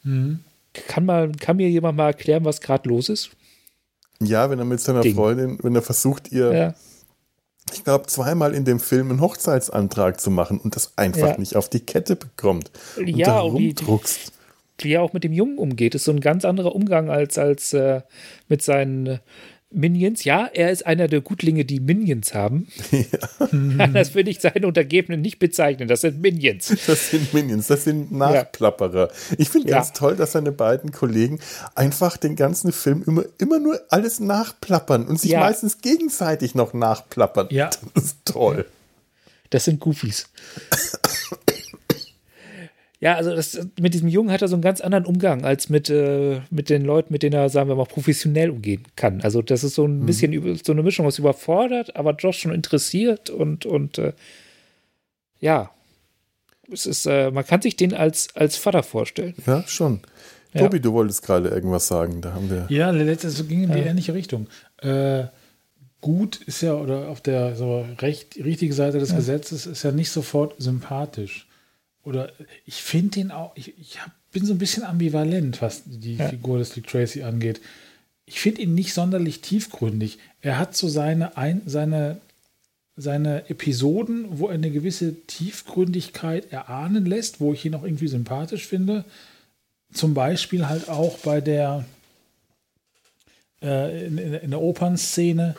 [0.02, 0.40] Mhm.
[0.72, 3.30] Kann, mal, kann mir jemand mal erklären, was gerade los ist?
[4.22, 5.14] Ja, wenn er mit seiner Ding.
[5.14, 6.74] Freundin, wenn er versucht, ihr, ja.
[7.72, 11.38] Ich glaube, zweimal in dem Film einen Hochzeitsantrag zu machen und das einfach ja.
[11.38, 12.70] nicht auf die Kette bekommt.
[12.96, 14.32] Und ja, da rumdruckst.
[14.78, 17.72] Wie er auch mit dem Jungen umgeht, ist so ein ganz anderer Umgang als, als
[17.74, 18.00] äh,
[18.48, 19.20] mit seinen
[19.72, 22.66] Minions, ja, er ist einer der Gutlinge, die Minions haben.
[22.90, 23.86] Ja.
[23.86, 25.86] das würde ich seine Untergebenen nicht bezeichnen.
[25.86, 26.76] Das sind Minions.
[26.86, 29.08] Das sind Minions, das sind Nachplapperer.
[29.08, 29.36] Ja.
[29.38, 29.76] Ich finde ja.
[29.76, 31.38] ganz toll, dass seine beiden Kollegen
[31.76, 37.46] einfach den ganzen Film immer, immer nur alles nachplappern und sich meistens gegenseitig noch nachplappern.
[37.50, 37.70] Ja.
[37.94, 38.66] Das ist toll.
[39.50, 40.28] Das sind Goofies.
[43.00, 45.88] Ja, also das, mit diesem Jungen hat er so einen ganz anderen Umgang als mit,
[45.88, 49.22] äh, mit den Leuten, mit denen er, sagen wir mal, professionell umgehen kann.
[49.22, 50.06] Also das ist so ein mhm.
[50.06, 54.12] bisschen über, so eine Mischung aus überfordert, aber doch schon interessiert und, und äh,
[55.40, 55.70] ja,
[56.70, 59.34] es ist, äh, man kann sich den als, als Vater vorstellen.
[59.46, 60.00] Ja, schon.
[60.52, 60.62] Ja.
[60.62, 62.66] Tobi, du wolltest gerade irgendwas sagen, da haben wir.
[62.68, 63.86] Ja, letztes ging in die ja.
[63.86, 64.46] ähnliche Richtung.
[64.82, 65.24] Äh,
[66.02, 69.16] gut ist ja, oder auf der so recht, richtigen Seite des ja.
[69.16, 71.46] Gesetzes ist ja nicht sofort sympathisch
[72.04, 72.32] oder
[72.66, 76.28] ich finde den auch, ich, ich hab, bin so ein bisschen ambivalent, was die ja.
[76.28, 77.60] Figur des Dick Tracy angeht.
[78.26, 80.18] Ich finde ihn nicht sonderlich tiefgründig.
[80.40, 82.20] Er hat so seine, ein, seine,
[82.96, 88.66] seine Episoden, wo er eine gewisse Tiefgründigkeit erahnen lässt, wo ich ihn auch irgendwie sympathisch
[88.66, 89.04] finde.
[89.92, 91.84] Zum Beispiel halt auch bei der
[93.62, 95.56] äh, in, in, in, der Opernszene.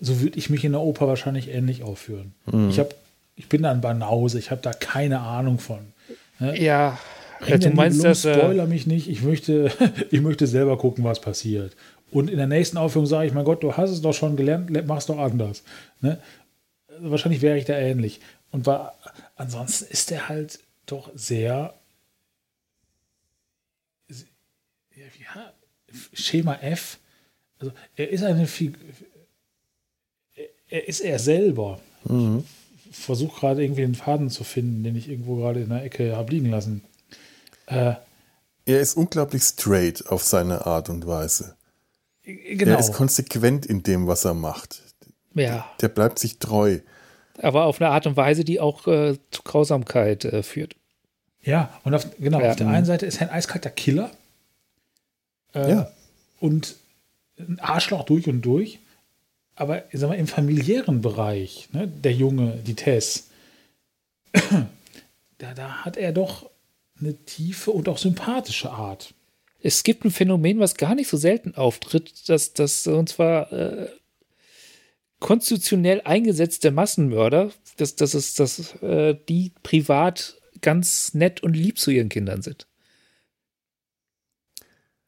[0.00, 2.34] So würde ich mich in der Oper wahrscheinlich ähnlich aufführen.
[2.46, 2.68] Mhm.
[2.70, 2.94] Ich habe
[3.38, 5.92] ich bin dann Banause, ich habe da keine Ahnung von.
[6.40, 6.60] Ne?
[6.60, 6.98] Ja,
[7.46, 8.24] ja du meinst das.
[8.24, 9.70] Äh, Spoiler mich nicht, ich möchte,
[10.10, 11.76] ich möchte selber gucken, was passiert.
[12.10, 14.70] Und in der nächsten Aufführung sage ich, mein Gott, du hast es doch schon gelernt,
[14.86, 15.62] mach es doch anders.
[16.00, 16.20] Ne?
[16.98, 18.20] Wahrscheinlich wäre ich da ähnlich.
[18.50, 18.98] Und war,
[19.36, 21.74] ansonsten ist er halt doch sehr
[24.96, 25.52] ja,
[26.12, 26.98] Schema F.
[27.60, 28.80] Also er ist eine Figur,
[30.68, 31.80] er ist er selber.
[32.04, 32.42] Mhm
[32.90, 36.32] versuche gerade irgendwie den Faden zu finden, den ich irgendwo gerade in der Ecke habe
[36.32, 36.84] liegen lassen.
[37.66, 37.94] Äh,
[38.64, 41.56] er ist unglaublich straight auf seine Art und Weise.
[42.24, 42.72] Genau.
[42.72, 44.82] Er ist konsequent in dem, was er macht.
[45.34, 45.66] Ja.
[45.80, 46.80] Der bleibt sich treu.
[47.40, 50.74] Aber auf eine Art und Weise, die auch äh, zu Grausamkeit äh, führt.
[51.42, 52.50] Ja, und auf, genau, ja.
[52.50, 54.10] auf der einen Seite ist er ein eiskalter Killer.
[55.54, 55.90] Äh, ja.
[56.40, 56.76] Und
[57.38, 58.80] ein Arschloch durch und durch
[59.58, 63.28] aber ich sag mal, im familiären Bereich, ne, der Junge, die Tess,
[64.32, 66.50] da, da hat er doch
[67.00, 69.14] eine tiefe und auch sympathische Art.
[69.60, 73.88] Es gibt ein Phänomen, was gar nicht so selten auftritt, dass das und zwar äh,
[75.18, 81.90] konstitutionell eingesetzte Massenmörder, dass das ist, dass äh, die privat ganz nett und lieb zu
[81.90, 82.66] ihren Kindern sind.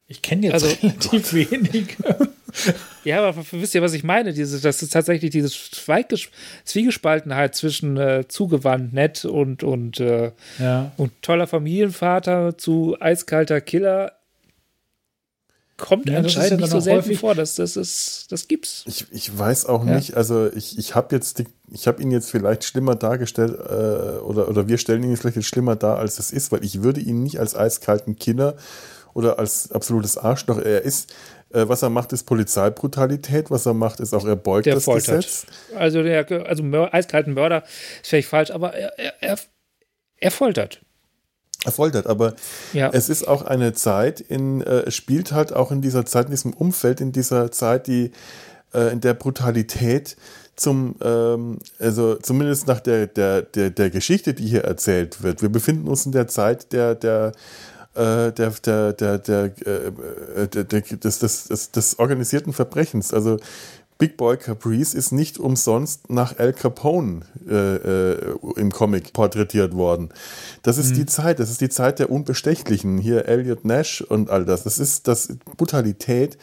[0.07, 1.95] Ich kenne jetzt also, relativ wenig.
[3.03, 4.33] ja, aber wisst ihr, was ich meine?
[4.33, 5.49] Diese, das ist tatsächlich diese
[6.65, 10.91] Zwiegespaltenheit zwischen äh, zugewandt, nett und, und, äh, ja.
[10.97, 14.13] und toller Familienvater zu eiskalter Killer
[15.81, 17.35] kommt ja, anscheinend ja nicht so selten vor.
[17.35, 18.83] Das, das, ist, das gibt's.
[18.85, 19.95] Ich, ich weiß auch ja.
[19.95, 24.19] nicht, also ich, ich habe jetzt die, ich habe ihn jetzt vielleicht schlimmer dargestellt, äh,
[24.19, 27.01] oder, oder wir stellen ihn jetzt vielleicht schlimmer dar, als es ist, weil ich würde
[27.01, 28.55] ihn nicht als eiskalten Killer
[29.13, 30.59] oder als absolutes Arschloch.
[30.59, 31.13] Er ist,
[31.53, 33.51] was er macht, ist Polizeibrutalität.
[33.51, 35.17] Was er macht, ist auch, er beugt der das foltert.
[35.17, 35.45] Gesetz.
[35.75, 37.63] Also, der, also Mör eiskalten Mörder
[38.01, 39.37] ist vielleicht falsch, aber er, er,
[40.17, 40.81] er foltert.
[41.63, 42.33] Er foltert, aber
[42.73, 42.89] ja.
[42.91, 46.53] es ist auch eine Zeit, in, äh, spielt halt auch in dieser Zeit, in diesem
[46.53, 48.11] Umfeld, in dieser Zeit, die
[48.73, 50.17] äh, in der Brutalität
[50.55, 55.41] zum, ähm, also zumindest nach der, der, der, der Geschichte, die hier erzählt wird.
[55.41, 57.31] Wir befinden uns in der Zeit der, der äh,
[57.95, 63.13] der, der, der, der, äh, der, der, des, des, des, des organisierten Verbrechens.
[63.13, 63.37] Also
[64.01, 70.09] Big Boy Caprice ist nicht umsonst nach Al Capone äh, äh, im Comic porträtiert worden.
[70.63, 70.95] Das ist mhm.
[70.95, 72.97] die Zeit, das ist die Zeit der Unbestechlichen.
[72.97, 74.63] Hier Elliot Nash und all das.
[74.63, 76.39] Das ist das Brutalität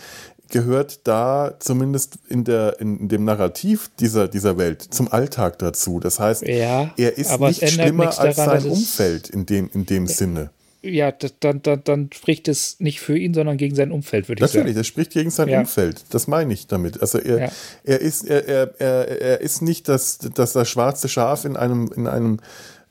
[0.50, 6.00] gehört da zumindest in, der, in dem Narrativ dieser, dieser Welt zum Alltag dazu.
[6.00, 10.06] Das heißt, ja, er ist nicht schlimmer als daran, sein Umfeld in dem, in dem
[10.06, 10.50] Sinne
[10.82, 14.50] ja, dann, dann, dann spricht es nicht für ihn, sondern gegen sein Umfeld, würde ich
[14.50, 14.60] sagen.
[14.60, 15.60] Natürlich, das spricht gegen sein ja.
[15.60, 16.05] Umfeld.
[16.10, 17.00] Das meine ich damit.
[17.00, 17.48] Also er, ja.
[17.84, 21.90] er ist, er, er, er, er ist nicht das, das, das schwarze Schaf in einem,
[21.96, 22.38] in einem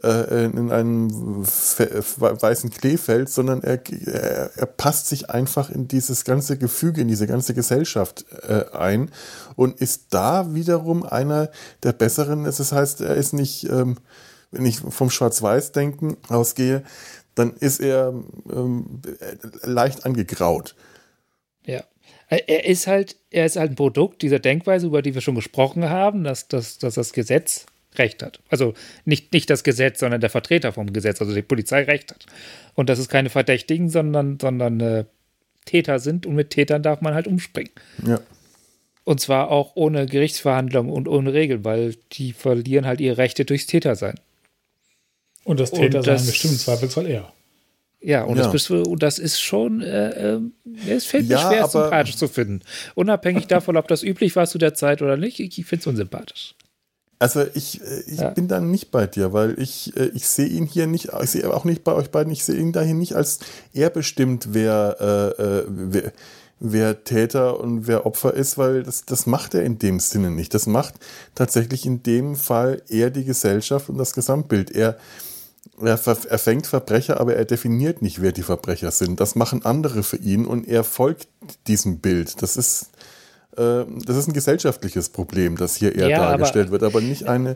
[0.03, 6.57] äh, in einem weißen Kleefeld, sondern er, er, er, passt sich einfach in dieses ganze
[6.57, 9.09] Gefüge, in diese ganze Gesellschaft äh, ein
[9.55, 11.49] und ist da wiederum einer
[11.81, 12.43] der Besseren.
[12.43, 13.97] Das heißt, er ist nicht, ähm,
[14.51, 16.83] wenn ich vom Schwarz-Weiß-Denken ausgehe,
[17.37, 18.13] dann ist er
[18.51, 19.01] ähm,
[19.63, 20.75] leicht angegraut.
[21.65, 21.83] Ja.
[22.29, 25.89] Er ist halt, er ist halt ein Produkt dieser Denkweise, über die wir schon gesprochen
[25.89, 28.41] haben, dass, dass, dass das Gesetz Recht hat.
[28.49, 28.73] Also
[29.05, 32.25] nicht, nicht das Gesetz, sondern der Vertreter vom Gesetz, also die Polizei Recht hat.
[32.75, 35.05] Und dass es keine Verdächtigen, sondern, sondern äh,
[35.65, 37.71] Täter sind und mit Tätern darf man halt umspringen.
[38.05, 38.19] Ja.
[39.03, 43.67] Und zwar auch ohne Gerichtsverhandlung und ohne Regeln, weil die verlieren halt ihre Rechte durchs
[43.67, 44.15] Tätersein.
[45.47, 47.31] Und das Tätersein bestimmt im Zweifelsfall eher.
[48.01, 48.51] Ja, und, ja.
[48.51, 50.41] Das, und das ist schon, äh, äh,
[50.89, 52.61] es fällt mir ja, schwer, es sympathisch zu finden.
[52.95, 55.87] Unabhängig davon, ob das üblich war zu der Zeit oder nicht, ich, ich finde es
[55.87, 56.53] unsympathisch.
[57.17, 58.29] Also ich, äh, ich ja.
[58.31, 61.51] bin dann nicht bei dir, weil ich, äh, ich sehe ihn hier nicht, ich sehe
[61.51, 63.39] auch nicht bei euch beiden, ich sehe ihn dahin nicht als
[63.73, 66.11] er bestimmt, wer, äh, äh, wer,
[66.59, 70.53] wer Täter und wer Opfer ist, weil das, das macht er in dem Sinne nicht.
[70.53, 70.95] Das macht
[71.35, 74.71] tatsächlich in dem Fall eher die Gesellschaft und das Gesamtbild.
[74.71, 74.97] Er,
[75.81, 75.99] er,
[76.29, 79.19] er fängt Verbrecher, aber er definiert nicht, wer die Verbrecher sind.
[79.19, 81.27] Das machen andere für ihn und er folgt
[81.67, 82.41] diesem Bild.
[82.41, 82.91] Das ist,
[83.55, 87.55] das ist ein gesellschaftliches Problem, das hier eher ja, dargestellt aber, wird, aber nicht eine,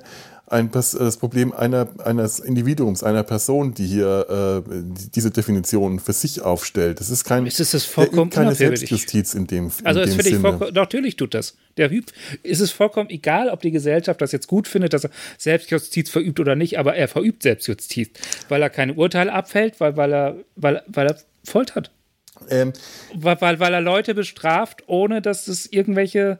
[0.51, 4.73] ein, das Problem einer, eines Individuums, einer Person, die hier äh,
[5.15, 6.99] diese Definition für sich aufstellt.
[6.99, 10.39] Das ist kein, ist es vollkommen keine Selbstjustiz in dem, in also dem Sinne.
[10.39, 11.55] Vollkommen, natürlich tut das.
[11.77, 12.11] Der Hüb
[12.43, 16.39] ist es vollkommen egal, ob die Gesellschaft das jetzt gut findet, dass er Selbstjustiz verübt
[16.39, 18.09] oder nicht, aber er verübt Selbstjustiz,
[18.49, 21.91] weil er keine Urteile abfällt, weil, weil, er, weil, weil er foltert.
[22.49, 22.73] Ähm,
[23.13, 26.39] weil, weil, weil er Leute bestraft, ohne dass es irgendwelche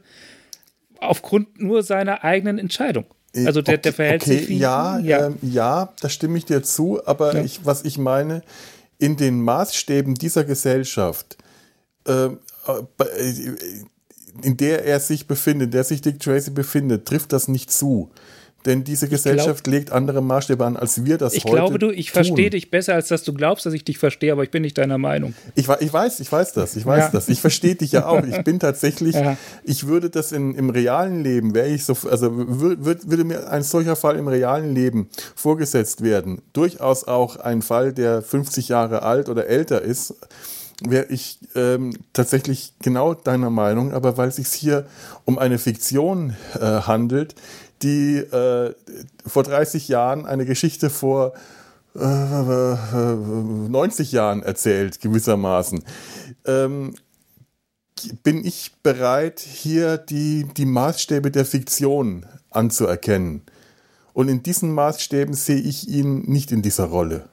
[0.99, 3.05] aufgrund nur seiner eigenen Entscheidung.
[3.33, 4.57] Äh, also der, der verhält okay, sich wie.
[4.57, 5.27] Ja, ja.
[5.27, 7.43] Ähm, ja, da stimme ich dir zu, aber ja.
[7.43, 8.43] ich, was ich meine,
[8.97, 11.37] in den Maßstäben dieser Gesellschaft,
[12.07, 17.47] ähm, äh, in der er sich befindet, in der sich Dick Tracy befindet, trifft das
[17.47, 18.11] nicht zu.
[18.65, 21.79] Denn diese Gesellschaft glaub, legt andere Maßstäbe an, als wir das ich heute Ich glaube,
[21.79, 24.51] du, ich verstehe dich besser, als dass du glaubst, dass ich dich verstehe, aber ich
[24.51, 25.33] bin nicht deiner Meinung.
[25.55, 27.09] Ich, ich weiß, ich weiß das, ich weiß ja.
[27.09, 27.29] das.
[27.29, 28.23] Ich verstehe dich ja auch.
[28.23, 29.37] Ich bin tatsächlich, ja.
[29.63, 33.63] ich würde das in, im realen Leben, wäre ich so, also würd, würde mir ein
[33.63, 39.29] solcher Fall im realen Leben vorgesetzt werden, durchaus auch ein Fall, der 50 Jahre alt
[39.29, 40.15] oder älter ist,
[40.83, 44.87] wäre ich ähm, tatsächlich genau deiner Meinung, aber weil es sich hier
[45.25, 47.35] um eine Fiktion äh, handelt,
[47.83, 48.73] die äh,
[49.25, 51.33] vor 30 Jahren eine Geschichte vor
[51.95, 55.83] äh, 90 Jahren erzählt, gewissermaßen.
[56.45, 56.93] Ähm,
[58.23, 63.43] bin ich bereit, hier die, die Maßstäbe der Fiktion anzuerkennen.
[64.13, 67.29] Und in diesen Maßstäben sehe ich ihn nicht in dieser Rolle.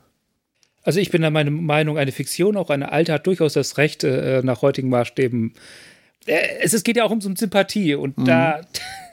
[0.82, 4.42] Also ich bin meine Meinung, eine Fiktion, auch eine alte, hat durchaus das Recht, äh,
[4.42, 5.54] nach heutigen Maßstäben
[6.28, 8.24] es, es, geht ja auch um so Sympathie und mhm.
[8.24, 8.60] da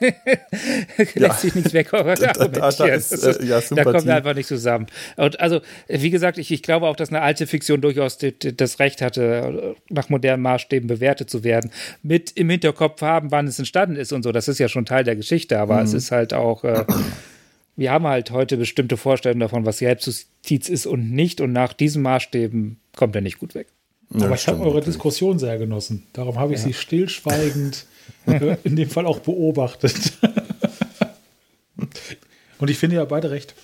[0.98, 1.32] lässt ja.
[1.32, 2.52] sich nichts wegargumentieren.
[2.52, 4.86] Da, da, ist, äh, ja, da kommen wir einfach nicht zusammen.
[5.16, 9.02] Und also, wie gesagt, ich, ich glaube auch, dass eine alte Fiktion durchaus das Recht
[9.02, 11.70] hatte, nach modernen Maßstäben bewertet zu werden.
[12.02, 14.32] Mit im Hinterkopf haben, wann es entstanden ist und so.
[14.32, 15.84] Das ist ja schon Teil der Geschichte, aber mhm.
[15.84, 16.64] es ist halt auch.
[16.64, 16.84] Äh,
[17.78, 21.42] wir haben halt heute bestimmte Vorstellungen davon, was Selbstjustiz ist und nicht.
[21.42, 23.68] Und nach diesen Maßstäben kommt er nicht gut weg.
[24.10, 24.94] Ja, Aber ich habe eure natürlich.
[24.94, 26.06] Diskussion sehr genossen.
[26.12, 26.66] Darum habe ich ja.
[26.66, 27.86] sie stillschweigend
[28.64, 30.12] in dem Fall auch beobachtet.
[32.58, 33.54] Und ich finde ja beide recht.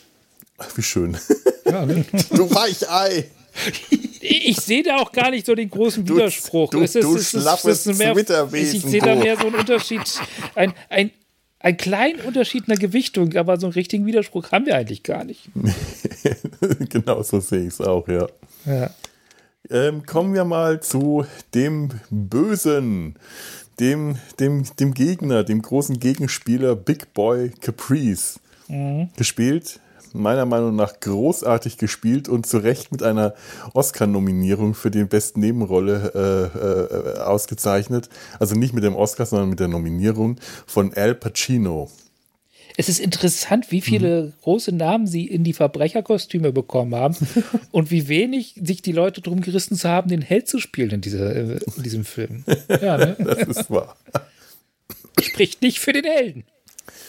[0.58, 1.16] Ach, wie schön.
[1.64, 2.04] Ja, ne?
[2.30, 3.30] Du Weichei!
[4.20, 6.70] Ich sehe da auch gar nicht so den großen Widerspruch.
[6.70, 8.76] Du, du, du schlaffes Twitterwesen.
[8.76, 10.02] Ich sehe da mehr so einen Unterschied,
[10.54, 11.10] ein, ein,
[11.58, 15.24] einen kleinen Unterschied in der Gewichtung, aber so einen richtigen Widerspruch haben wir eigentlich gar
[15.24, 15.50] nicht.
[16.88, 18.26] genau so sehe ich es auch, ja.
[18.64, 18.90] Ja.
[19.72, 21.24] Ähm, kommen wir mal zu
[21.54, 23.16] dem Bösen,
[23.80, 28.38] dem, dem, dem Gegner, dem großen Gegenspieler Big Boy Caprice.
[28.68, 29.08] Mhm.
[29.16, 29.80] Gespielt,
[30.12, 33.32] meiner Meinung nach großartig gespielt und zu Recht mit einer
[33.72, 38.10] Oscar-Nominierung für die beste Nebenrolle äh, äh, ausgezeichnet.
[38.38, 40.36] Also nicht mit dem Oscar, sondern mit der Nominierung
[40.66, 41.88] von Al Pacino
[42.76, 44.32] es ist interessant, wie viele mhm.
[44.42, 47.16] große Namen sie in die Verbrecherkostüme bekommen haben
[47.70, 51.00] und wie wenig sich die Leute drum gerissen zu haben, den Held zu spielen in,
[51.00, 52.44] dieser, äh, in diesem Film.
[52.68, 53.16] Ja, ne?
[53.32, 53.96] Das ist wahr.
[55.20, 56.44] Spricht nicht für den Helden.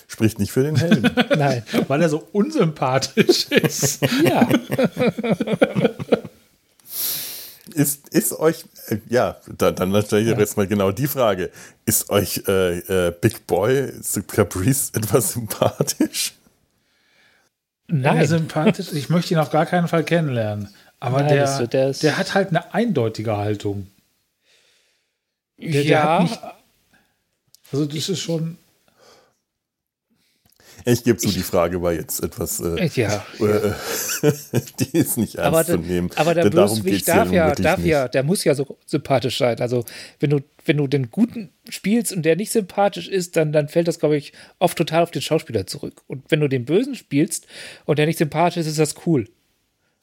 [0.07, 1.09] Spricht nicht für den Helden.
[1.37, 1.63] Nein.
[1.87, 3.99] Weil er so unsympathisch ist.
[4.23, 4.47] Ja.
[7.71, 10.37] Ist, ist euch, äh, ja, dann, dann stelle ich ja.
[10.37, 11.49] jetzt mal genau die Frage.
[11.85, 13.91] Ist euch äh, äh, Big Boy
[14.27, 16.33] Caprice etwas sympathisch?
[17.87, 18.25] Nein.
[18.27, 18.91] sympathisch.
[18.91, 20.73] Ich möchte ihn auf gar keinen Fall kennenlernen.
[20.99, 23.87] Aber Nein, der, so, der, der, hat halt eine eindeutige Haltung.
[25.57, 26.23] Der, ja.
[26.23, 26.39] Nicht,
[27.71, 28.57] also das ist schon.
[30.85, 33.71] Ich gebe zu, die Frage war jetzt etwas, äh, ja, äh,
[34.79, 36.09] die ist nicht ernst aber zu nehmen.
[36.15, 39.59] Aber der Bösewicht darf ja, darf ja, der muss ja so sympathisch sein.
[39.59, 39.85] Also
[40.19, 43.87] wenn du, wenn du den Guten spielst und der nicht sympathisch ist, dann, dann fällt
[43.87, 46.01] das, glaube ich, oft total auf den Schauspieler zurück.
[46.07, 47.47] Und wenn du den Bösen spielst
[47.85, 49.27] und der nicht sympathisch ist, ist das cool.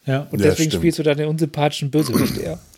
[0.07, 0.27] Ja.
[0.31, 2.59] Und deswegen spielst du dann den unsympathischen Bösewicht eher.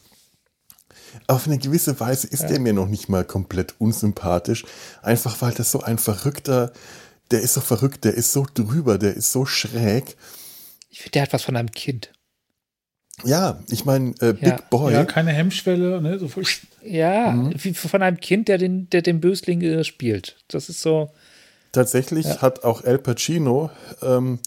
[1.27, 2.49] Auf eine gewisse Weise ist ja.
[2.49, 4.65] der mir noch nicht mal komplett unsympathisch.
[5.03, 6.73] Einfach weil das so ein verrückter,
[7.33, 10.17] der ist so verrückt, der ist so drüber, der ist so schräg.
[10.91, 12.13] Ich finde, der hat was von einem Kind.
[13.25, 14.61] Ja, ich meine, äh, Big ja.
[14.71, 14.93] Boy.
[14.93, 16.19] Ja, keine Hemmschwelle, ne?
[16.19, 16.29] So
[16.83, 17.55] ja, mhm.
[17.57, 20.37] wie von einem Kind, der den, der den Bösling äh, spielt.
[20.49, 21.11] Das ist so.
[21.73, 22.43] Tatsächlich ja.
[22.43, 23.71] hat auch Al Pacino,
[24.03, 24.39] ähm,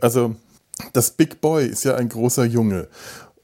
[0.00, 0.34] also
[0.92, 2.88] das Big Boy ist ja ein großer Junge.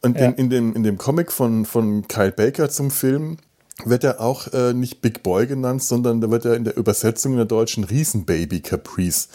[0.03, 0.27] Und ja.
[0.27, 3.39] in, in, dem, in dem Comic von, von Kyle Baker zum Film
[3.85, 7.33] wird er auch äh, nicht Big Boy genannt, sondern da wird er in der Übersetzung
[7.33, 9.29] in der deutschen Riesenbaby Caprice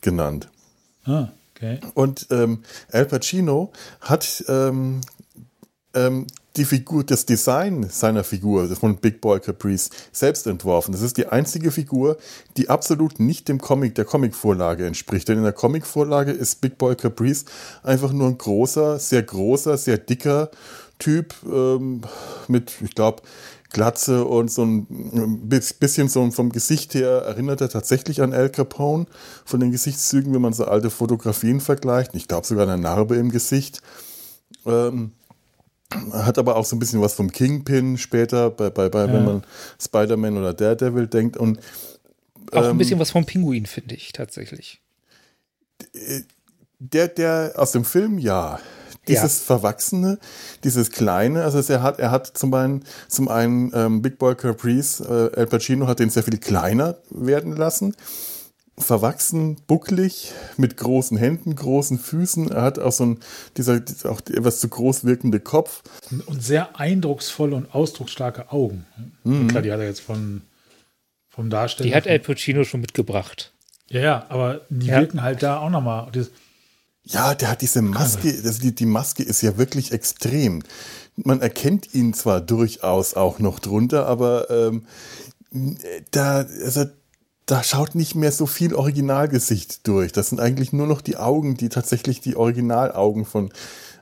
[0.00, 0.48] genannt.
[1.04, 1.80] Ah, okay.
[1.94, 2.62] Und ähm,
[2.92, 5.00] Al Pacino hat ähm,
[5.94, 10.92] ähm, die Figur, das Design seiner Figur von Big Boy Caprice selbst entworfen.
[10.92, 12.18] Das ist die einzige Figur,
[12.56, 15.28] die absolut nicht dem Comic, der Comicvorlage entspricht.
[15.28, 17.44] Denn in der Comicvorlage ist Big Boy Caprice
[17.82, 20.50] einfach nur ein großer, sehr großer, sehr dicker
[20.98, 22.02] Typ ähm,
[22.48, 23.22] mit, ich glaube,
[23.70, 24.86] Glatze und so ein
[25.48, 29.06] bisschen so vom Gesicht her erinnert er tatsächlich an Al Capone
[29.44, 32.14] von den Gesichtszügen, wenn man so alte Fotografien vergleicht.
[32.14, 33.82] Ich glaube sogar eine Narbe im Gesicht.
[34.64, 35.12] Ähm,
[36.12, 39.12] hat aber auch so ein bisschen was vom Kingpin später, bei, bei, bei ja.
[39.12, 39.42] wenn man
[39.80, 41.36] Spider-Man oder Daredevil denkt.
[41.36, 41.60] Und,
[42.52, 44.80] auch ähm, ein bisschen was vom Pinguin, finde ich tatsächlich.
[46.78, 48.60] Der, der aus dem Film, ja.
[49.08, 49.46] Dieses ja.
[49.46, 50.18] Verwachsene,
[50.64, 55.00] dieses Kleine, also er hat, er hat zum einen, zum einen ähm, Big Boy Caprice,
[55.00, 57.94] äh, Al Pacino hat den sehr viel kleiner werden lassen
[58.80, 62.50] verwachsen, bucklig, mit großen Händen, großen Füßen.
[62.50, 63.18] Er hat auch so ein,
[63.56, 65.82] dieser, auch etwas zu groß wirkende Kopf.
[66.26, 68.86] Und sehr eindrucksvolle und ausdrucksstarke Augen.
[69.24, 69.48] Mhm.
[69.48, 70.42] Klar, die hat er jetzt von,
[71.28, 71.88] vom Darsteller.
[71.88, 73.52] Die hat El Pacino schon mitgebracht.
[73.88, 75.00] Ja, ja, aber die ja.
[75.00, 76.10] wirken halt da auch nochmal.
[77.02, 80.62] Ja, der hat diese Maske, also die, die Maske ist ja wirklich extrem.
[81.16, 84.86] Man erkennt ihn zwar durchaus auch noch drunter, aber ähm,
[86.10, 86.84] da, also
[87.46, 90.12] da schaut nicht mehr so viel Originalgesicht durch.
[90.12, 93.50] Das sind eigentlich nur noch die Augen, die tatsächlich die Originalaugen von,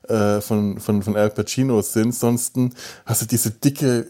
[0.08, 2.12] äh, von, von, von Al Pacino sind.
[2.12, 2.56] Sonst
[3.04, 4.08] hast du diese dicke,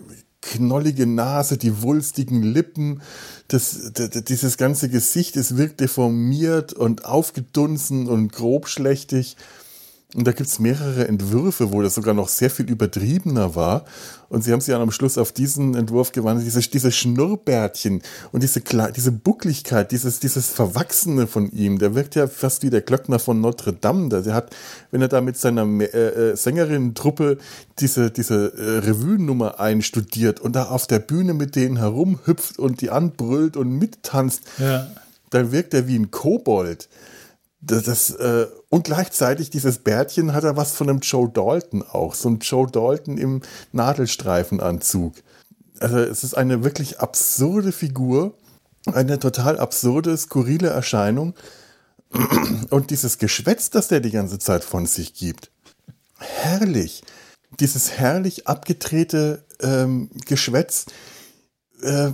[0.52, 3.02] knollige Nase, die wulstigen Lippen,
[3.48, 3.93] das,
[4.28, 9.36] dieses ganze Gesicht, es wirkt deformiert und aufgedunsen und grobschlächtig.
[10.14, 13.84] Und da gibt es mehrere Entwürfe, wo das sogar noch sehr viel übertriebener war.
[14.28, 18.42] Und sie haben sich dann am Schluss auf diesen Entwurf gewandelt, diese, diese Schnurrbärtchen und
[18.42, 18.62] diese,
[18.94, 23.40] diese Buckligkeit, dieses, dieses Verwachsene von ihm, der wirkt ja fast wie der Glöckner von
[23.40, 24.08] Notre Dame.
[24.08, 24.54] Der hat,
[24.92, 27.38] wenn er da mit seiner äh, äh, Sängerinnen-Truppe
[27.80, 32.90] diese, diese äh, Revue-Nummer einstudiert und da auf der Bühne mit denen herumhüpft und die
[32.90, 34.86] anbrüllt und mittanzt, ja.
[35.30, 36.88] dann wirkt er wie ein Kobold.
[37.60, 38.46] Das, das, äh,
[38.77, 42.15] und gleichzeitig dieses Bärtchen hat er was von einem Joe Dalton auch.
[42.15, 43.40] So ein Joe Dalton im
[43.73, 45.15] Nadelstreifenanzug.
[45.81, 48.36] Also es ist eine wirklich absurde Figur.
[48.85, 51.32] Eine total absurde, skurrile Erscheinung.
[52.69, 55.51] Und dieses Geschwätz, das der die ganze Zeit von sich gibt.
[56.19, 57.03] Herrlich.
[57.59, 60.85] Dieses herrlich abgedrehte ähm, Geschwätz.
[61.81, 62.11] Äh,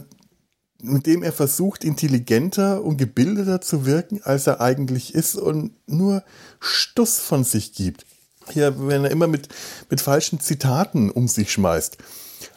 [0.83, 6.25] mit dem er versucht, intelligenter und gebildeter zu wirken, als er eigentlich ist und nur
[6.61, 8.05] Stuss von sich gibt.
[8.51, 9.49] Hier, wenn er immer mit,
[9.89, 11.99] mit falschen Zitaten um sich schmeißt.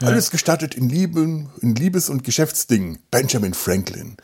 [0.02, 0.08] Ja.
[0.08, 3.00] Alles gestattet in Lieben, in Liebes- und Geschäftsdingen.
[3.12, 4.18] Benjamin Franklin.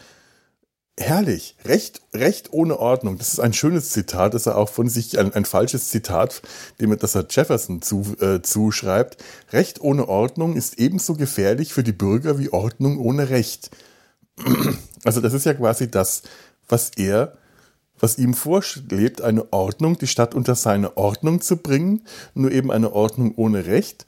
[0.98, 1.56] Herrlich.
[1.66, 3.18] Recht, Recht ohne Ordnung.
[3.18, 6.42] Das ist ein schönes Zitat, das er auch von sich, ein, ein falsches Zitat,
[6.80, 9.18] dem das er Jefferson zu, äh, zuschreibt.
[9.52, 13.72] Recht ohne Ordnung ist ebenso gefährlich für die Bürger wie Ordnung ohne Recht.
[15.04, 16.22] Also das ist ja quasi das,
[16.68, 17.36] was er,
[18.00, 22.04] was ihm vorschwebt, eine Ordnung, die Stadt unter seine Ordnung zu bringen,
[22.36, 24.06] nur eben eine Ordnung ohne Recht,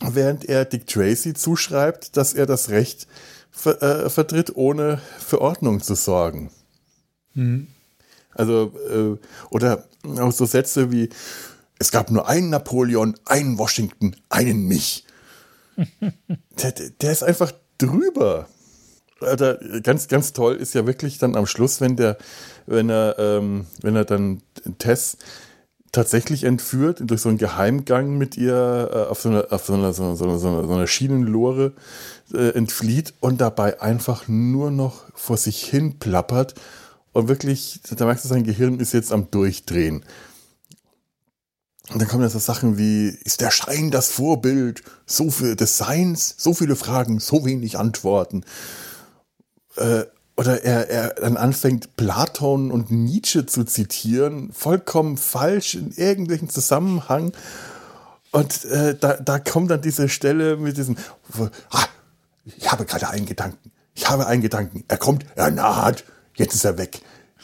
[0.00, 3.06] während er Dick Tracy zuschreibt, dass er das Recht
[3.50, 6.50] ver äh, vertritt, ohne für Ordnung zu sorgen.
[7.34, 7.68] Mhm.
[8.32, 9.18] Also, äh,
[9.50, 9.84] oder
[10.18, 11.08] auch so Sätze wie,
[11.78, 15.04] es gab nur einen Napoleon, einen Washington, einen mich.
[16.62, 18.48] der, der ist einfach drüber.
[19.20, 22.18] Alter, ganz, ganz toll ist ja wirklich dann am Schluss, wenn der,
[22.66, 24.42] wenn er, ähm, wenn er dann
[24.78, 25.16] Tess
[25.92, 29.94] tatsächlich entführt durch so einen Geheimgang mit ihr äh, auf so einer, auf so einer,
[29.94, 31.72] so einer, so einer, so einer Schienenlore
[32.34, 36.54] äh, entflieht und dabei einfach nur noch vor sich hin plappert
[37.12, 40.04] und wirklich, da merkst du, sein Gehirn ist jetzt am Durchdrehen.
[41.90, 45.78] Und dann kommen dann so Sachen wie, ist der Schein das Vorbild so viel des
[45.78, 48.44] Seins, so viele Fragen, so wenig Antworten.
[49.76, 50.04] Äh,
[50.36, 57.32] oder er, er dann anfängt, Platon und Nietzsche zu zitieren, vollkommen falsch in irgendwelchen Zusammenhang.
[58.32, 60.96] Und äh, da, da kommt dann diese Stelle mit diesem,
[61.70, 61.84] ah,
[62.44, 66.04] ich habe gerade einen Gedanken, ich habe einen Gedanken, er kommt, er naht,
[66.34, 67.00] jetzt ist er weg.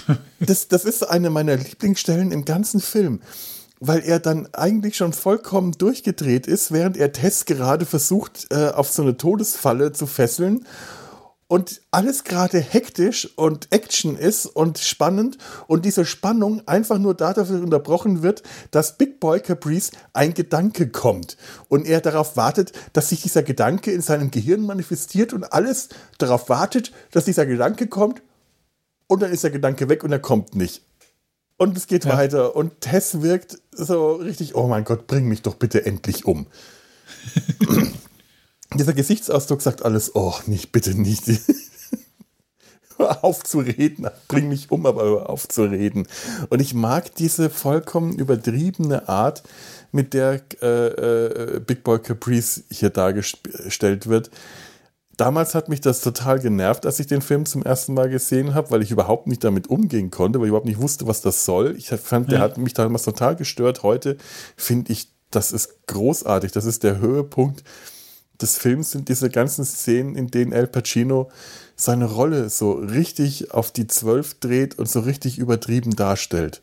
[0.40, 3.20] Das, das ist eine meiner Lieblingsstellen im ganzen Film
[3.84, 8.92] weil er dann eigentlich schon vollkommen durchgedreht ist, während er Tess gerade versucht, äh, auf
[8.92, 10.64] so eine Todesfalle zu fesseln
[11.52, 17.62] und alles gerade hektisch und Action ist und spannend und diese Spannung einfach nur dafür
[17.62, 21.36] unterbrochen wird, dass Big Boy Caprice ein Gedanke kommt
[21.68, 26.48] und er darauf wartet, dass sich dieser Gedanke in seinem Gehirn manifestiert und alles darauf
[26.48, 28.22] wartet, dass dieser Gedanke kommt
[29.06, 30.86] und dann ist der Gedanke weg und er kommt nicht.
[31.58, 32.16] Und es geht ja.
[32.16, 32.56] weiter.
[32.56, 36.46] Und Tess wirkt so richtig, oh mein Gott, bring mich doch bitte endlich um.
[38.74, 41.24] Dieser Gesichtsausdruck sagt alles, oh, nicht, bitte nicht.
[42.98, 46.06] hör auf zu reden, bring mich um, aber hör auf zu reden.
[46.50, 49.42] Und ich mag diese vollkommen übertriebene Art,
[49.90, 54.30] mit der äh, äh, Big Boy Caprice hier dargestellt wird
[55.16, 58.70] damals hat mich das total genervt, als ich den Film zum ersten Mal gesehen habe,
[58.70, 61.76] weil ich überhaupt nicht damit umgehen konnte, weil ich überhaupt nicht wusste, was das soll.
[61.76, 62.44] Ich fand, der ja.
[62.44, 63.82] hat mich damals total gestört.
[63.82, 64.16] Heute
[64.56, 66.52] finde ich, das ist großartig.
[66.52, 67.62] Das ist der Höhepunkt
[68.42, 71.30] des Films, sind diese ganzen Szenen, in denen El Pacino
[71.76, 76.60] seine Rolle so richtig auf die Zwölf dreht und so richtig übertrieben darstellt.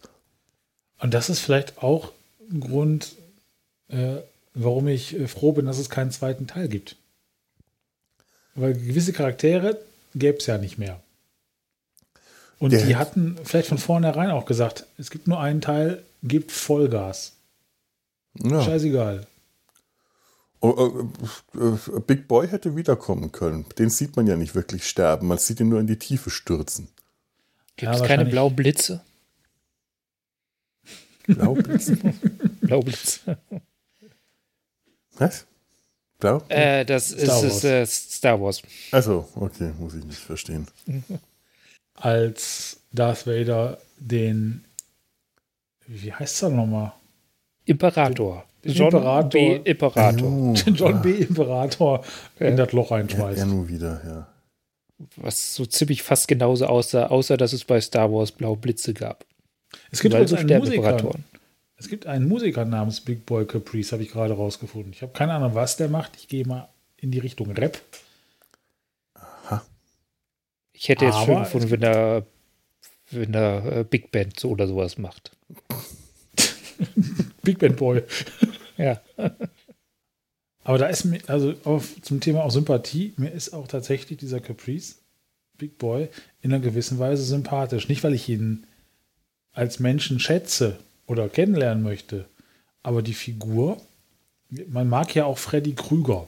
[0.99, 2.11] Und das ist vielleicht auch
[2.51, 3.15] ein Grund,
[3.87, 4.17] äh,
[4.53, 6.95] warum ich äh, froh bin, dass es keinen zweiten Teil gibt.
[8.55, 9.79] Weil gewisse Charaktere
[10.15, 10.99] gäbe es ja nicht mehr.
[12.59, 16.51] Und Der die hatten vielleicht von vornherein auch gesagt, es gibt nur einen Teil, gibt
[16.51, 17.33] Vollgas.
[18.37, 18.61] Ja.
[18.61, 19.25] Scheißegal.
[20.61, 21.07] Oh,
[21.55, 23.65] äh, äh, Big Boy hätte wiederkommen können.
[23.77, 25.27] Den sieht man ja nicht wirklich sterben.
[25.27, 26.89] Man sieht ihn nur in die Tiefe stürzen.
[27.77, 29.01] Gibt es ja, keine Blaublitze?
[31.25, 31.97] Blaublitze?
[32.61, 33.37] Blaublitze.
[35.13, 35.45] Was?
[36.19, 36.43] Blau?
[36.49, 38.61] Äh, das Star ist, ist äh, Star Wars.
[38.91, 40.67] Also, okay, muss ich nicht verstehen.
[41.93, 44.65] Als Darth Vader den,
[45.87, 46.93] wie heißt er nochmal?
[47.65, 48.45] Imperator.
[48.63, 49.55] John Imperator, B.
[49.63, 50.27] Imperator.
[50.27, 50.99] Oh, John ah.
[50.99, 51.11] B.
[51.11, 52.03] Imperator
[52.39, 53.39] in das Loch einschmeißt.
[53.39, 54.27] Ja, ja, nur wieder, ja.
[55.15, 59.25] Was so ziemlich fast genauso aussah, außer dass es bei Star Wars blaue Blitze gab.
[59.91, 61.13] Es gibt also einen Musiker,
[61.79, 64.91] es gibt einen Musiker namens Big Boy Caprice, habe ich gerade rausgefunden.
[64.91, 66.17] Ich habe keine Ahnung, was der macht.
[66.17, 66.67] Ich gehe mal
[66.97, 67.79] in die Richtung Rap.
[69.13, 69.65] Aha.
[70.73, 72.25] Ich hätte jetzt Aber schön gefunden, wenn er,
[73.11, 75.31] wenn er äh, Big Band so oder sowas macht.
[77.43, 78.03] Big Band Boy.
[78.79, 78.99] Ja.
[80.63, 84.39] Aber da ist mir, also auf, zum Thema auch Sympathie, mir ist auch tatsächlich dieser
[84.39, 84.95] Caprice,
[85.57, 86.09] Big Boy,
[86.41, 87.87] in einer gewissen Weise sympathisch.
[87.89, 88.65] Nicht, weil ich ihn
[89.51, 90.77] als Menschen schätze
[91.07, 92.25] oder kennenlernen möchte.
[92.83, 93.77] Aber die Figur,
[94.67, 96.27] man mag ja auch Freddy Krüger.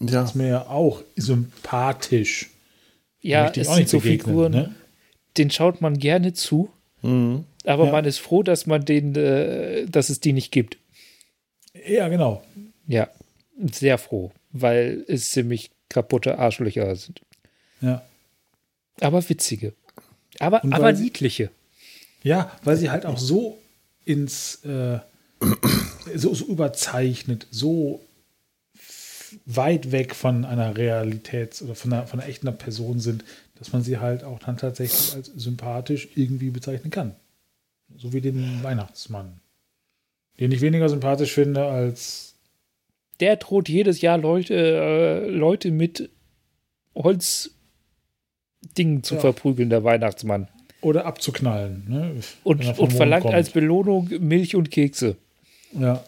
[0.00, 0.06] Ja.
[0.06, 2.50] Das ist mir ja auch sympathisch.
[3.20, 4.74] Ja, es sind so Figuren, ne?
[5.36, 6.70] den schaut man gerne zu,
[7.02, 7.44] mhm.
[7.64, 7.92] aber ja.
[7.92, 10.78] man ist froh, dass man den, äh, dass es die nicht gibt.
[11.86, 12.42] Ja, genau.
[12.86, 13.08] Ja,
[13.72, 17.20] sehr froh, weil es ziemlich kaputte Arschlöcher sind.
[17.80, 18.02] Ja.
[19.00, 19.74] Aber witzige.
[20.38, 21.50] Aber, aber niedliche.
[22.22, 23.58] Ja, weil sie halt auch so
[24.04, 24.98] ins äh,
[26.14, 28.00] so, so überzeichnet, so
[29.44, 33.24] weit weg von einer Realität oder von einer, von einer echten Person sind,
[33.56, 37.14] dass man sie halt auch dann tatsächlich als sympathisch irgendwie bezeichnen kann.
[37.96, 39.40] So wie den Weihnachtsmann.
[40.40, 42.34] Den ich weniger sympathisch finde als.
[43.20, 46.10] Der droht jedes Jahr Leute, äh, Leute mit
[46.94, 47.52] Holzdingen
[49.02, 49.20] zu ja.
[49.20, 50.48] verprügeln, der Weihnachtsmann.
[50.82, 51.84] Oder abzuknallen.
[51.88, 52.20] Ne?
[52.44, 53.34] Und, und verlangt kommt.
[53.34, 55.16] als Belohnung Milch und Kekse.
[55.72, 56.04] Ja.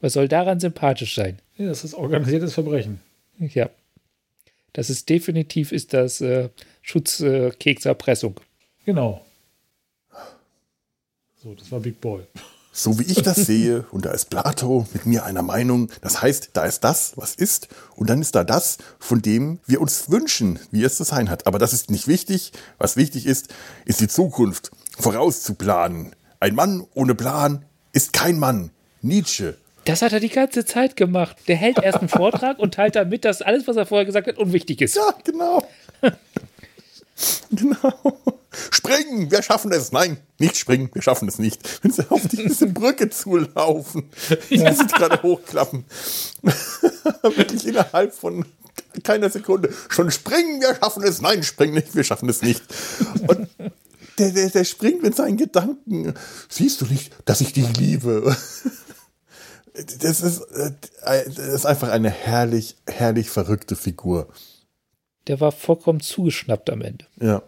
[0.00, 1.38] Was soll daran sympathisch sein?
[1.56, 3.00] Ja, das ist organisiertes Verbrechen.
[3.38, 3.70] Ja.
[4.72, 6.50] Das ist definitiv ist das äh,
[6.82, 8.36] Schutzkekserpressung.
[8.36, 9.24] Äh, genau.
[11.42, 12.22] So, das war Big Boy.
[12.78, 16.50] So wie ich das sehe, und da ist Plato mit mir einer Meinung, das heißt,
[16.52, 20.60] da ist das, was ist, und dann ist da das, von dem wir uns wünschen,
[20.70, 21.48] wie es zu sein hat.
[21.48, 22.52] Aber das ist nicht wichtig.
[22.78, 23.48] Was wichtig ist,
[23.84, 26.14] ist die Zukunft vorauszuplanen.
[26.38, 28.70] Ein Mann ohne Plan ist kein Mann.
[29.02, 29.56] Nietzsche.
[29.84, 31.36] Das hat er die ganze Zeit gemacht.
[31.48, 34.38] Der hält erst einen Vortrag und teilt damit, dass alles, was er vorher gesagt hat,
[34.38, 34.94] unwichtig ist.
[34.94, 35.66] Ja, genau.
[37.50, 38.37] genau.
[38.70, 39.92] Springen, wir schaffen es.
[39.92, 41.82] Nein, nicht springen, wir schaffen es nicht.
[41.82, 44.08] Wenn sie auf diese Brücke zulaufen,
[44.48, 44.72] ja.
[44.72, 45.84] sind gerade hochklappen.
[47.22, 48.46] Wirklich innerhalb von
[49.04, 49.72] keiner Sekunde.
[49.88, 51.20] Schon springen, wir schaffen es.
[51.20, 52.62] Nein, springen nicht, wir schaffen es nicht.
[53.26, 53.48] Und
[54.18, 56.14] der, der, der springt mit seinen Gedanken.
[56.48, 58.36] Siehst du nicht, dass ich dich liebe?
[60.00, 60.72] Das ist, äh,
[61.04, 64.26] das ist einfach eine herrlich, herrlich verrückte Figur.
[65.28, 67.06] Der war vollkommen zugeschnappt am Ende.
[67.20, 67.42] Ja.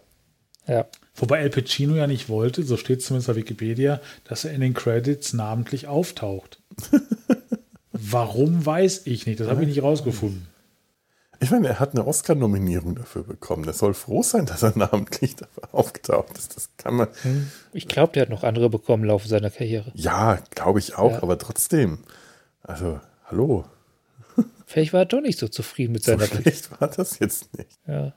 [0.67, 0.87] Ja.
[1.15, 4.61] Wobei El Pacino ja nicht wollte, so steht es zumindest auf Wikipedia, dass er in
[4.61, 6.61] den Credits namentlich auftaucht.
[7.91, 10.47] Warum weiß ich nicht, das habe ich nicht rausgefunden.
[11.39, 13.65] Ich meine, er hat eine Oscar-Nominierung dafür bekommen.
[13.65, 16.55] Er soll froh sein, dass er namentlich dafür aufgetaucht ist.
[16.55, 17.07] Das kann man.
[17.23, 17.49] Hm.
[17.73, 19.91] Ich glaube, der hat noch andere bekommen im Laufe seiner Karriere.
[19.95, 21.23] Ja, glaube ich auch, ja.
[21.23, 21.99] aber trotzdem.
[22.61, 23.65] Also, hallo.
[24.67, 27.79] Vielleicht war er doch nicht so zufrieden mit seiner so schlecht war das jetzt nicht.
[27.87, 28.13] Ja.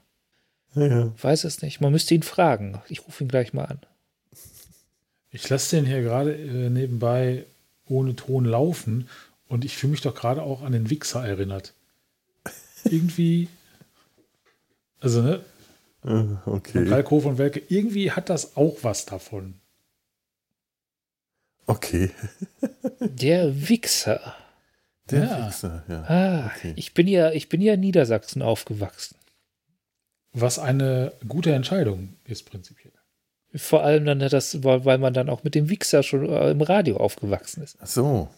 [0.74, 1.12] Ja.
[1.20, 1.80] Weiß es nicht.
[1.80, 2.80] Man müsste ihn fragen.
[2.88, 3.80] Ich rufe ihn gleich mal an.
[5.30, 7.44] Ich lasse den hier gerade äh, nebenbei
[7.86, 9.08] ohne Ton laufen
[9.48, 11.74] und ich fühle mich doch gerade auch an den Wichser erinnert.
[12.84, 13.48] Irgendwie,
[15.00, 15.44] also ne?
[16.04, 16.84] Äh, okay.
[16.86, 19.54] Kalkofe und Welke, irgendwie hat das auch was davon.
[21.66, 22.10] Okay.
[23.00, 24.36] Der Wichser.
[25.10, 25.46] Der ja.
[25.46, 26.04] Wichser, ja.
[26.08, 26.74] Ah, okay.
[26.76, 29.16] ich bin ja, ich bin ja in Niedersachsen aufgewachsen.
[30.34, 32.92] Was eine gute Entscheidung ist, prinzipiell.
[33.54, 36.96] Vor allem dann das, weil man dann auch mit dem Wichser schon äh, im Radio
[36.96, 37.76] aufgewachsen ist.
[37.80, 38.28] Ach so.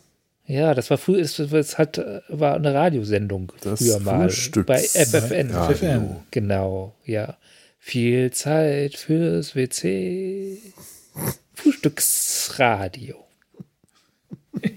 [0.45, 1.99] Ja, das war früher, es, es hat,
[2.29, 4.31] war eine Radiosendung das früher mal.
[4.67, 5.51] Bei FFN.
[5.51, 6.17] FFN.
[6.31, 7.39] Genau, ja.
[7.79, 10.61] Viel Zeit fürs WC.
[11.55, 13.25] Frühstücksradio.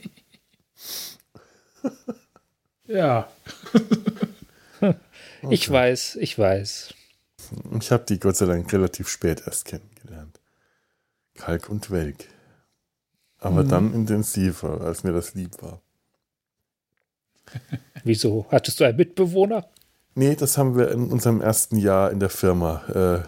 [2.87, 3.29] ja.
[5.49, 5.73] ich okay.
[5.73, 6.93] weiß, ich weiß.
[7.79, 10.39] Ich habe die Gott sei Dank relativ spät erst kennengelernt.
[11.35, 12.27] Kalk und Welk.
[13.39, 13.69] Aber mhm.
[13.69, 15.81] dann intensiver, als mir das lieb war.
[18.03, 18.45] Wieso?
[18.49, 19.65] Hattest du einen Mitbewohner?
[20.15, 22.83] Nee, das haben wir in unserem ersten Jahr in der Firma.
[22.89, 23.21] Äh,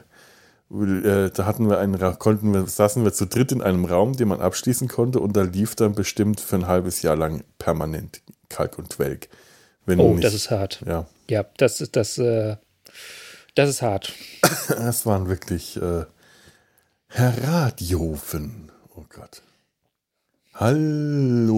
[0.74, 4.28] äh, da hatten wir einen, konnten wir, saßen wir zu dritt in einem Raum, den
[4.28, 8.78] man abschließen konnte, und da lief dann bestimmt für ein halbes Jahr lang permanent Kalk
[8.78, 9.30] und Welk.
[9.88, 10.82] oh, nicht, das ist hart.
[10.86, 11.08] Ja.
[11.30, 12.18] Ja, das ist das.
[12.18, 12.58] Äh
[13.56, 14.14] das ist hart.
[14.70, 16.06] Das waren wirklich äh,
[17.08, 18.72] Herr Radiofen.
[18.96, 19.42] Oh Gott.
[20.54, 21.58] Hallo.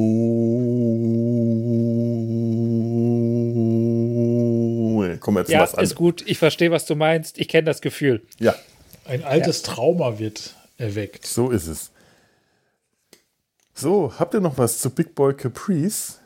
[5.20, 5.84] Komm jetzt ja, was an.
[5.84, 6.24] ist gut.
[6.26, 7.38] Ich verstehe, was du meinst.
[7.38, 8.26] Ich kenne das Gefühl.
[8.40, 8.56] Ja.
[9.06, 9.74] Ein altes ja.
[9.74, 11.26] Trauma wird erweckt.
[11.26, 11.92] So ist es.
[13.74, 16.20] So, habt ihr noch was zu Big Boy Caprice?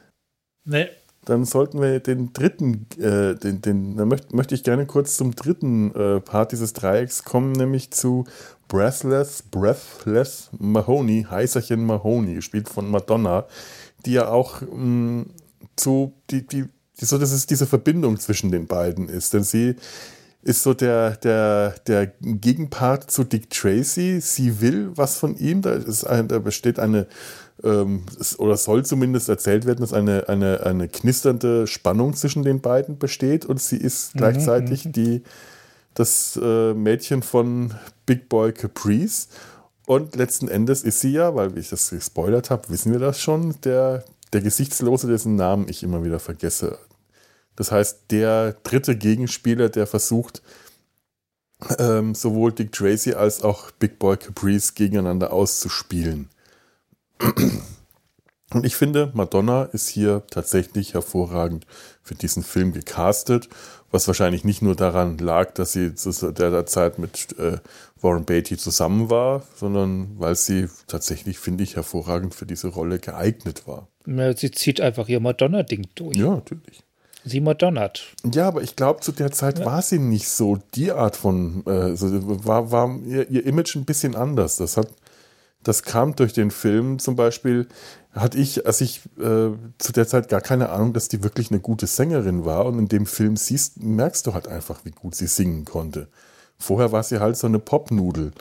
[0.63, 0.89] Nee
[1.27, 5.35] dann sollten wir den dritten, äh, den, den, dann möchte, möchte ich gerne kurz zum
[5.35, 8.25] dritten äh, Part dieses Dreiecks kommen, nämlich zu
[8.69, 13.45] Breathless, Breathless Mahoney, Heißerchen Mahoney, gespielt von Madonna,
[14.05, 15.25] die ja auch mh, mm,
[15.77, 16.65] so, die, die,
[16.99, 19.75] die, so, dass es diese Verbindung zwischen den beiden ist, denn sie
[20.43, 24.21] ist so der, der, der Gegenpart zu Dick Tracy.
[24.21, 25.61] Sie will was von ihm.
[25.61, 27.07] Da, ist ein, da besteht eine
[27.63, 28.03] ähm,
[28.37, 33.45] oder soll zumindest erzählt werden, dass eine, eine, eine knisternde Spannung zwischen den beiden besteht
[33.45, 34.91] und sie ist mhm, gleichzeitig mhm.
[34.91, 35.23] die,
[35.93, 37.73] das äh, Mädchen von
[38.05, 39.29] Big Boy Caprice.
[39.87, 43.55] Und letzten Endes ist sie ja, weil ich das gespoilert habe, wissen wir das schon,
[43.63, 44.03] der,
[44.33, 46.77] der Gesichtslose, dessen Namen ich immer wieder vergesse.
[47.55, 50.43] Das heißt, der dritte Gegenspieler, der versucht,
[51.79, 56.29] ähm, sowohl Dick Tracy als auch Big Boy Caprice gegeneinander auszuspielen.
[58.53, 61.67] Und ich finde, Madonna ist hier tatsächlich hervorragend
[62.01, 63.49] für diesen Film gecastet,
[63.91, 67.57] was wahrscheinlich nicht nur daran lag, dass sie zu der Zeit mit äh,
[68.01, 73.67] Warren Beatty zusammen war, sondern weil sie tatsächlich, finde ich, hervorragend für diese Rolle geeignet
[73.67, 73.87] war.
[74.05, 76.15] Ja, sie zieht einfach ihr Madonna-Ding durch.
[76.15, 76.83] Ja, natürlich.
[77.25, 78.13] Sie madonnert.
[78.33, 79.65] Ja, aber ich glaube, zu der Zeit ja.
[79.65, 81.91] war sie nicht so die Art von, äh,
[82.45, 84.55] war, war ihr, ihr Image ein bisschen anders.
[84.57, 84.87] Das hat
[85.67, 87.67] das kam durch den Film zum Beispiel,
[88.13, 91.59] hatte ich, als ich äh, zu der Zeit gar keine Ahnung, dass die wirklich eine
[91.59, 92.65] gute Sängerin war.
[92.65, 96.07] Und in dem Film siehst, merkst du halt einfach, wie gut sie singen konnte.
[96.57, 98.31] Vorher war sie halt so eine Popnudel.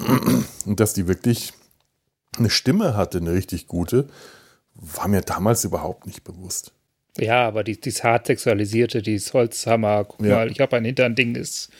[0.66, 1.52] Und dass die wirklich
[2.36, 4.08] eine Stimme hatte, eine richtig gute,
[4.74, 6.72] war mir damals überhaupt nicht bewusst.
[7.18, 10.36] Ja, aber die, dieses hart sexualisierte, dieses Holzhammer, guck ja.
[10.36, 11.70] mal, ich habe ein Hintern-Ding, ist,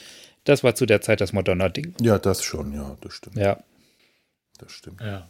[0.45, 1.95] das war zu der Zeit das Madonna-Ding.
[2.01, 3.37] Ja, das schon, ja, das stimmt.
[3.37, 3.59] Ja.
[4.59, 5.01] Das stimmt.
[5.01, 5.29] Ja.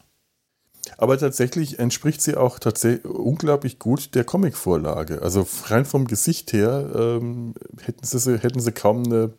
[0.99, 5.21] Aber tatsächlich entspricht sie auch tatsächlich unglaublich gut der Comicvorlage.
[5.21, 7.55] Also rein vom Gesicht her ähm,
[7.85, 9.33] hätten, sie, hätten sie kaum eine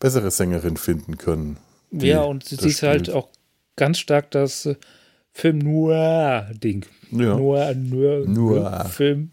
[0.00, 1.58] bessere Sängerin finden können.
[1.90, 3.28] Ja, und sie ist halt auch
[3.76, 4.76] ganz stark das äh,
[5.32, 6.84] Film Noir-Ding.
[7.10, 7.36] Ja.
[7.36, 8.84] Noir, Noir, Noir.
[8.90, 9.30] Film.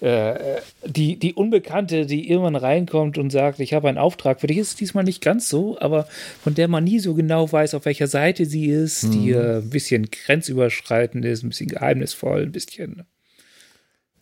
[0.00, 4.58] Äh, die, die Unbekannte, die irgendwann reinkommt und sagt, ich habe einen Auftrag für dich,
[4.58, 6.06] ist diesmal nicht ganz so, aber
[6.42, 9.10] von der man nie so genau weiß, auf welcher Seite sie ist, Mhm.
[9.10, 13.06] die äh, ein bisschen grenzüberschreitend ist, ein bisschen geheimnisvoll, ein bisschen,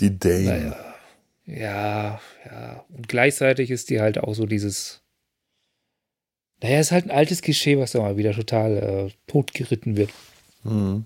[0.00, 0.44] Die Dame.
[0.44, 0.76] naja,
[1.46, 2.20] ja,
[2.50, 2.84] ja.
[2.96, 5.02] Und gleichzeitig ist die halt auch so dieses,
[6.62, 8.76] naja, ist halt ein altes Klischee, was da mal wieder total
[9.08, 10.08] äh, totgeritten wird.
[10.64, 11.04] Mhm.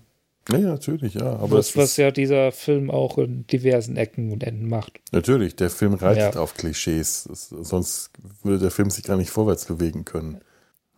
[0.51, 1.33] Ja, natürlich, ja.
[1.37, 4.99] Aber was, was ja dieser Film auch in diversen Ecken und Enden macht.
[5.11, 6.41] natürlich, der Film reitet Ja.
[6.41, 7.23] auf Klischees.
[7.23, 8.11] Sonst
[8.43, 10.41] würde der Film sich gar nicht vorwärts bewegen können,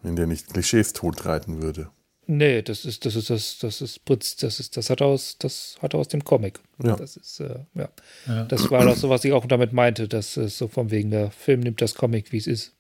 [0.01, 1.89] wenn der nicht Klischees totreiten würde.
[2.25, 5.37] Nee, das ist, das ist, das, das ist Pritz, das ist, das hat er aus,
[5.39, 6.61] das hat er aus dem Comic.
[6.81, 6.95] Ja.
[6.95, 7.89] Das ist, äh, ja.
[8.27, 8.45] Ja.
[8.45, 11.31] Das war auch so, was ich auch damit meinte, dass es so von wegen der
[11.31, 12.71] Film nimmt das Comic, wie es ist.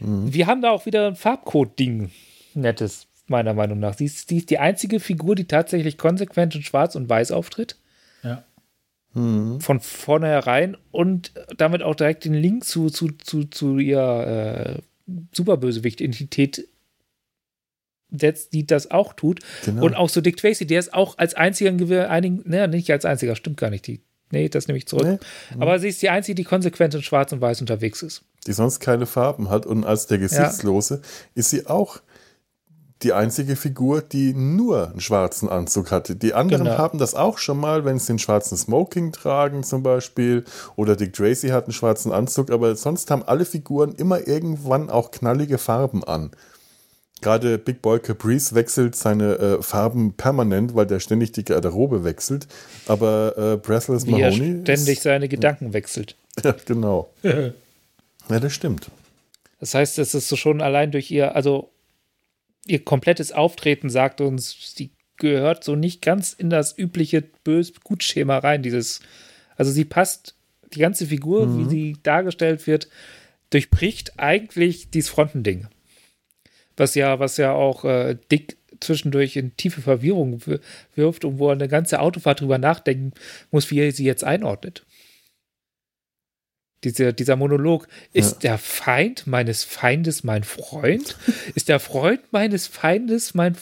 [0.00, 0.32] Mhm.
[0.32, 2.10] Wir haben da auch wieder ein Farbcode-Ding.
[2.54, 3.96] Nettes, meiner Meinung nach.
[3.96, 7.76] Sie ist, sie ist die einzige Figur, die tatsächlich konsequent in Schwarz und Weiß auftritt.
[8.22, 8.44] Ja.
[9.14, 9.60] Mhm.
[9.60, 14.78] Von vornherein und damit auch direkt den Link zu, zu, zu, zu ihrer äh,
[15.32, 16.68] Superbösewicht-Identität
[18.10, 19.40] setzt, die das auch tut.
[19.64, 19.84] Genau.
[19.84, 21.70] Und auch so Dick Tracy, der ist auch als einziger
[22.10, 23.86] einigen, ne, nicht als einziger, stimmt gar nicht.
[23.86, 24.00] Die,
[24.30, 25.06] nee, das nehme ich zurück.
[25.06, 25.60] Nee.
[25.60, 28.22] Aber sie ist die einzige, die konsequent in Schwarz und Weiß unterwegs ist.
[28.46, 29.66] die sonst keine Farben hat.
[29.66, 31.02] Und als der Gesichtslose
[31.34, 32.00] ist sie auch
[33.02, 36.16] die einzige Figur, die nur einen schwarzen Anzug hatte.
[36.16, 36.78] Die anderen Genau.
[36.78, 40.44] haben das auch schon mal, wenn sie den schwarzen Smoking tragen zum Beispiel.
[40.76, 42.50] Oder Dick Tracy hat einen schwarzen Anzug.
[42.50, 46.30] Aber sonst haben alle Figuren immer irgendwann auch knallige Farben an.
[47.20, 52.46] Gerade Big Boy Caprice wechselt seine äh, Farben permanent, weil der ständig die Garderobe wechselt.
[52.88, 56.16] Aber äh, Breathless Wie er Mahoney ständig ist, seine Gedanken wechselt.
[56.44, 57.10] ja, genau.
[58.28, 58.90] Ja, das stimmt.
[59.60, 61.70] Das heißt, es ist so schon allein durch ihr, also
[62.66, 68.62] ihr komplettes Auftreten sagt uns, sie gehört so nicht ganz in das übliche Bös-Gut-Schema rein.
[68.62, 69.00] Dieses,
[69.56, 70.34] also sie passt,
[70.72, 72.88] die ganze Figur, wie sie dargestellt wird,
[73.50, 75.68] durchbricht eigentlich dieses Frontending.
[76.76, 80.42] Was ja, was ja auch äh, Dick zwischendurch in tiefe Verwirrung
[80.94, 83.12] wirft und wo er eine ganze Autofahrt drüber nachdenken
[83.50, 84.84] muss, wie er sie jetzt einordnet.
[86.84, 91.16] Diese, dieser Monolog, ist der Feind meines Feindes mein Freund?
[91.54, 93.56] Ist der Freund meines Feindes mein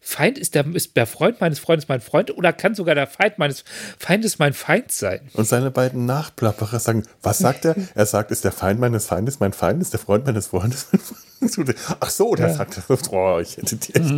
[0.00, 0.38] Feind?
[0.38, 2.34] Ist der, ist der Freund meines Freundes mein Freund?
[2.36, 3.64] Oder kann sogar der Feind meines
[3.98, 5.20] Feindes mein Feind sein?
[5.34, 7.74] Und seine beiden Nachplapperer sagen, was sagt er?
[7.94, 11.00] Er sagt, ist der Feind meines Feindes mein Feind, ist der Freund meines Freundes mein
[11.00, 11.76] Freund?
[12.00, 12.54] Ach so, der Ja.
[12.54, 12.80] sagt,
[13.10, 14.10] boah, ich hätte die echt.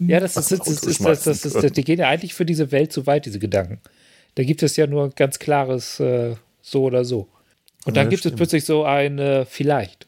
[0.00, 2.92] Ja, das ist, das ist, das, das, ist, die gehen ja eigentlich für diese Welt
[2.92, 3.80] zu weit, diese Gedanken.
[4.34, 7.28] Da gibt es ja nur ein ganz klares äh, so oder so.
[7.86, 8.34] Und Ja, dann gibt stimmt.
[8.34, 10.06] es plötzlich so ein äh, vielleicht.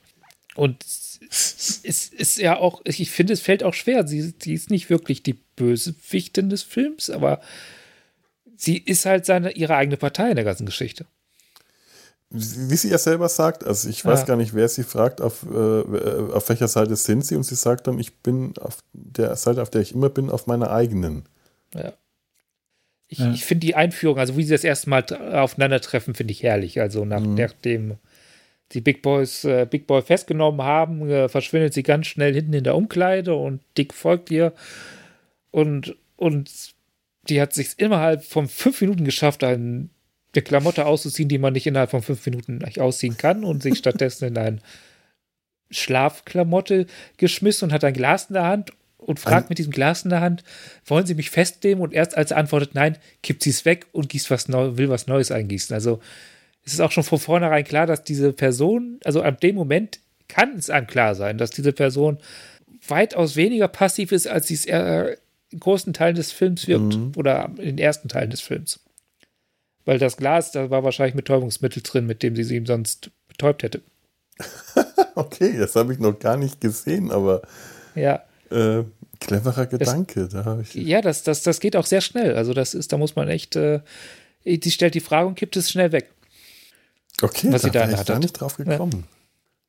[0.55, 4.07] Und es ist ja auch, ich finde, es fällt auch schwer.
[4.07, 7.41] Sie, sie ist nicht wirklich die Bösewichtin des Films, aber
[8.57, 11.07] sie ist halt seine, ihre eigene Partei in der ganzen Geschichte.
[12.31, 14.27] Wie sie ja selber sagt, also ich weiß Ja.
[14.27, 17.87] gar nicht, wer sie fragt, auf, äh, auf welcher Seite sind sie und sie sagt
[17.87, 21.25] dann, ich bin auf der Seite, auf der ich immer bin, auf meiner eigenen.
[21.75, 21.95] Ja.
[23.09, 23.33] Ich, Ja.
[23.33, 26.81] ich finde die Einführung, also wie sie das erste Mal tr- aufeinandertreffen, finde ich herrlich.
[26.81, 27.97] Also nach, nachdem
[28.73, 32.65] die Big Boys äh, Big Boy festgenommen haben, äh, verschwindet sie ganz schnell hinten in
[32.65, 34.53] der Umkleide und Dick folgt ihr.
[35.51, 36.51] Und, und
[37.31, 39.89] die hat sich innerhalb von fünf Minuten geschafft, ein,
[40.35, 44.29] eine Klamotte auszuziehen, die man nicht innerhalb von fünf Minuten ausziehen kann und sich stattdessen
[44.29, 44.61] in ein
[45.71, 46.87] Schlafklamotte
[47.17, 50.11] geschmissen und hat ein Glas in der Hand und fragt Ein- mit diesem Glas in
[50.11, 50.45] der Hand,
[50.85, 51.83] wollen Sie mich festnehmen?
[51.83, 54.89] Und erst als er antwortet, nein, kippt sie es weg und gießt was Neu will
[54.91, 55.73] was Neues eingießen.
[55.75, 56.01] Also
[56.65, 60.57] es ist auch schon von vornherein klar, dass diese Person, also ab dem Moment kann
[60.57, 62.19] es einem klar sein, dass diese Person
[62.87, 65.17] weitaus weniger passiv ist, als sie es äh,
[65.51, 68.81] in großen Teilen des Films wirkt oder in den ersten Teilen des Films.
[69.87, 73.63] Weil das Glas, da war wahrscheinlich Betäubungsmittel drin, mit dem sie sie ihm sonst betäubt
[73.63, 73.81] hätte.
[75.15, 77.43] Okay, das habe ich noch gar nicht gesehen, aber
[77.97, 78.23] Ja.
[78.51, 78.85] Äh,
[79.21, 80.29] cleverer Gedanke.
[80.29, 80.75] Da habe ich.
[80.75, 82.37] Ja, das, das, das geht auch sehr schnell.
[82.37, 83.81] Also das ist, da muss man echt, äh,
[84.45, 86.11] sie stellt die Frage und kippt es schnell weg.
[87.21, 89.05] Okay, was sie da da wäre der ich gar nicht drauf gekommen.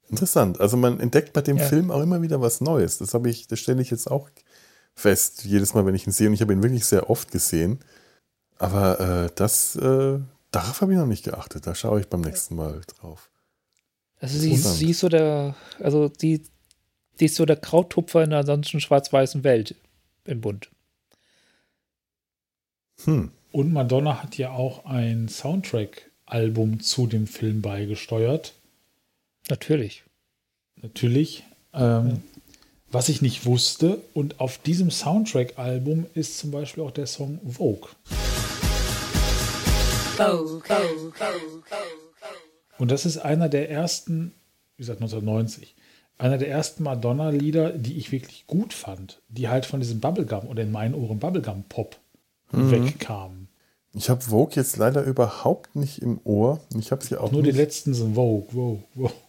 [0.10, 0.60] Interessant.
[0.60, 1.66] Also man entdeckt bei dem Ja.
[1.66, 2.98] Film auch immer wieder was Neues.
[2.98, 4.30] Das habe ich, das stelle ich jetzt auch
[4.96, 6.28] fest, jedes Mal, wenn ich ihn sehe.
[6.28, 7.80] Und ich habe ihn wirklich sehr oft gesehen.
[8.58, 10.20] Aber äh, das, äh,
[10.52, 11.66] darauf habe ich noch nicht geachtet.
[11.68, 13.30] Da schaue ich beim nächsten Mal drauf.
[14.20, 16.44] Also sie, sie ist so der, also die,
[17.20, 19.76] die ist so der Krauttupfer in der ansonsten schwarz-weißen Welt
[20.26, 20.70] im Bund.
[23.04, 23.32] Hm.
[23.52, 28.54] Und Madonna hat ja auch ein Soundtrack-Album zu dem Film beigesteuert.
[29.50, 30.04] Natürlich.
[30.82, 31.44] Natürlich.
[31.74, 32.18] Ähm, ja.
[32.91, 37.90] Was ich nicht wusste, und auf diesem Soundtrack-Album ist zum Beispiel auch der Song Vogue.
[40.16, 41.64] Vogue, Vogue, Vogue,
[42.80, 44.34] und das ist einer der ersten,
[44.78, 45.76] wie gesagt 1990,
[46.20, 50.62] einer der ersten Madonna-Lieder, die ich wirklich gut fand, die halt von diesem Bubblegum oder
[50.62, 51.98] in meinen Ohren Bubblegum-Pop
[52.52, 52.72] mhm.
[52.72, 53.48] wegkamen.
[53.94, 56.60] Ich habe Vogue jetzt leider überhaupt nicht im Ohr.
[56.78, 57.56] Ich habe sie auch nur nicht.
[57.56, 59.12] die letzten sind Vogue, Vogue, Vogue.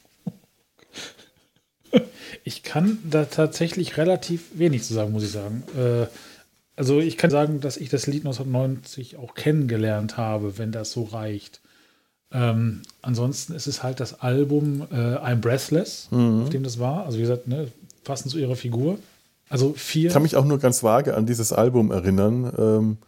[2.45, 5.65] Ich kann da tatsächlich relativ wenig zu sagen, muss ich sagen.
[5.77, 6.07] Äh,
[6.77, 11.03] also ich kann sagen, dass ich das Lied 1990 auch kennengelernt habe, wenn das so
[11.03, 11.61] reicht.
[12.33, 16.43] Ähm, ansonsten ist es halt das Album äh, I'm Breathless, mhm.
[16.43, 17.05] auf dem das war.
[17.05, 17.69] Also wie gesagt, ne,
[18.05, 18.99] passend zu ihrer Figur.
[19.49, 20.09] Also vier.
[20.09, 22.53] Ich kann mich auch nur ganz vage an dieses Album erinnern.
[22.57, 22.99] Ähm,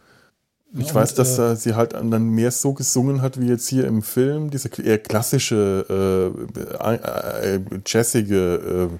[0.77, 3.67] ich ja, weiß, und, dass äh, sie halt dann mehr so gesungen hat wie jetzt
[3.67, 6.33] hier im Film, diese eher klassische,
[6.79, 8.97] äh, äh, jazzige äh,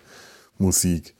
[0.57, 1.15] Musik.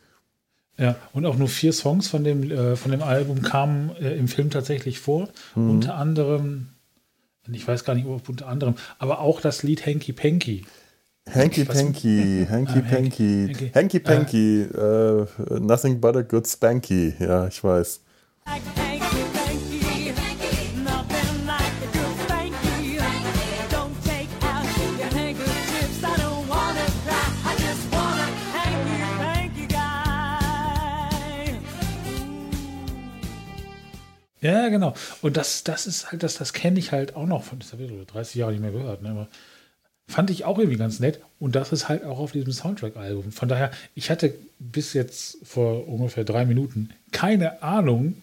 [0.78, 4.50] Ja, und auch nur vier Songs von dem, äh, von dem Album kamen im Film
[4.50, 5.30] tatsächlich vor.
[5.56, 5.70] Mhm.
[5.72, 6.70] Unter anderem
[7.52, 10.66] ich weiß gar nicht, ob unter anderem, aber auch das Lied Hanky Panky.
[11.30, 15.26] Hanky Panky, Hanky Panky, Hanky Panky, uh,
[15.60, 17.14] Nothing but a good spanky.
[17.20, 18.02] Ja, ich weiß.
[34.44, 34.94] Ja, genau.
[35.22, 37.84] Und das, das ist halt, das, das kenne ich halt auch noch von, das habe
[37.84, 39.10] ich 30 Jahre nicht mehr gehört, ne?
[39.10, 39.28] aber
[40.08, 41.22] fand ich auch irgendwie ganz nett.
[41.40, 43.32] Und das ist halt auch auf diesem Soundtrack-Album.
[43.32, 48.16] Von daher, ich hatte bis jetzt vor ungefähr drei Minuten keine Ahnung,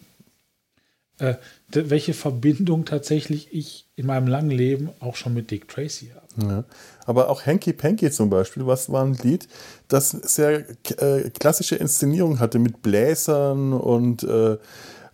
[1.17, 1.35] äh,
[1.69, 6.47] welche Verbindung tatsächlich ich in meinem langen Leben auch schon mit Dick Tracy habe.
[6.47, 6.63] Ja.
[7.05, 9.47] Aber auch Hanky Panky zum Beispiel, was war ein Lied,
[9.87, 10.65] das sehr
[10.97, 14.57] äh, klassische Inszenierung hatte mit Bläsern und äh,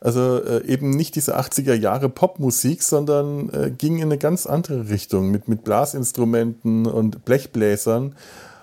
[0.07, 4.87] also äh, eben nicht diese 80er Jahre Popmusik, sondern äh, ging in eine ganz andere
[4.87, 8.15] Richtung mit, mit Blasinstrumenten und Blechbläsern.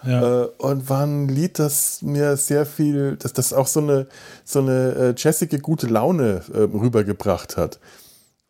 [0.06, 0.44] Ja.
[0.44, 4.06] Äh, und war ein Lied, das mir sehr viel, dass das auch so eine,
[4.46, 7.78] so eine äh, jazzige gute Laune äh, rübergebracht hat.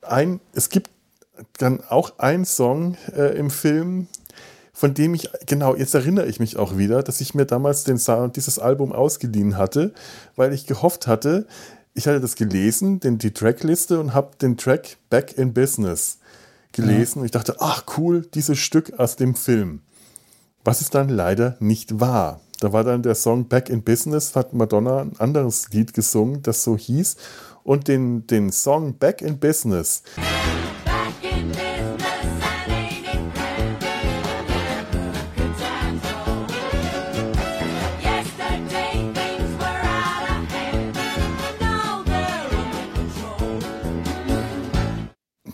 [0.00, 0.88] Ein, es gibt
[1.58, 4.06] dann auch einen Song äh, im Film,
[4.72, 7.98] von dem ich, genau, jetzt erinnere ich mich auch wieder, dass ich mir damals den
[7.98, 9.92] Sound, dieses Album ausgeliehen hatte,
[10.36, 11.46] weil ich gehofft hatte,
[11.94, 16.18] ich hatte das gelesen, den, die Trackliste und habe den Track Back in Business
[16.72, 17.18] gelesen.
[17.18, 17.20] Ja.
[17.20, 19.80] Und ich dachte, ach cool, dieses Stück aus dem Film.
[20.64, 22.40] Was es dann leider nicht war.
[22.60, 26.64] Da war dann der Song Back in Business, hat Madonna ein anderes Lied gesungen, das
[26.64, 27.16] so hieß.
[27.62, 30.02] Und den, den Song Back in Business.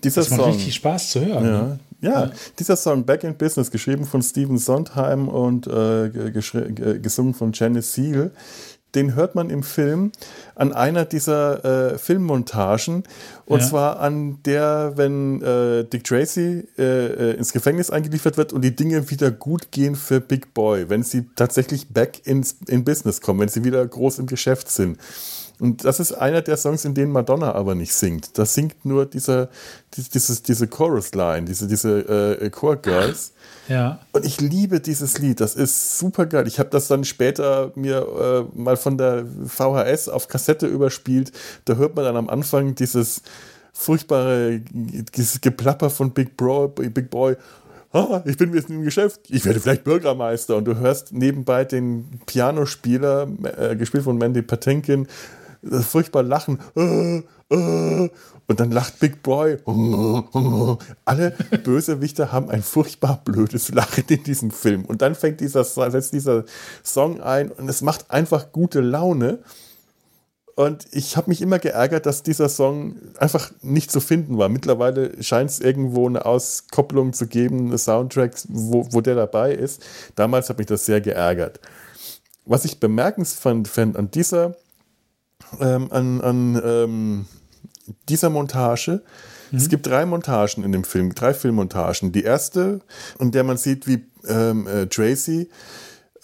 [0.05, 1.45] Dieser das macht Song, richtig Spaß zu hören.
[1.45, 1.79] Ja, ne?
[2.01, 7.53] ja, ja, dieser Song Back in Business, geschrieben von Stephen Sondheim und äh, gesungen von
[7.53, 8.31] Janice Seal,
[8.95, 10.11] den hört man im Film
[10.55, 13.05] an einer dieser äh, Filmmontagen.
[13.47, 13.67] Und ja.
[13.67, 18.75] zwar an der, wenn äh, Dick Tracy äh, äh, ins Gefängnis eingeliefert wird und die
[18.75, 23.41] Dinge wieder gut gehen für Big Boy, wenn sie tatsächlich back ins, in Business kommen,
[23.41, 24.99] wenn sie wieder groß im Geschäft sind.
[25.61, 28.39] Und das ist einer der Songs, in denen Madonna aber nicht singt.
[28.39, 29.49] Da singt nur dieser,
[29.95, 33.33] dieses, diese Chorus-Line, diese, diese äh, Chor-Girls.
[33.69, 34.01] Ja.
[34.13, 35.41] Und ich liebe dieses Lied.
[35.41, 36.47] Das ist super geil.
[36.49, 41.33] Ich habe das dann später mir äh, mal von der VHS auf Kassette überspielt.
[41.67, 43.23] Da hört man dann am Anfang dieses
[43.73, 47.37] furchtbare dieses Geplapper von Big, Bro, Big Boy.
[47.93, 50.57] Ah, ich bin jetzt im Geschäft, ich werde vielleicht Bürgermeister.
[50.57, 53.29] Und du hörst nebenbei den Pianospieler,
[53.59, 55.09] äh, gespielt von Mandy Patinkin,
[55.63, 56.59] furchtbar lachen.
[56.77, 58.11] Äh, äh.
[58.47, 59.59] Und dann lacht Big Boy.
[61.05, 61.31] Alle
[61.63, 64.85] Bösewichter haben ein furchtbar blödes Lachen in diesem Film.
[64.85, 66.45] Und dann fängt dieser, setzt dieser
[66.83, 69.39] Song ein und es macht einfach gute Laune.
[70.57, 74.49] Und ich habe mich immer geärgert, dass dieser Song einfach nicht zu finden war.
[74.49, 79.81] Mittlerweile scheint es irgendwo eine Auskopplung zu geben, eine Soundtrack, wo, wo der dabei ist.
[80.17, 81.61] Damals hat mich das sehr geärgert.
[82.47, 84.57] Was ich bemerkenswert fand an dieser
[85.61, 87.27] ähm, an, an ähm,
[88.09, 89.03] dieser Montage.
[89.51, 89.59] Mhm.
[89.59, 92.13] Es gibt drei Montagen in dem Film, drei Filmmontagen.
[92.13, 92.81] Die erste,
[93.19, 95.49] in der man sieht, wie ähm, äh, Tracy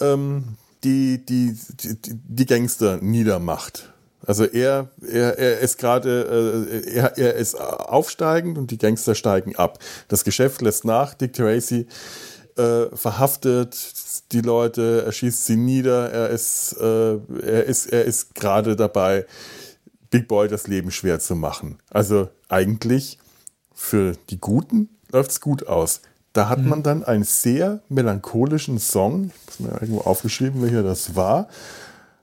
[0.00, 3.92] ähm, die, die, die, die Gangster niedermacht.
[4.26, 9.56] Also er, er, er ist gerade, äh, er, er ist aufsteigend und die Gangster steigen
[9.56, 9.78] ab.
[10.08, 11.86] Das Geschäft lässt nach, Dick Tracy
[12.56, 13.74] äh, verhaftet
[14.32, 19.26] die Leute, er schießt sie nieder, er ist, äh, er ist, er ist gerade dabei,
[20.10, 21.78] Big Boy das Leben schwer zu machen.
[21.90, 23.18] Also eigentlich
[23.74, 26.00] für die Guten läuft es gut aus.
[26.32, 26.68] Da hat mhm.
[26.68, 31.48] man dann einen sehr melancholischen Song, ich habe mir irgendwo aufgeschrieben, welcher das war.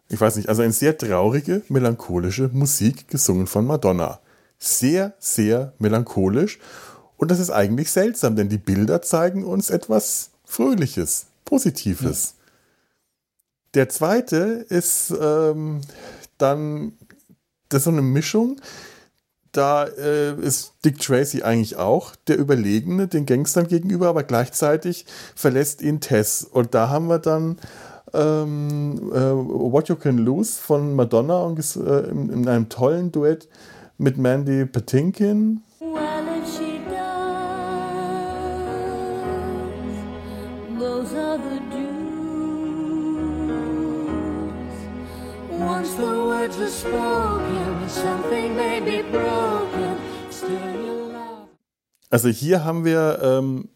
[0.10, 4.20] Ich weiß nicht, also eine sehr traurige, melancholische Musik gesungen von Madonna.
[4.60, 6.60] Sehr, sehr melancholisch.
[7.18, 12.36] Und das ist eigentlich seltsam, denn die Bilder zeigen uns etwas Fröhliches, Positives.
[12.38, 12.44] Ja.
[13.76, 15.82] Der zweite ist ähm,
[16.38, 16.94] dann,
[17.70, 18.60] das ist so eine Mischung.
[19.52, 25.06] Da äh, ist Dick Tracy eigentlich auch der Überlegene den Gangstern gegenüber, aber gleichzeitig
[25.36, 26.44] verlässt ihn Tess.
[26.44, 27.60] Und da haben wir dann
[28.14, 33.48] ähm, äh, What You Can Lose von Madonna und, äh, in, in, einem tollen Duett
[33.98, 35.62] mit Mandy Patinkin.
[52.10, 53.70] Also hier haben wir ähm,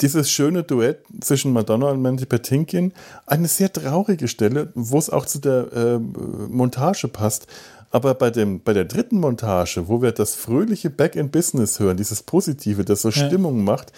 [0.00, 2.94] dieses schöne Duett zwischen Madonna und Mandy Patinkin,
[3.26, 7.46] eine sehr traurige Stelle, wo es auch zu der äh, Montage passt.
[7.90, 11.98] Aber bei, dem, bei der dritten Montage, wo wir das fröhliche Back in Business hören,
[11.98, 13.26] dieses Positive, das so ja.
[13.26, 13.92] Stimmung macht,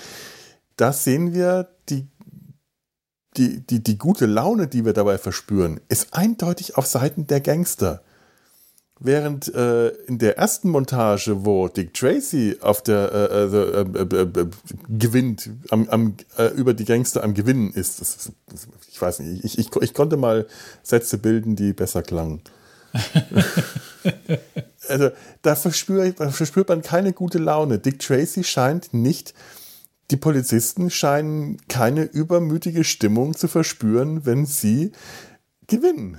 [0.76, 2.08] da sehen wir die,
[3.36, 8.02] die, die, die gute Laune, die wir dabei verspüren, ist eindeutig auf Seiten der Gangster.
[9.04, 14.46] Während äh, in der ersten Montage, wo Dick Tracy auf der äh, äh, äh, äh
[14.88, 18.30] gewinnt, am, am, äh, über die Gangster am Gewinnen ist, das,
[18.88, 20.46] ich weiß nicht, ich, ich, ich konnte mal
[20.84, 22.42] Sätze bilden, die besser klangen.
[24.88, 25.10] also
[25.40, 27.78] da verspürt, verspürt man keine gute Laune.
[27.80, 29.34] Dick Tracy scheint nicht,
[30.12, 34.92] die Polizisten scheinen keine übermütige Stimmung zu verspüren, wenn sie
[35.66, 36.18] gewinnen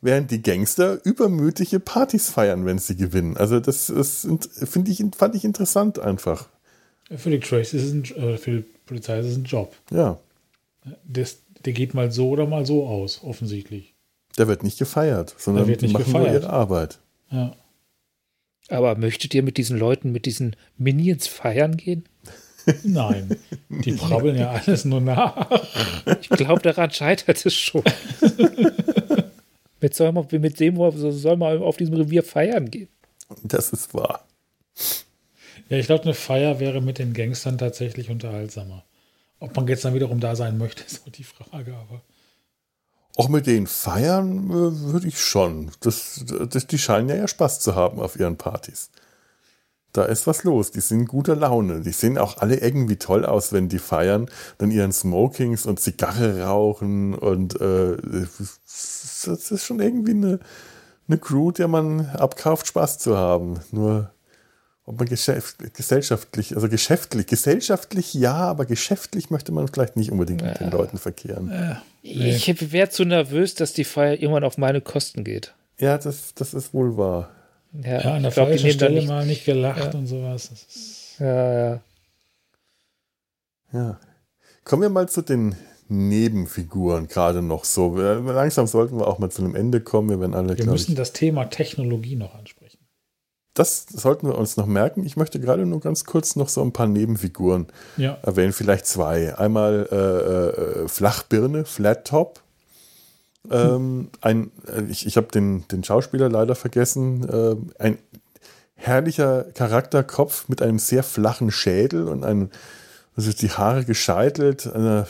[0.00, 3.36] während die Gangster übermütige Partys feiern, wenn sie gewinnen.
[3.36, 4.26] Also das, das
[4.64, 6.48] finde ich, fand ich interessant einfach.
[7.16, 9.74] Für die Trace ist es ein, äh, für die Polizei ist es ein Job.
[9.90, 10.18] Ja.
[11.04, 13.94] Das, der geht mal so oder mal so aus, offensichtlich.
[14.36, 16.32] Der wird nicht gefeiert, sondern wird nicht die machen gefeiert.
[16.32, 16.98] nur ihre Arbeit.
[17.30, 17.56] Ja.
[18.68, 22.04] Aber möchtet ihr mit diesen Leuten, mit diesen Minions feiern gehen?
[22.84, 23.36] Nein,
[23.68, 25.48] die brabbeln ja alles nur nach.
[26.20, 27.82] Ich glaube, daran scheitert es schon.
[29.80, 30.76] Mit, soll man, mit dem
[31.12, 32.88] soll man auf diesem Revier feiern gehen.
[33.42, 34.26] Das ist wahr.
[35.68, 38.84] Ja, ich glaube, eine Feier wäre mit den Gangstern tatsächlich unterhaltsamer.
[39.40, 42.02] Ob man jetzt dann wiederum da sein möchte, ist so die Frage, aber.
[43.16, 45.70] Auch mit denen feiern äh, würde ich schon.
[45.80, 48.90] Das, das, die scheinen ja, ja Spaß zu haben auf ihren Partys.
[49.92, 50.70] Da ist was los.
[50.70, 51.80] Die sind guter Laune.
[51.80, 56.42] Die sehen auch alle irgendwie toll aus, wenn die feiern, dann ihren Smokings und Zigarre
[56.42, 57.96] rauchen und äh,
[59.24, 60.40] das ist schon irgendwie eine,
[61.08, 63.60] eine Crew, der man abkauft, Spaß zu haben.
[63.72, 64.10] Nur
[64.88, 70.48] ob man gesellschaftlich, also geschäftlich, gesellschaftlich ja, aber geschäftlich möchte man vielleicht nicht unbedingt ja.
[70.48, 71.50] mit den Leuten verkehren.
[71.50, 71.82] Ja.
[72.02, 75.52] Ich wäre zu nervös, dass die Feier irgendwann auf meine Kosten geht.
[75.78, 77.28] Ja, das, das ist wohl wahr.
[77.72, 79.98] Ja, ja an der glaub, falschen Stelle nicht, mal nicht gelacht ja.
[79.98, 80.50] und sowas.
[81.18, 81.80] ja, ja.
[83.72, 84.00] Ja.
[84.64, 85.54] Kommen wir mal zu den
[85.88, 87.96] Nebenfiguren gerade noch so.
[87.96, 90.10] Langsam sollten wir auch mal zu einem Ende kommen.
[90.10, 92.78] Wir, werden alle, wir müssen ich, das Thema Technologie noch ansprechen.
[93.54, 95.04] Das sollten wir uns noch merken.
[95.04, 97.66] Ich möchte gerade nur ganz kurz noch so ein paar Nebenfiguren
[97.96, 98.18] ja.
[98.22, 99.36] erwähnen, vielleicht zwei.
[99.36, 102.40] Einmal äh, äh, Flachbirne, Flat Top.
[103.50, 107.28] Ähm, ein, äh, ich ich habe den, den Schauspieler leider vergessen.
[107.28, 107.98] Äh, ein
[108.74, 112.50] herrlicher Charakterkopf mit einem sehr flachen Schädel und einem,
[113.16, 115.06] also die Haare gescheitelt, einer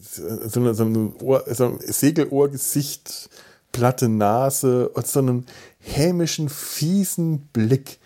[0.00, 3.30] so, eine, so, ein, Ohr, so ein Segelohrgesicht,
[3.72, 5.46] platte Nase und so einen
[5.80, 7.98] hämischen, fiesen Blick.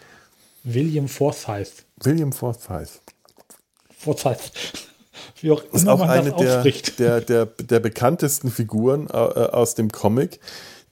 [0.65, 1.85] William Forsyth.
[2.03, 3.01] William Forsyth.
[3.99, 4.88] Forsyth.
[5.41, 6.63] Wie auch ist auch eine der,
[6.99, 10.41] der, der, der bekanntesten Figuren äh, aus dem Comic.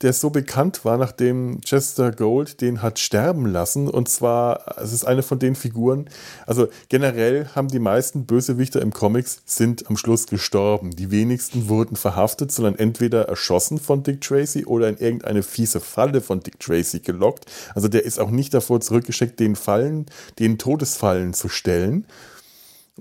[0.02, 3.89] der so bekannt war, nachdem Chester Gold den hat sterben lassen.
[3.89, 6.10] Und zwar, es ist eine von den Figuren,
[6.47, 10.90] also generell haben die meisten Bösewichter im Comics sind am Schluss gestorben.
[10.90, 16.20] Die wenigsten wurden verhaftet, sondern entweder erschossen von Dick Tracy oder in irgendeine fiese Falle
[16.20, 17.47] von Dick Tracy gelockt.
[17.74, 20.06] Also der ist auch nicht davor zurückgeschickt, den Fallen,
[20.39, 22.06] den Todesfallen zu stellen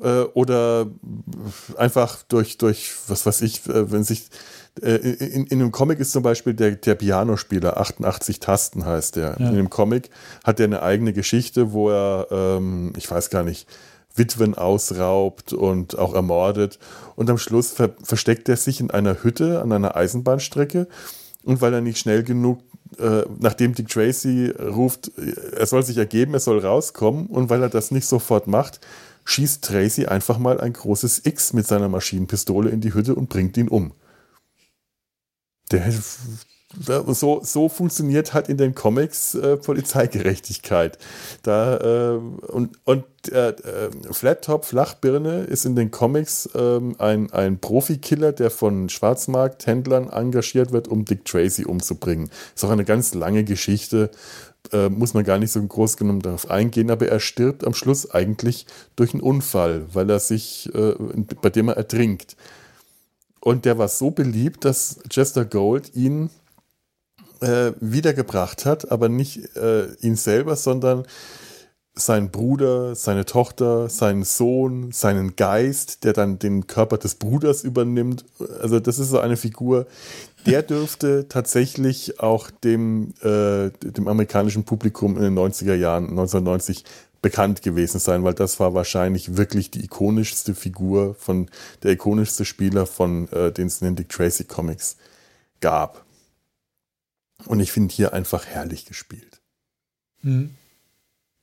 [0.01, 0.87] äh, oder
[1.77, 4.29] einfach durch, durch, was weiß ich, äh, wenn sich
[4.81, 9.37] äh, in, in einem Comic ist zum Beispiel der, der Pianospieler, 88 Tasten heißt der.
[9.39, 9.49] Ja.
[9.49, 10.09] In dem Comic
[10.43, 13.67] hat er eine eigene Geschichte, wo er, ähm, ich weiß gar nicht,
[14.15, 16.79] Witwen ausraubt und auch ermordet.
[17.15, 20.87] Und am Schluss ver versteckt er sich in einer Hütte an einer Eisenbahnstrecke.
[21.43, 22.59] Und weil er nicht schnell genug,
[22.97, 27.69] äh, nachdem Dick Tracy ruft, er soll sich ergeben, er soll rauskommen, und weil er
[27.69, 28.79] das nicht sofort macht,
[29.25, 33.57] schießt Tracy einfach mal ein großes X mit seiner Maschinenpistole in die Hütte und bringt
[33.57, 33.93] ihn um.
[35.71, 35.91] Der,
[36.77, 40.97] so, so funktioniert halt in den Comics äh, Polizeigerechtigkeit.
[41.43, 47.31] Da, äh, und und äh, äh Flat Top Flachbirne ist in den Comics ähm, ein,
[47.31, 52.29] ein Profikiller, der von Schwarzmarkthändlern engagiert wird, um Dick Tracy umzubringen.
[52.53, 54.11] Ist auch eine ganz lange Geschichte,
[54.73, 58.11] äh, muss man gar nicht so groß genommen darauf eingehen, aber er stirbt am Schluss
[58.11, 58.65] eigentlich
[58.95, 60.95] durch einen Unfall, weil er sich, äh,
[61.41, 62.35] bei dem er ertrinkt.
[63.39, 66.29] Und der war so beliebt, dass Chester Gold ihn
[67.41, 71.05] äh, wiedergebracht hat, aber nicht äh, ihn selber, sondern
[71.93, 78.25] seinen Bruder, seine Tochter, seinen Sohn, seinen Geist, der dann den Körper des Bruders übernimmt.
[78.61, 79.87] Also das ist so eine Figur,
[80.45, 86.83] der dürfte tatsächlich auch dem, äh, dem amerikanischen Publikum in den 90er Jahren, 1990,
[87.21, 91.49] bekannt gewesen sein, weil das war wahrscheinlich wirklich die ikonischste Figur von,
[91.81, 94.97] der ikonischste Spieler von äh, den Dick Tracy Comics
[95.59, 96.05] gab.
[97.47, 99.41] Und ich finde hier einfach herrlich gespielt.
[100.21, 100.51] Mhm.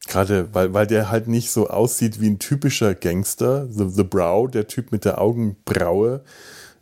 [0.06, 4.50] Gerade weil, weil der halt nicht so aussieht wie ein typischer Gangster, The, the Brow,
[4.50, 6.22] der Typ mit der Augenbraue,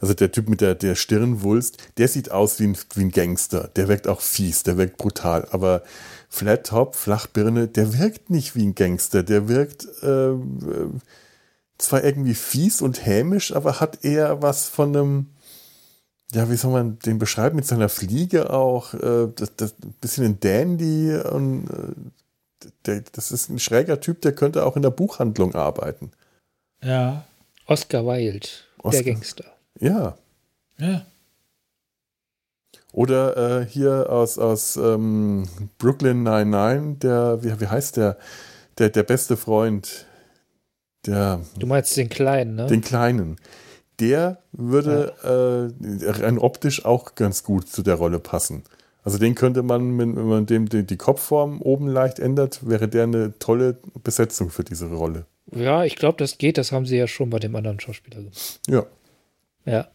[0.00, 3.68] also der Typ mit der, der Stirnwulst, der sieht aus wie ein, wie ein Gangster.
[3.76, 5.46] Der wirkt auch fies, der wirkt brutal.
[5.50, 5.82] Aber
[6.28, 9.22] Flat Top, Flachbirne, der wirkt nicht wie ein Gangster.
[9.22, 10.32] Der wirkt äh,
[11.76, 15.26] zwar irgendwie fies und hämisch, aber hat eher was von einem,
[16.32, 20.40] ja, wie soll man den beschreiben, mit seiner Fliege auch, äh, das, das bisschen ein
[20.40, 25.54] Dandy und äh, der, das ist ein schräger Typ, der könnte auch in der Buchhandlung
[25.54, 26.12] arbeiten.
[26.82, 27.24] Ja.
[27.66, 28.48] Oscar Wilde,
[28.78, 29.02] Oscar.
[29.02, 29.44] der Gangster.
[29.78, 30.16] Ja.
[30.78, 31.06] Ja.
[32.92, 35.46] Oder äh, hier aus, aus ähm,
[35.78, 38.18] Brooklyn 99, der, wie, wie heißt der?
[38.78, 40.06] Der, der beste Freund.
[41.06, 42.66] Der, du meinst den Kleinen, ne?
[42.66, 43.36] Den Kleinen.
[44.00, 45.66] Der würde ja.
[45.66, 48.64] äh, rein optisch auch ganz gut zu der Rolle passen.
[49.02, 53.04] Also den könnte man, wenn man dem die, die Kopfform oben leicht ändert, wäre der
[53.04, 55.26] eine tolle Besetzung für diese Rolle.
[55.52, 56.58] Ja, ich glaube, das geht.
[56.58, 58.60] Das haben sie ja schon bei dem anderen Schauspieler gemacht.
[58.68, 58.86] Ja.
[59.64, 59.90] Ja.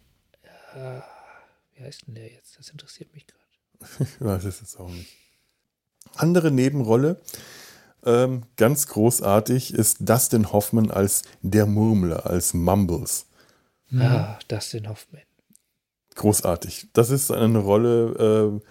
[1.75, 2.57] Wie heißt denn der jetzt?
[2.57, 3.43] Das interessiert mich gerade.
[3.99, 5.11] ich weiß es jetzt auch nicht.
[6.15, 7.19] Andere Nebenrolle,
[8.05, 13.25] ähm, ganz großartig, ist Dustin Hoffman als der Murmler, als Mumbles.
[13.93, 15.23] Ah, Dustin Hoffman.
[16.15, 16.87] Großartig.
[16.93, 18.69] Das ist eine Rolle äh,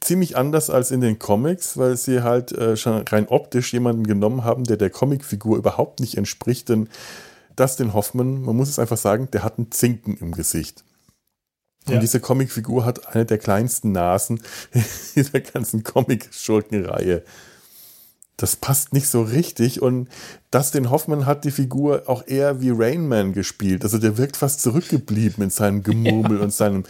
[0.00, 4.42] ziemlich anders als in den Comics, weil sie halt äh, schon rein optisch jemanden genommen
[4.42, 6.68] haben, der der Comicfigur überhaupt nicht entspricht.
[6.68, 6.88] Denn
[7.60, 10.82] Dustin Hoffman, man muss es einfach sagen, der hat einen Zinken im Gesicht.
[11.86, 12.00] Und ja.
[12.00, 14.40] diese Comicfigur hat eine der kleinsten Nasen
[15.14, 17.22] dieser ganzen Comic-Schurkenreihe.
[18.38, 19.82] Das passt nicht so richtig.
[19.82, 20.08] Und
[20.50, 23.84] Dustin Hoffman hat die Figur auch eher wie Rainman gespielt.
[23.84, 26.44] Also der wirkt fast zurückgeblieben in seinem Gemurmel ja.
[26.44, 26.84] und seinem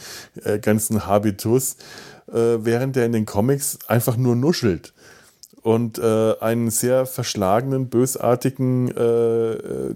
[0.44, 1.78] äh, ganzen Habitus,
[2.28, 4.92] äh, während er in den Comics einfach nur nuschelt
[5.62, 9.94] und äh, einen sehr verschlagenen, bösartigen äh, äh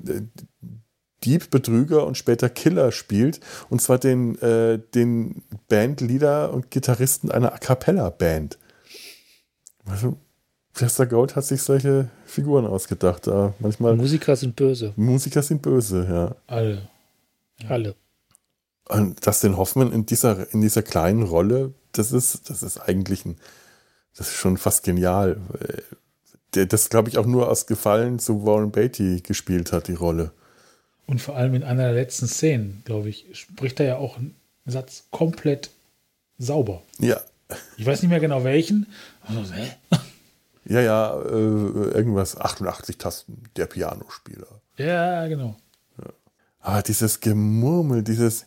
[1.25, 3.41] Dieb, Betrüger und später Killer spielt.
[3.71, 8.59] Und zwar den, äh, den Bandleader und Gitarristen einer A Cappella-Band.
[9.87, 10.19] Also,
[10.75, 13.27] Chester Gold hat sich solche Figuren ausgedacht.
[13.27, 14.93] Da manchmal Musiker sind böse.
[14.97, 16.37] Musiker sind böse, ja.
[16.47, 16.89] Alle.
[17.69, 17.95] Alle.
[18.89, 23.37] Und Dustin Hoffman in dieser, in dieser kleinen Rolle, das ist, das ist eigentlich ein,
[24.17, 25.39] das ist schon fast genial.
[26.55, 30.31] Der, das, glaube ich, auch nur aus Gefallen zu Warren Beatty gespielt hat, die Rolle.
[31.07, 34.35] Und vor allem in einer der letzten Szenen, glaube ich, spricht er ja auch einen
[34.65, 35.71] Satz komplett
[36.39, 36.83] sauber.
[36.99, 37.21] Ja.
[37.77, 38.87] Ich weiß nicht mehr genau welchen.
[39.23, 39.71] Also, hä?
[40.67, 44.47] Ja, ja, äh, irgendwas 88 Tasten, der Pianospieler.
[44.79, 45.57] Ja, genau.
[45.99, 46.11] Ja.
[46.61, 48.47] Aber dieses Gemurmel, dieses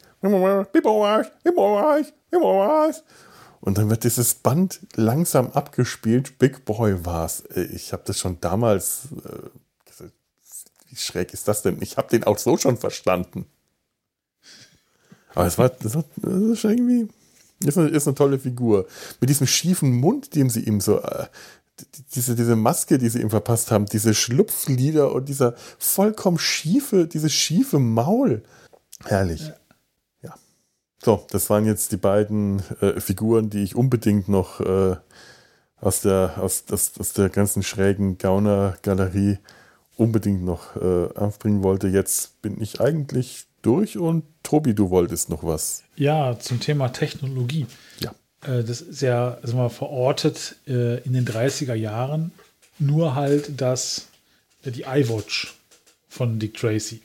[3.68, 6.40] Und dann wird dieses Band langsam abgespielt.
[6.40, 7.42] Big Boy war's.
[7.54, 9.10] Äh, ich habe das schon damals.
[9.26, 10.06] Äh,
[10.88, 11.82] wie schräg ist das denn?
[11.82, 13.46] Ich habe den auch so schon verstanden.
[15.36, 17.10] Aber es war, das, war, das ist irgendwie.
[17.60, 18.88] Ist eine, ist eine tolle Figur.
[19.20, 21.02] Mit diesem schiefen Mund, dem sie ihm so.
[21.02, 21.26] Äh,
[22.16, 27.34] diese, diese Maske, die sie ihm verpasst haben, diese Schlupflieder und dieser vollkommen schiefe, dieses
[27.34, 28.44] schiefe Maul.
[29.04, 29.42] Herrlich.
[29.42, 29.56] Ja.
[31.08, 34.98] So, das waren jetzt die beiden äh, Figuren, die ich unbedingt noch äh,
[35.80, 39.38] aus, der, aus, aus, aus der ganzen schrägen Gauner-Galerie
[39.96, 41.88] unbedingt noch äh, anbringen wollte.
[41.88, 45.84] Jetzt bin ich eigentlich durch und Tobi, du wolltest noch was.
[45.96, 47.68] Ja, zum Thema Technologie.
[48.02, 48.14] Ja.
[48.42, 52.34] Äh, das ist ja also mal verortet äh, in den 30er Jahren,
[52.80, 54.10] nur halt das,
[54.66, 55.56] äh, die iWatch
[56.10, 57.02] von Dick Tracy.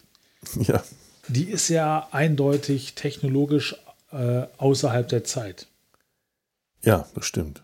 [0.58, 0.82] Ja.
[1.28, 3.76] Die ist ja eindeutig technologisch
[4.12, 5.66] äh, außerhalb der Zeit.
[6.82, 7.62] Ja, das stimmt.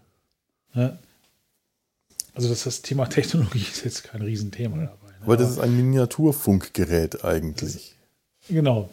[0.74, 0.98] Ja.
[2.34, 5.12] Also das, das Thema Technologie ist jetzt kein Riesenthema dabei.
[5.12, 5.24] Ne?
[5.24, 7.94] Aber das ist ein Miniaturfunkgerät eigentlich.
[8.48, 8.88] Genau.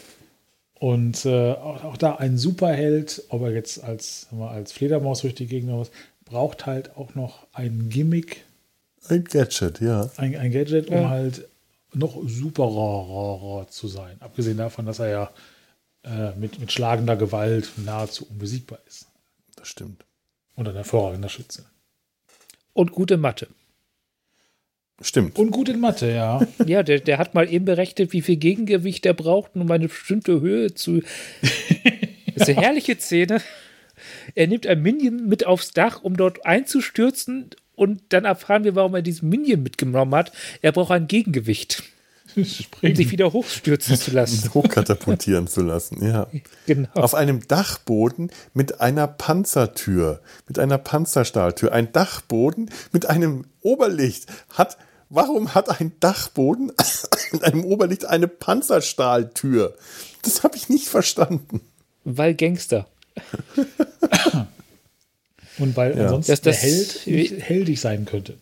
[0.80, 5.48] Und äh, auch, auch, da ein Superheld, ob er jetzt als, als Fledermaus durch die
[5.48, 5.90] Gegend was,
[6.26, 8.44] braucht halt auch noch ein Gimmick.
[9.08, 10.10] Ein Gadget, ja.
[10.18, 11.10] Ein, ein Gadget, um ja.
[11.10, 11.48] halt
[11.94, 14.18] noch superer zu sein.
[14.20, 15.32] Abgesehen davon, dass er ja
[16.06, 19.08] äh, mit, mit schlagender Gewalt nahezu unbesiegbar ist.
[19.56, 20.06] Das stimmt.
[20.56, 21.66] Und ein hervorragender Schütze.
[22.74, 23.48] Und gute Mathe.
[25.02, 25.38] Stimmt.
[25.38, 26.46] Und gut in Mathe, ja.
[26.66, 30.40] Ja, der, der hat mal eben berechnet, wie viel Gegengewicht er braucht, um eine bestimmte
[30.40, 31.02] Höhe zu.
[31.42, 33.42] Das ist eine herrliche Szene.
[34.36, 38.96] Er nimmt ein Minion mit aufs Dach, um dort einzustürzen, und dann erfahren wir, warum
[38.96, 40.32] er diesen Minion mitgenommen hat.
[40.62, 41.84] Er braucht ein Gegengewicht.
[42.44, 42.94] Springen.
[42.94, 44.50] Um sich wieder hochstürzen zu lassen.
[44.54, 46.28] Hochkatapultieren zu lassen, ja.
[46.66, 46.90] Genau.
[46.94, 51.72] Auf einem Dachboden mit einer Panzertür, mit einer Panzerstahltür.
[51.72, 54.78] Ein Dachboden mit einem Oberlicht hat
[55.10, 56.72] Warum hat ein Dachboden
[57.32, 59.78] mit einem Oberlicht eine Panzerstahltür?
[60.24, 61.62] Das habe ich nicht verstanden.
[62.04, 62.88] Weil Gangster.
[65.58, 66.06] Und weil ja.
[66.06, 68.38] ansonsten das, das, der Held heldig sein könnte.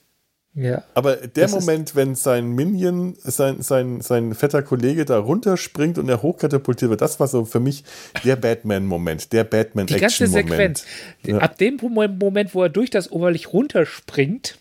[0.56, 0.84] Ja.
[0.94, 6.22] Aber der Moment, wenn sein Minion, sein, sein, sein fetter Kollege da runterspringt und er
[6.22, 7.84] hochkatapultiert wird, das war so für mich
[8.24, 9.90] der Batman-Moment, der Batman-Action-Moment.
[9.90, 10.86] Die ganze Sequenz.
[11.26, 11.40] Ja.
[11.40, 14.60] Ab dem Moment, wo er durch das Oberlicht runterspringt,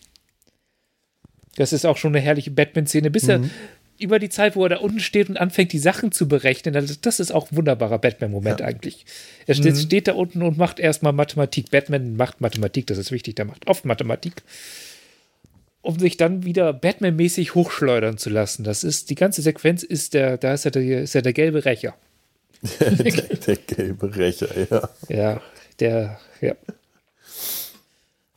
[1.57, 3.29] das ist auch schon eine herrliche Batman-Szene, bis mhm.
[3.29, 3.41] er
[3.99, 7.19] über die Zeit, wo er da unten steht und anfängt, die Sachen zu berechnen, das
[7.19, 8.65] ist auch ein wunderbarer Batman-Moment ja.
[8.65, 9.05] eigentlich.
[9.45, 9.79] Er steht, mhm.
[9.79, 11.69] steht da unten und macht erstmal Mathematik.
[11.69, 14.41] Batman macht Mathematik, das ist wichtig, der macht oft Mathematik
[15.83, 18.63] um sich dann wieder Batman-mäßig hochschleudern zu lassen.
[18.63, 21.65] Das ist, die ganze Sequenz ist der, da ist er der, ist er der gelbe
[21.65, 21.93] Rächer.
[22.79, 24.89] der, der, gelbe Rächer, ja.
[25.09, 25.41] Ja,
[25.79, 26.55] der, ja.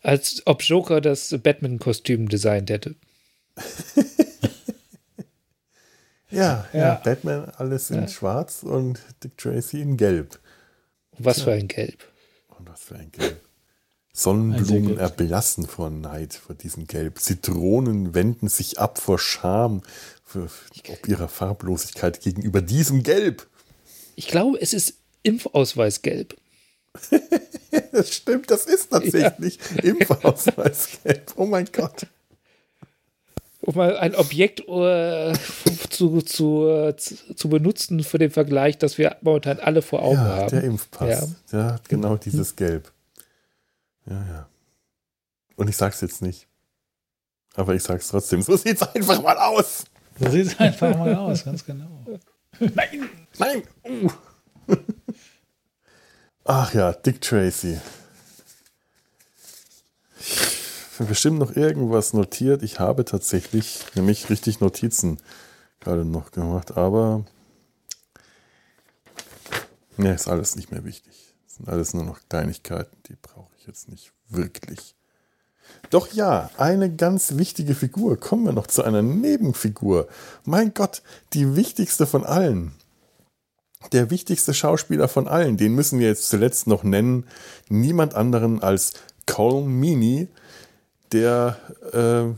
[0.02, 2.96] Als ob Joker das Batman-Kostüm designt hätte.
[6.30, 8.08] ja, ja, ja, Batman alles in ja.
[8.08, 10.40] schwarz und Dick Tracy in gelb.
[11.18, 12.04] Was für ein Gelb.
[12.58, 13.40] Und was für ein Gelb.
[14.16, 17.20] Sonnenblumen erblassen vor Neid, vor diesem Gelb.
[17.20, 19.82] Zitronen wenden sich ab vor Scham,
[20.24, 20.48] für,
[20.88, 23.46] ob ihrer Farblosigkeit gegenüber diesem Gelb.
[24.14, 26.34] Ich glaube, es ist Impfausweisgelb.
[27.92, 29.82] das stimmt, das ist tatsächlich ja.
[29.82, 31.34] Impfausweisgelb.
[31.36, 32.06] Oh mein Gott.
[33.60, 35.34] Um mal ein Objekt uh,
[35.90, 40.50] zu, zu, zu, benutzen für den Vergleich, dass wir momentan alle vor Augen ja, haben.
[40.50, 41.34] Der Impfpass.
[41.52, 42.90] Ja, ja genau dieses Gelb.
[44.06, 44.48] Ja, ja.
[45.56, 46.46] Und ich sag's jetzt nicht.
[47.54, 48.42] Aber ich sag's trotzdem.
[48.42, 49.84] So sieht's einfach mal aus.
[50.18, 52.04] So sieht's einfach mal aus, ganz genau.
[52.58, 53.10] Nein!
[53.38, 53.62] Nein!
[53.84, 54.10] Uh.
[56.44, 57.80] Ach ja, Dick Tracy.
[60.18, 62.62] Ich habe bestimmt noch irgendwas notiert.
[62.62, 65.18] Ich habe tatsächlich nämlich richtig Notizen
[65.80, 67.24] gerade noch gemacht, aber
[69.96, 71.34] ne, ist alles nicht mehr wichtig.
[71.44, 74.94] Das sind alles nur noch Kleinigkeiten, die brauche ich jetzt nicht wirklich.
[75.90, 78.18] Doch ja, eine ganz wichtige Figur.
[78.18, 80.08] Kommen wir noch zu einer Nebenfigur.
[80.44, 81.02] Mein Gott,
[81.32, 82.72] die wichtigste von allen.
[83.92, 87.26] Der wichtigste Schauspieler von allen, den müssen wir jetzt zuletzt noch nennen.
[87.68, 88.94] Niemand anderen als
[89.26, 90.28] Cole Meany,
[91.12, 91.56] der
[91.92, 92.34] äh,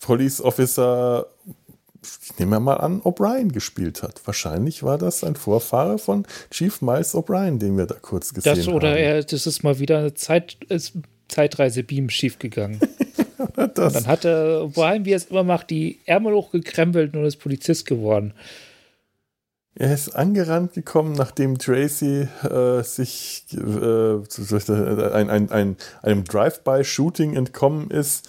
[0.00, 1.26] Police Officer
[2.34, 4.20] ich nehme mal an, O'Brien gespielt hat.
[4.24, 8.66] Wahrscheinlich war das ein Vorfahre von Chief Miles O'Brien, den wir da kurz gesehen das,
[8.66, 8.96] oder haben.
[8.96, 10.56] Er, das ist mal wieder eine Zeit,
[11.28, 12.80] Zeitreise-Beam schiefgegangen.
[13.56, 17.36] und dann hat er O'Brien, wie er es immer macht, die Ärmel hochgekrempelt und ist
[17.36, 18.34] Polizist geworden.
[19.76, 27.90] Er ist angerannt gekommen, nachdem Tracy äh, sich äh, ein, ein, ein, einem Drive-by-Shooting entkommen
[27.90, 28.28] ist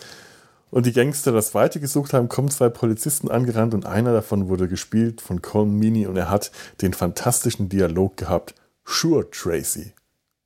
[0.76, 5.22] und die Gangster das weitergesucht haben, kommen zwei Polizisten angerannt und einer davon wurde gespielt
[5.22, 8.56] von Colin Meaney und er hat den fantastischen Dialog gehabt.
[8.84, 9.93] Sure, Tracy.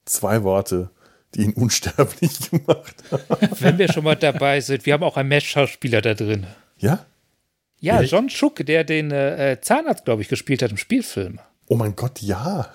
[0.05, 0.91] Zwei Worte,
[1.33, 3.49] die ihn unsterblich gemacht haben.
[3.59, 6.45] Wenn wir schon mal dabei sind, wir haben auch einen Mesh-Schauspieler da drin.
[6.77, 7.07] Ja?
[7.79, 11.39] Ja, John Schuck, der den äh, Zahnarzt, glaube ich, gespielt hat im Spielfilm.
[11.65, 12.69] Oh mein Gott, ja.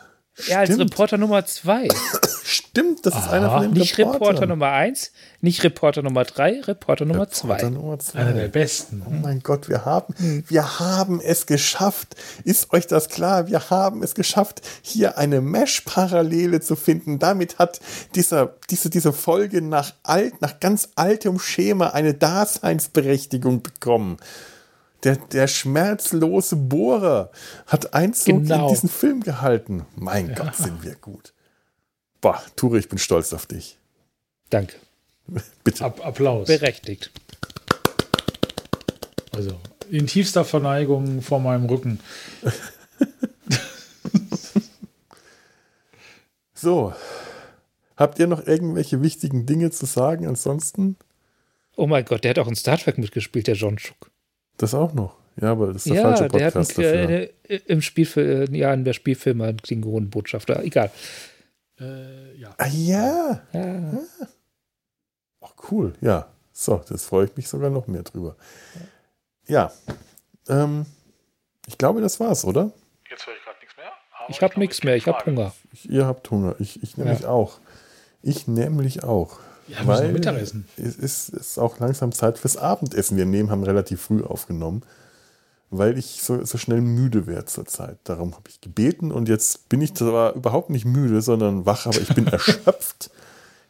[0.48, 1.88] Ja, als Reporter Nummer zwei.
[2.44, 7.04] Stimmt, das ist einer von den Nicht Reporter Nummer eins, nicht Reporter Nummer drei, Reporter
[7.04, 7.54] Nummer zwei.
[7.54, 8.18] Reporter Nummer zwei.
[8.18, 9.02] Einer der besten.
[9.06, 10.14] Oh mein Gott, wir haben,
[10.48, 12.16] wir haben es geschafft.
[12.44, 13.46] Ist euch das klar?
[13.46, 17.18] Wir haben es geschafft, hier eine Mesh-Parallele zu finden.
[17.18, 17.80] Damit hat
[18.14, 24.18] dieser, diese, diese Folge nach alt, nach ganz altem Schema eine Daseinsberechtigung bekommen.
[25.04, 27.30] Der, der schmerzlose Bohrer
[27.66, 28.68] hat Einzug Genau.
[28.68, 29.84] in diesen Film gehalten.
[29.96, 31.34] Mein Gott, sind wir gut.
[32.20, 33.78] Boah, Ture, ich bin stolz auf dich.
[34.50, 34.76] Danke.
[35.64, 35.84] Bitte.
[35.84, 36.46] Ab Applaus.
[36.46, 37.10] Berechtigt.
[39.32, 39.58] Also
[39.90, 42.00] in tiefster Verneigung vor meinem Rücken.
[46.56, 46.94] So.
[47.96, 50.26] Habt ihr noch irgendwelche wichtigen Dinge zu sagen?
[50.26, 50.96] Ansonsten
[51.76, 54.10] Oh mein Gott, der hat auch in Star Trek mitgespielt, der John Schuck.
[54.56, 55.16] Das auch noch.
[55.40, 57.30] Ja, aber das ist der Ja, falsche der hat Podcast einen, dafür.
[57.48, 60.62] äh, im Spielfilm, ja, in der Spielfilm einen Klingonenbotschafter.
[60.62, 60.90] Egal.
[61.80, 62.54] Äh, ja.
[62.56, 63.40] Ah ja.
[63.52, 63.98] Ja.
[65.40, 65.92] Oh, cool.
[66.00, 66.28] Ja.
[66.52, 68.36] So, das freue ich mich sogar noch mehr drüber.
[69.48, 69.72] Ja.
[70.48, 70.86] Ähm,
[71.66, 72.70] ich glaube, das war's, oder?
[73.10, 73.86] Jetzt höre ich gerade nichts mehr.
[74.20, 75.24] aber Ich habe nichts mehr, ich habe.
[75.26, 75.52] Hunger.
[75.72, 76.54] Ich, ihr habt Hunger.
[76.60, 77.28] Ich, ich nämlich Ja.
[77.30, 77.58] auch.
[78.22, 79.40] Ich nämlich auch.
[79.68, 80.66] Ja, wir müssen Mittagessen.
[80.76, 83.16] Es ist, ist auch langsam Zeit fürs Abendessen.
[83.16, 84.82] Wir nehmen, haben relativ früh aufgenommen,
[85.70, 87.98] weil ich so, so schnell müde werde zurzeit.
[88.04, 92.00] Darum habe ich gebeten und jetzt bin ich zwar überhaupt nicht müde, sondern wach, aber
[92.00, 93.10] ich bin erschöpft.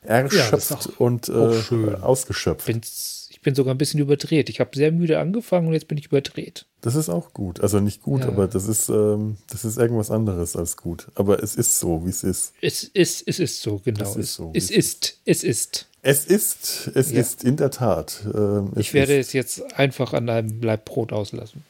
[0.03, 2.69] Erschöpft doch und äh, ausgeschöpft.
[2.69, 3.14] Ich
[3.45, 4.49] bin sogar ein bisschen überdreht.
[4.51, 6.67] Ich habe sehr müde angefangen und jetzt bin ich überdreht.
[6.81, 7.61] Das ist auch gut.
[7.61, 8.29] Also nicht gut, Ja.
[8.29, 11.07] aber das ist, ähm, das ist irgendwas anderes als gut.
[11.15, 12.53] Aber es ist so, wie es ist.
[12.61, 14.03] Es ist, es ist so, genau.
[14.03, 15.87] Es ist so, Es ist, es ist.
[16.03, 17.21] Es ist, es Ja.
[17.21, 18.23] ist in der Tat.
[18.35, 21.63] Ähm, Ich werde ist, es jetzt einfach an einem Leib Brot auslassen.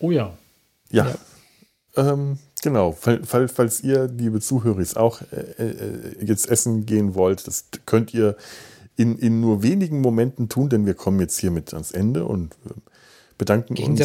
[0.00, 0.36] Oh ja.
[0.90, 1.14] Ja.
[1.96, 2.92] Ähm, genau.
[2.92, 8.14] Fall, fall, falls ihr, liebe Zuhörer, auch äh, äh, jetzt essen gehen wollt, das könnt
[8.14, 8.36] ihr
[9.00, 12.74] in, in nur wenigen Momenten tun, denn wir kommen jetzt hiermit ans Ende und äh,
[13.38, 13.98] bedanken Im uns.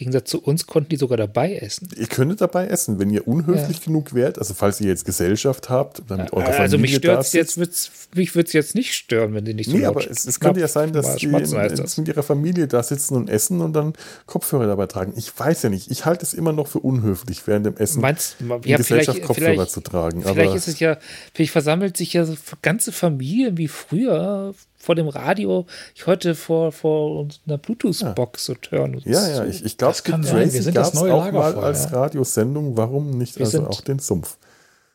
[0.00, 1.88] Gegensatz, Gegensatz zu uns konnten die sogar dabei essen.
[1.96, 6.02] Ihr könntet dabei essen, wenn ihr unhöflich genug wärt, also falls ihr jetzt Gesellschaft habt,
[6.08, 7.34] damit eure also mich Familie da stört's sitzt.
[7.34, 10.10] jetzt, wird's, mich würde es jetzt nicht stören, wenn sie nicht so Nee, laut aber
[10.10, 11.96] es, es könnte ja sein, dass die in- das.
[11.96, 13.92] mit ihrer Familie da sitzen und essen und dann
[14.26, 15.12] Kopfhörer dabei tragen.
[15.16, 15.90] Ich weiß ja nicht.
[15.90, 19.68] Ich halte es immer noch für unhöflich, während dem Essen Meinst in ja, Gesellschaft Kopfhörer
[19.68, 20.22] zu tragen.
[20.22, 20.98] vielleicht Aber ist es ja,
[21.34, 26.72] vielleicht versammelt sich ja so ganze Familien wie früher vor dem Radio, ich heute vor,
[26.72, 30.94] vor einer Bluetooth-Box und hören uns ja, ja, ich, ich glaube, Tracy sind das gab
[30.94, 31.90] es neue auch mal als ja.
[32.00, 32.76] Radiosendung.
[32.78, 34.38] Warum nicht Wir also sind- auch den Sumpf?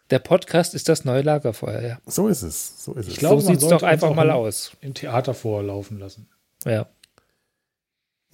[0.09, 1.97] Der Podcast ist das neue Lagerfeuer, ja.
[2.05, 2.83] So ist es.
[2.83, 3.13] So ist es.
[3.13, 4.71] Ich glaube, so sieht's sollte doch einfach mal aus.
[4.81, 6.27] Im Theater vorlaufen lassen.
[6.65, 6.87] Ja.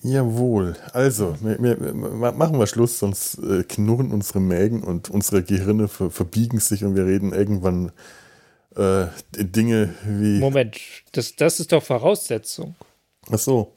[0.04, 0.76] Jawohl.
[0.94, 1.94] Also, wir, wir, wir-
[2.32, 6.96] machen wir Schluss, sonst äh, knurren unsere Mägen und unsere Gehirne ver, verbiegen sich und
[6.96, 7.92] wir reden irgendwann
[8.76, 10.40] äh, Dinge wie.
[10.40, 10.78] Moment,
[11.12, 12.76] das, das ist doch Voraussetzung.
[13.32, 13.74] Ach so.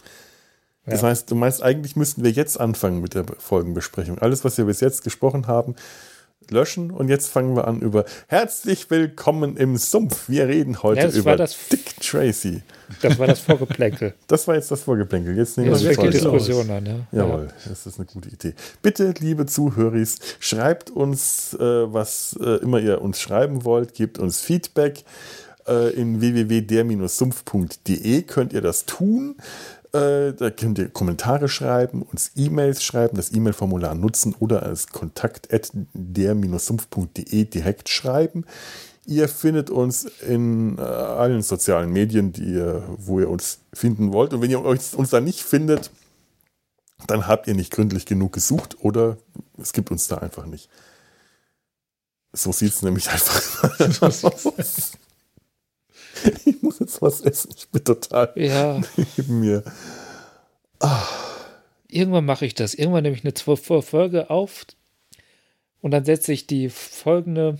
[0.86, 1.08] Das Ja.
[1.08, 4.18] heißt, du meinst, eigentlich müssten wir jetzt anfangen mit der Folgenbesprechung.
[4.18, 5.74] Alles, was wir bis jetzt gesprochen haben,
[6.50, 10.28] löschen und jetzt fangen wir an über Herzlich willkommen im Sumpf.
[10.28, 12.62] Wir reden heute Ja, das über das- Dick Tracy.
[13.02, 14.14] Das war das Vorgeplänkel.
[14.26, 15.36] Das war jetzt das Vorgeplänkel.
[15.36, 16.10] Jetzt nehmen wir die.
[16.10, 16.94] Diskussion an, ja.
[17.12, 18.54] Jawohl, das ist eine gute Idee.
[18.82, 20.02] Bitte, liebe Zuhörer,
[20.40, 25.04] schreibt uns, äh, was äh, immer ihr uns schreiben wollt, gebt uns Feedback.
[25.66, 29.36] Äh, in www.der-sumpf.de könnt ihr das tun.
[29.94, 35.48] Äh, da könnt ihr Kommentare schreiben, uns E-Mails schreiben, das E-Mail-Formular nutzen oder als kontakt
[35.92, 38.44] der-sumpf.de direkt schreiben.
[39.06, 44.32] Ihr findet uns in äh, allen sozialen Medien, die ihr, wo ihr uns finden wollt.
[44.34, 45.92] Und wenn ihr euch, uns da nicht findet,
[47.06, 49.18] dann habt ihr nicht gründlich genug gesucht oder
[49.58, 50.68] es gibt uns da einfach nicht.
[52.32, 53.62] So sieht es nämlich einfach
[54.02, 54.92] aus.
[56.84, 57.52] Ich jetzt was essen.
[57.56, 58.80] Ich bin total Ja,
[59.16, 59.64] neben mir.
[61.88, 62.74] irgendwann mache ich das.
[62.74, 64.66] Irgendwann nehme ich eine Folge auf
[65.80, 67.58] und dann setze ich die folgende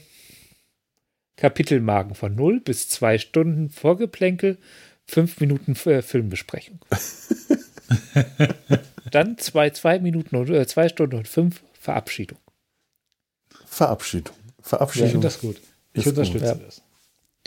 [1.37, 4.59] Kapitelmarken von 0 bis 2 Stunden Vorgeplänkel,
[5.07, 6.81] 5 Minuten äh, Filmbesprechung.
[9.11, 12.39] dann zwei, zwei Minuten und äh, zwei Stunden und fünf Verabschiedung.
[13.67, 14.35] Verabschiedung.
[14.59, 15.11] Ich Verabschiedung.
[15.11, 15.61] finde das gut.
[15.93, 16.67] Ich unterstütze gut.
[16.67, 16.83] das.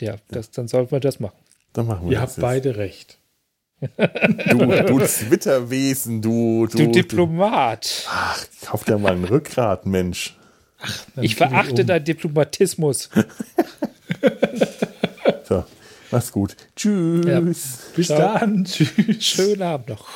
[0.00, 1.36] Ja, das, dann sollten wir das machen.
[1.72, 3.18] Dann machen wir Ihr das habt beide recht.
[3.80, 3.94] jetzt.
[4.50, 8.06] Du, du Twitterwesen, du, du, Du Diplomat.
[8.08, 10.36] Ach, kauf dir mal ein Rückgrat, Mensch.
[11.14, 11.86] Dann Ich verachte um.
[11.86, 13.08] deinen Diplomatismus.
[15.44, 15.64] So,
[16.10, 16.56] mach's gut.
[16.74, 17.78] Tschüss.
[17.94, 18.18] Bis Ciao.
[18.38, 18.64] dann.
[18.64, 19.24] Tschüss.
[19.24, 20.08] Schönen Abend noch.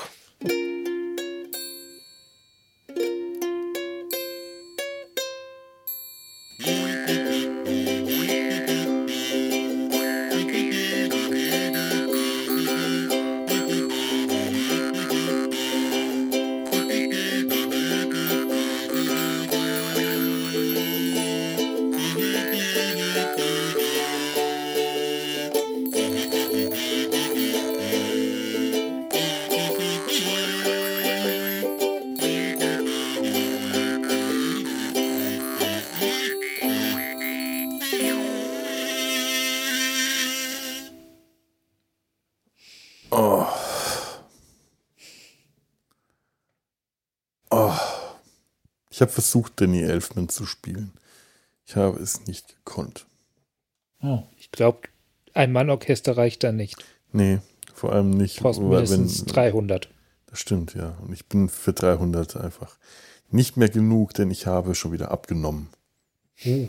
[49.02, 50.92] Habe versucht, Danny Elfman zu spielen.
[51.66, 53.06] Ich habe es nicht gekonnt.
[54.02, 54.80] Oh, Ich glaube,
[55.34, 56.84] ein Mann-Orchester reicht da nicht.
[57.12, 57.40] Nee,
[57.74, 58.38] vor allem nicht.
[58.38, 59.88] Du brauchst mindestens 300.
[60.26, 60.96] Das stimmt, ja.
[61.02, 62.78] Und ich bin für 300 einfach
[63.30, 65.68] nicht mehr genug, denn ich habe schon wieder abgenommen.
[66.46, 66.68] Oh.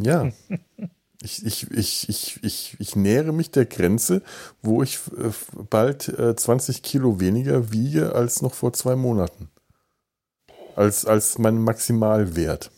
[0.00, 0.30] Ja.
[1.22, 4.22] Ich, ich, ich, ich, ich, ich nähere mich der Grenze,
[4.62, 5.30] wo ich äh,
[5.68, 9.50] bald äh, 20 Kilo weniger wiege als noch vor zwei Monaten.
[10.80, 12.70] Als, als mein Maximalwert.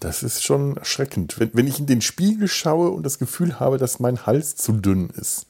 [0.00, 1.38] Das ist schon erschreckend.
[1.38, 4.72] Wenn, wenn ich in den Spiegel schaue und das Gefühl habe, dass mein Hals zu
[4.72, 5.46] dünn ist.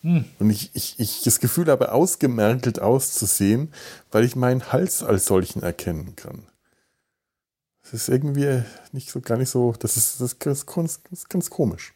[0.00, 0.24] Hm.
[0.40, 3.72] Und ich, ich, ich das Gefühl habe, ausgemergelt auszusehen,
[4.10, 6.42] weil ich meinen Hals als solchen erkennen kann.
[7.82, 11.30] Das ist irgendwie nicht so, gar nicht so, das ist, das ist, ganz, das ist
[11.30, 11.94] ganz komisch.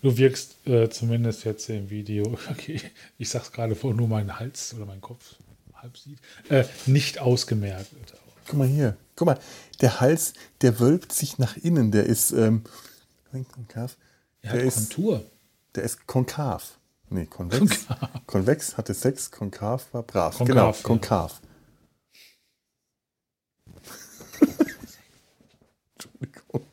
[0.00, 2.80] Du wirkst äh, zumindest jetzt im Video, okay,
[3.18, 5.34] ich sag's gerade, wo nur mein Hals oder mein Kopf
[5.82, 8.14] halb sieht, äh, nicht ausgemergelt.
[8.46, 9.38] Guck mal hier, guck mal,
[9.80, 12.64] der Hals, der wölbt sich nach innen, der ist, ähm,
[13.52, 13.96] konkav,
[14.42, 15.24] Er der hat ist, Kontur.
[15.74, 16.78] der ist konkav.
[17.12, 17.86] Nee, konvex.
[18.26, 20.36] Konvex hatte Sex, konkav war brav.
[20.36, 20.76] Konkav, genau, ja.
[20.82, 21.40] konkav.
[25.94, 26.66] Entschuldigung.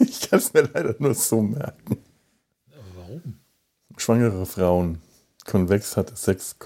[0.00, 1.98] Ich kann es mir leider nur so merken.
[2.70, 3.40] Aber warum?
[3.96, 5.00] Schwangere Frauen.
[5.46, 6.58] Konvex hatte Sex,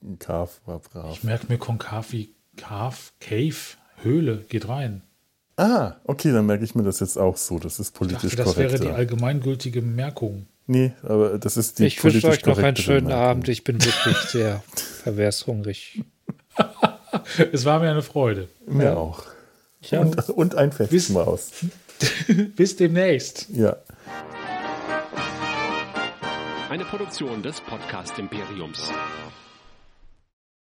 [0.00, 1.12] konkav war brav.
[1.12, 3.56] Ich merke mir konkav wie Cave, Cave,
[4.02, 5.02] Höhle, geht rein.
[5.56, 7.58] Ah, okay, dann merke ich mir das jetzt auch so.
[7.58, 8.84] Das ist Ich politisch dachte, das wäre korrekt.
[8.84, 10.46] die allgemeine Bemerkung.
[10.66, 13.24] Nee, aber das ist die Ich wünsche euch noch einen schönen Bemerkung.
[13.24, 13.48] Abend.
[13.48, 14.62] Ich bin wirklich sehr
[15.04, 16.02] pervershungrig.
[17.52, 18.48] Es war mir eine Freude.
[18.66, 18.94] Mir Ja.
[18.96, 19.22] auch.
[19.82, 20.00] Ja.
[20.00, 21.50] Und, und ein Bis- Festmaus.
[22.56, 23.48] Bis demnächst.
[23.50, 23.76] Ja.
[26.68, 28.90] Eine Produktion des Podcast Imperiums.